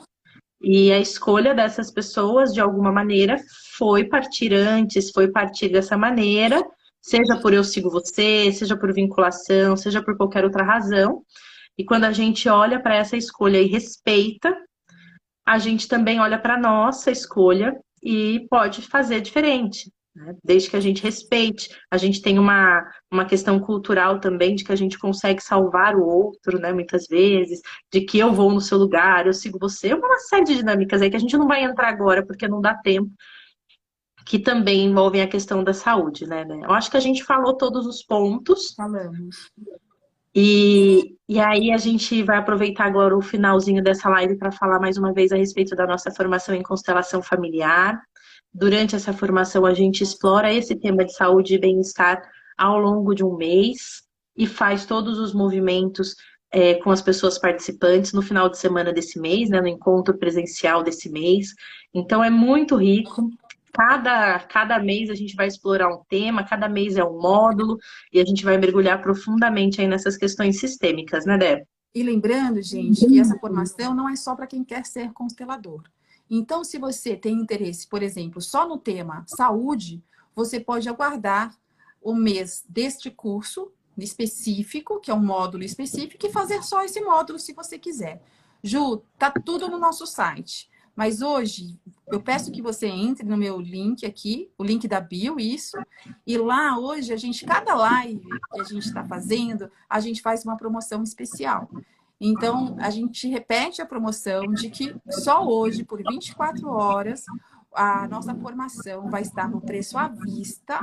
e 0.64 0.90
a 0.90 0.98
escolha 0.98 1.54
dessas 1.54 1.90
pessoas, 1.90 2.52
de 2.54 2.60
alguma 2.60 2.90
maneira, 2.90 3.36
foi 3.76 4.04
partir 4.04 4.54
antes, 4.54 5.10
foi 5.10 5.30
partir 5.30 5.68
dessa 5.68 5.96
maneira, 5.96 6.62
seja 7.02 7.36
por 7.36 7.52
eu 7.52 7.62
sigo 7.62 7.90
você, 7.90 8.50
seja 8.50 8.76
por 8.76 8.92
vinculação, 8.92 9.76
seja 9.76 10.02
por 10.02 10.16
qualquer 10.16 10.44
outra 10.44 10.64
razão. 10.64 11.22
E 11.76 11.84
quando 11.84 12.04
a 12.04 12.12
gente 12.12 12.48
olha 12.48 12.80
para 12.80 12.94
essa 12.96 13.16
escolha 13.16 13.60
e 13.60 13.66
respeita, 13.66 14.56
a 15.46 15.58
gente 15.58 15.86
também 15.86 16.18
olha 16.18 16.38
para 16.38 16.54
a 16.54 16.60
nossa 16.60 17.10
escolha 17.10 17.78
e 18.02 18.46
pode 18.48 18.80
fazer 18.80 19.20
diferente. 19.20 19.92
Né? 20.14 20.36
Desde 20.44 20.70
que 20.70 20.76
a 20.76 20.80
gente 20.80 21.02
respeite, 21.02 21.68
a 21.90 21.96
gente 21.96 22.22
tem 22.22 22.38
uma, 22.38 22.88
uma 23.10 23.24
questão 23.24 23.58
cultural 23.58 24.20
também 24.20 24.54
de 24.54 24.64
que 24.64 24.72
a 24.72 24.76
gente 24.76 24.98
consegue 24.98 25.42
salvar 25.42 25.96
o 25.96 26.06
outro, 26.06 26.58
né? 26.58 26.72
Muitas 26.72 27.06
vezes, 27.06 27.60
de 27.92 28.02
que 28.02 28.18
eu 28.18 28.32
vou 28.32 28.52
no 28.52 28.60
seu 28.60 28.78
lugar, 28.78 29.26
eu 29.26 29.32
sigo 29.32 29.58
você, 29.58 29.92
uma 29.92 30.18
série 30.18 30.44
de 30.44 30.56
dinâmicas 30.56 31.02
aí 31.02 31.10
que 31.10 31.16
a 31.16 31.20
gente 31.20 31.36
não 31.36 31.48
vai 31.48 31.64
entrar 31.64 31.88
agora 31.88 32.24
porque 32.24 32.46
não 32.46 32.60
dá 32.60 32.74
tempo, 32.74 33.10
que 34.24 34.38
também 34.38 34.86
envolvem 34.86 35.20
a 35.20 35.28
questão 35.28 35.62
da 35.64 35.74
saúde, 35.74 36.26
né? 36.26 36.46
Eu 36.62 36.70
acho 36.70 36.90
que 36.90 36.96
a 36.96 37.00
gente 37.00 37.24
falou 37.24 37.56
todos 37.56 37.86
os 37.86 38.02
pontos. 38.02 38.72
Falamos. 38.74 39.50
E, 40.34 41.16
e 41.28 41.38
aí 41.38 41.70
a 41.70 41.76
gente 41.76 42.22
vai 42.22 42.38
aproveitar 42.38 42.86
agora 42.86 43.16
o 43.16 43.22
finalzinho 43.22 43.82
dessa 43.82 44.08
live 44.08 44.36
para 44.36 44.50
falar 44.50 44.80
mais 44.80 44.96
uma 44.96 45.12
vez 45.12 45.30
a 45.30 45.36
respeito 45.36 45.76
da 45.76 45.86
nossa 45.86 46.10
formação 46.10 46.54
em 46.54 46.62
constelação 46.62 47.22
familiar. 47.22 48.02
Durante 48.55 48.94
essa 48.94 49.12
formação 49.12 49.66
a 49.66 49.74
gente 49.74 50.05
explora 50.05 50.52
esse 50.52 50.76
tema 50.76 51.05
de 51.05 51.12
saúde 51.12 51.55
e 51.55 51.59
bem-estar 51.59 52.22
ao 52.57 52.78
longo 52.78 53.12
de 53.12 53.24
um 53.24 53.36
mês 53.36 54.05
e 54.36 54.46
faz 54.46 54.86
todos 54.86 55.18
os 55.18 55.34
movimentos 55.34 56.14
é, 56.52 56.74
com 56.74 56.92
as 56.92 57.02
pessoas 57.02 57.36
participantes 57.36 58.12
no 58.12 58.22
final 58.22 58.48
de 58.48 58.57
semana 58.57 58.92
desse 58.92 59.18
mês, 59.18 59.50
né, 59.50 59.61
no 59.61 59.66
encontro 59.66 60.16
presencial 60.16 60.84
desse 60.84 61.11
mês. 61.11 61.48
Então 61.92 62.22
é 62.22 62.30
muito 62.30 62.76
rico. 62.76 63.28
Cada, 63.72 64.38
cada 64.38 64.78
mês 64.78 65.11
a 65.11 65.16
gente 65.16 65.34
vai 65.34 65.48
explorar 65.48 65.88
um 65.88 66.05
tema, 66.09 66.44
cada 66.44 66.68
mês 66.68 66.96
é 66.96 67.02
um 67.02 67.20
módulo, 67.20 67.76
e 68.12 68.20
a 68.20 68.24
gente 68.24 68.44
vai 68.44 68.57
mergulhar 68.57 69.02
profundamente 69.02 69.80
aí 69.80 69.88
nessas 69.88 70.16
questões 70.16 70.61
sistêmicas, 70.61 71.26
né, 71.26 71.36
Débora? 71.36 71.66
E 71.92 72.02
lembrando, 72.05 72.62
gente, 72.62 73.05
que 73.05 73.18
essa 73.18 73.36
formação 73.38 73.92
não 73.92 74.09
é 74.09 74.14
só 74.14 74.36
para 74.36 74.46
quem 74.46 74.62
quer 74.62 74.86
ser 74.86 75.12
constelador. 75.12 75.82
Então, 76.31 76.64
se 76.64 76.79
você 76.79 77.16
tem 77.16 77.35
interesse, 77.35 77.87
por 77.87 78.03
exemplo, 78.03 78.41
só 78.41 78.66
no 78.66 78.79
tema 78.79 79.25
saúde, 79.27 80.03
você 80.35 80.59
pode 80.59 80.89
aguardar 80.89 81.57
o 82.03 82.14
mês 82.14 82.64
deste 82.68 83.11
curso 83.11 83.72
específico, 83.97 85.01
que 85.01 85.11
é 85.11 85.14
um 85.14 85.25
módulo 85.25 85.62
específico, 85.62 86.27
e 86.27 86.33
fazer 86.33 86.62
só 86.62 86.85
esse 86.85 87.01
módulo 87.01 87.39
se 87.39 87.53
você 87.53 87.79
quiser. 87.79 88.22
Ju, 88.62 89.03
tá 89.18 89.31
tudo 89.31 89.68
no 89.68 89.79
nosso 89.79 90.07
site. 90.07 90.70
Mas 90.97 91.22
hoje, 91.22 91.79
eu 92.07 92.20
peço 92.20 92.53
que 92.53 92.62
você 92.62 92.87
entre 92.87 93.27
no 93.27 93.37
meu 93.37 93.61
link 93.61 94.07
aqui, 94.07 94.51
o 94.57 94.62
link 94.62 94.87
da 94.87 95.01
bio, 95.01 95.41
isso. 95.41 95.77
E 96.27 96.39
lá 96.39 96.79
hoje, 96.79 97.12
a 97.12 97.16
gente, 97.16 97.45
cada 97.45 97.75
live 97.75 98.20
que 98.53 98.61
a 98.61 98.64
gente 98.64 98.87
está 98.87 99.05
fazendo, 99.05 99.70
a 99.89 99.99
gente 99.99 100.22
faz 100.22 100.45
uma 100.45 100.57
promoção 100.57 101.03
especial. 101.03 101.68
Então, 102.20 102.76
a 102.78 102.90
gente 102.90 103.28
repete 103.28 103.82
a 103.82 103.86
promoção 103.86 104.46
de 104.46 104.70
que 104.70 104.94
só 105.10 105.46
hoje, 105.46 105.84
por 105.84 105.98
24 106.02 106.68
horas, 106.68 107.24
a 107.74 108.06
nossa 108.08 108.34
formação 108.34 109.10
vai 109.10 109.22
estar 109.22 109.48
no 109.48 109.60
preço 109.60 109.98
à 109.98 110.08
vista, 110.08 110.78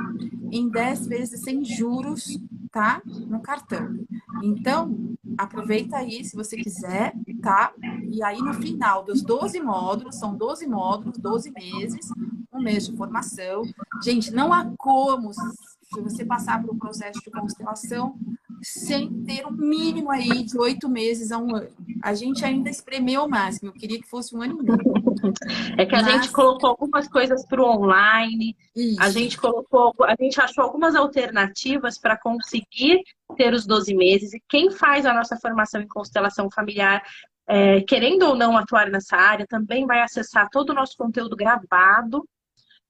em 0.50 0.68
10 0.68 1.06
vezes 1.06 1.40
sem 1.40 1.64
juros, 1.64 2.38
tá? 2.70 3.00
No 3.04 3.40
cartão. 3.40 3.98
Então, 4.42 5.16
aproveita 5.38 5.96
aí 5.96 6.24
se 6.24 6.36
você 6.36 6.56
quiser, 6.56 7.14
tá? 7.40 7.72
E 8.10 8.22
aí 8.22 8.38
no 8.38 8.54
final 8.54 9.02
dos 9.02 9.22
12 9.22 9.58
módulos, 9.60 10.16
são 10.16 10.36
12 10.36 10.66
módulos, 10.66 11.18
12 11.18 11.50
meses, 11.50 12.10
um 12.52 12.62
mês 12.62 12.86
de 12.86 12.96
formação. 12.96 13.62
Gente, 14.02 14.30
não 14.30 14.52
há 14.52 14.70
como, 14.76 15.32
se 15.32 16.00
você 16.00 16.24
passar 16.24 16.60
por 16.60 16.74
um 16.74 16.78
processo 16.78 17.20
de 17.22 17.30
constelação, 17.30 18.18
sem 18.62 19.24
ter 19.24 19.46
um 19.46 19.52
mínimo 19.52 20.10
aí 20.10 20.44
de 20.44 20.56
oito 20.58 20.88
meses 20.88 21.32
a 21.32 21.38
um 21.38 21.56
ano. 21.56 21.68
A 22.02 22.14
gente 22.14 22.44
ainda 22.44 22.70
espremeu 22.70 23.24
o 23.24 23.28
máximo, 23.28 23.70
eu 23.70 23.74
queria 23.74 24.00
que 24.00 24.08
fosse 24.08 24.34
um 24.36 24.42
ano 24.42 24.60
e 24.60 24.62
meio. 24.62 25.02
É 25.78 25.86
que 25.86 25.94
a 25.94 26.02
Mas... 26.02 26.12
gente 26.12 26.32
colocou 26.32 26.70
algumas 26.70 27.06
coisas 27.08 27.46
para 27.46 27.62
o 27.62 27.64
online, 27.64 28.56
Isso. 28.74 29.00
a 29.00 29.08
gente 29.08 29.38
colocou, 29.38 29.94
a 30.00 30.16
gente 30.18 30.40
achou 30.40 30.64
algumas 30.64 30.96
alternativas 30.96 31.96
para 31.98 32.18
conseguir 32.18 33.02
ter 33.36 33.54
os 33.54 33.64
12 33.64 33.94
meses, 33.94 34.34
e 34.34 34.42
quem 34.48 34.70
faz 34.70 35.06
a 35.06 35.14
nossa 35.14 35.36
formação 35.36 35.80
em 35.80 35.86
constelação 35.86 36.50
familiar 36.50 37.02
é, 37.46 37.80
querendo 37.82 38.24
ou 38.24 38.34
não 38.34 38.56
atuar 38.56 38.90
nessa 38.90 39.16
área, 39.16 39.46
também 39.46 39.86
vai 39.86 40.00
acessar 40.00 40.48
todo 40.50 40.70
o 40.70 40.74
nosso 40.74 40.96
conteúdo 40.96 41.36
gravado 41.36 42.24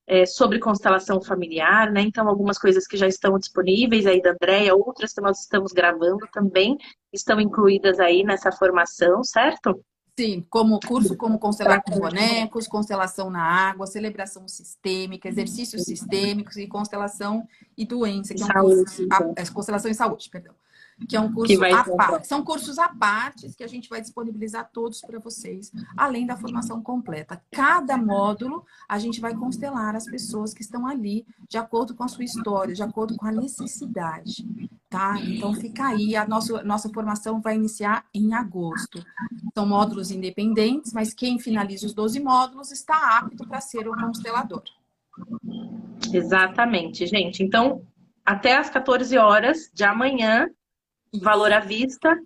é, 0.07 0.27
sobre 0.27 0.59
constelação 0.59 1.21
familiar, 1.21 1.91
né? 1.91 2.03
Então, 2.03 2.29
algumas 2.29 2.59
coisas 2.59 2.87
que 2.87 2.97
já 2.97 3.07
estão 3.07 3.39
disponíveis 3.39 4.07
aí 4.07 4.21
da 4.21 4.31
Andréia, 4.31 4.75
outras 4.75 5.13
que 5.13 5.21
nós 5.21 5.41
estamos 5.41 5.73
gravando 5.73 6.27
também 6.33 6.77
estão 7.13 7.41
incluídas 7.41 8.01
aí 8.01 8.25
nessa 8.25 8.51
formação, 8.51 9.23
certo? 9.23 9.83
Sim, 10.19 10.45
como 10.51 10.79
curso 10.79 11.17
como 11.17 11.39
constelar 11.39 11.83
com 11.83 11.99
bonecos, 11.99 12.69
constelação 12.69 13.31
na 13.31 13.43
água, 13.43 13.87
celebração 13.87 14.47
sistêmica, 14.47 15.27
exercícios 15.27 15.85
sistêmicos 15.85 16.57
e 16.59 16.67
constelação 16.67 17.47
e 17.79 17.87
doença, 17.87 18.35
que 18.35 18.43
é 18.43 18.45
um 18.45 18.49
saúde, 18.49 18.77
curso, 18.77 19.09
a, 19.11 19.41
é, 19.41 19.47
constelação 19.47 19.91
e 19.91 19.95
saúde, 19.95 20.29
perdão 20.29 20.55
que 21.09 21.17
é 21.17 21.21
um 21.21 21.33
curso 21.33 21.65
à 21.65 21.85
parte. 21.97 22.27
São 22.27 22.45
cursos 22.45 22.79
à 22.79 22.89
parte 22.89 23.53
que 23.57 23.65
a 23.65 23.67
gente 23.67 23.89
vai 23.89 24.01
disponibilizar 24.01 24.69
todos 24.73 25.01
para 25.01 25.19
vocês, 25.19 25.73
além 25.97 26.27
da 26.27 26.37
formação 26.37 26.83
completa. 26.83 27.43
Cada 27.51 27.97
módulo 27.97 28.65
a 28.89 28.99
gente 28.99 29.21
vai 29.21 29.35
constelar 29.35 29.95
as 29.95 30.05
pessoas 30.05 30.53
que 30.53 30.63
estão 30.63 30.87
ali 30.87 31.27
de 31.49 31.59
acordo 31.59 31.95
com 31.95 32.05
a 32.05 32.09
sua 32.09 32.25
história, 32.25 32.75
de 32.75 32.83
acordo 32.83 33.17
com 33.17 33.27
a 33.27 33.33
necessidade, 33.33 34.47
tá? 34.89 35.17
Então 35.21 35.55
fica 35.55 35.89
aí, 35.89 36.17
a 36.17 36.27
nossa, 36.27 36.63
nossa 36.63 36.89
formação 36.89 37.41
vai 37.41 37.57
iniciar 37.57 38.05
em 38.15 38.35
agosto. 38.35 39.05
São 39.55 39.67
módulos 39.67 40.11
independentes, 40.11 40.93
mas 40.93 41.15
quem 41.15 41.39
finaliza 41.39 41.87
os 41.87 41.95
12 41.95 42.21
módulos 42.21 42.71
está 42.71 43.19
apto 43.19 43.47
para 43.47 43.61
ser 43.61 43.89
o 43.89 43.95
constelador. 43.95 44.63
Exatamente, 46.13 47.07
gente. 47.07 47.43
Então, 47.43 47.83
até 48.25 48.57
às 48.57 48.71
14 48.71 49.17
horas 49.19 49.71
de 49.73 49.85
amanhã, 49.85 50.49
valor 51.21 51.53
à 51.53 51.61
vista, 51.61 52.21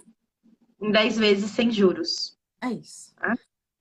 em 0.80 0.90
10 0.90 1.18
vezes 1.18 1.50
sem 1.50 1.70
juros. 1.70 2.36
É 2.60 2.70
isso. 2.70 3.14
Tá? 3.16 3.34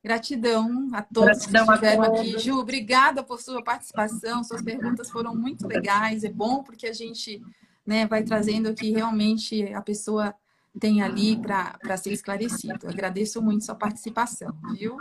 Gratidão 0.04 0.90
a 0.94 1.02
todos 1.02 1.48
Gratidão 1.48 1.66
que 1.66 1.74
estiveram 1.74 2.04
aqui. 2.04 2.40
Ju, 2.40 2.60
obrigada 2.60 3.24
por 3.24 3.42
sua 3.42 3.64
participação. 3.64 4.44
Suas 4.44 4.62
perguntas 4.62 5.10
foram 5.10 5.36
muito 5.36 5.68
legais. 5.68 6.24
É 6.24 6.30
bom 6.30 6.62
porque 6.62 6.86
a 6.86 6.94
gente 6.94 7.42
né, 7.86 8.06
vai 8.06 8.24
trazendo 8.24 8.70
aqui 8.70 8.92
realmente 8.92 9.74
a 9.74 9.82
pessoa 9.82 10.36
tem 10.80 11.02
ali 11.02 11.38
para 11.38 11.98
ser 11.98 12.12
esclarecido. 12.12 12.88
agradeço 12.88 13.42
muito 13.42 13.66
sua 13.66 13.76
participação, 13.76 14.56
viu? 14.78 14.98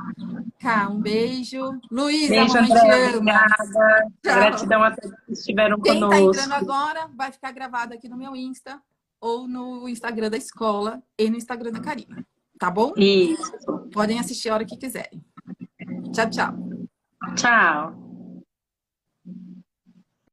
Cá, 0.58 0.88
um 0.88 1.00
beijo. 1.00 1.78
Luísa, 1.90 2.28
beijo, 2.28 2.58
André, 2.58 3.08
obrigada. 3.08 4.06
Gratidão 4.22 4.82
a 4.82 4.90
todos 4.92 5.18
que 5.26 5.32
estiveram 5.32 5.80
Quem 5.80 5.94
conosco. 5.94 6.16
Quem 6.16 6.30
está 6.30 6.44
entrando 6.44 6.62
agora 6.62 7.10
vai 7.14 7.32
ficar 7.32 7.52
gravado 7.52 7.92
aqui 7.92 8.08
no 8.08 8.16
meu 8.16 8.34
Insta 8.34 8.80
ou 9.24 9.48
no 9.48 9.88
Instagram 9.88 10.28
da 10.28 10.36
escola 10.36 11.02
e 11.18 11.30
no 11.30 11.38
Instagram 11.38 11.72
da 11.72 11.80
Karina. 11.80 12.26
Tá 12.58 12.70
bom? 12.70 12.92
Isso. 12.94 13.88
Podem 13.90 14.18
assistir 14.18 14.50
a 14.50 14.54
hora 14.54 14.66
que 14.66 14.76
quiserem. 14.76 15.24
Tchau, 16.12 16.28
tchau. 16.28 16.54
Tchau. 17.34 18.03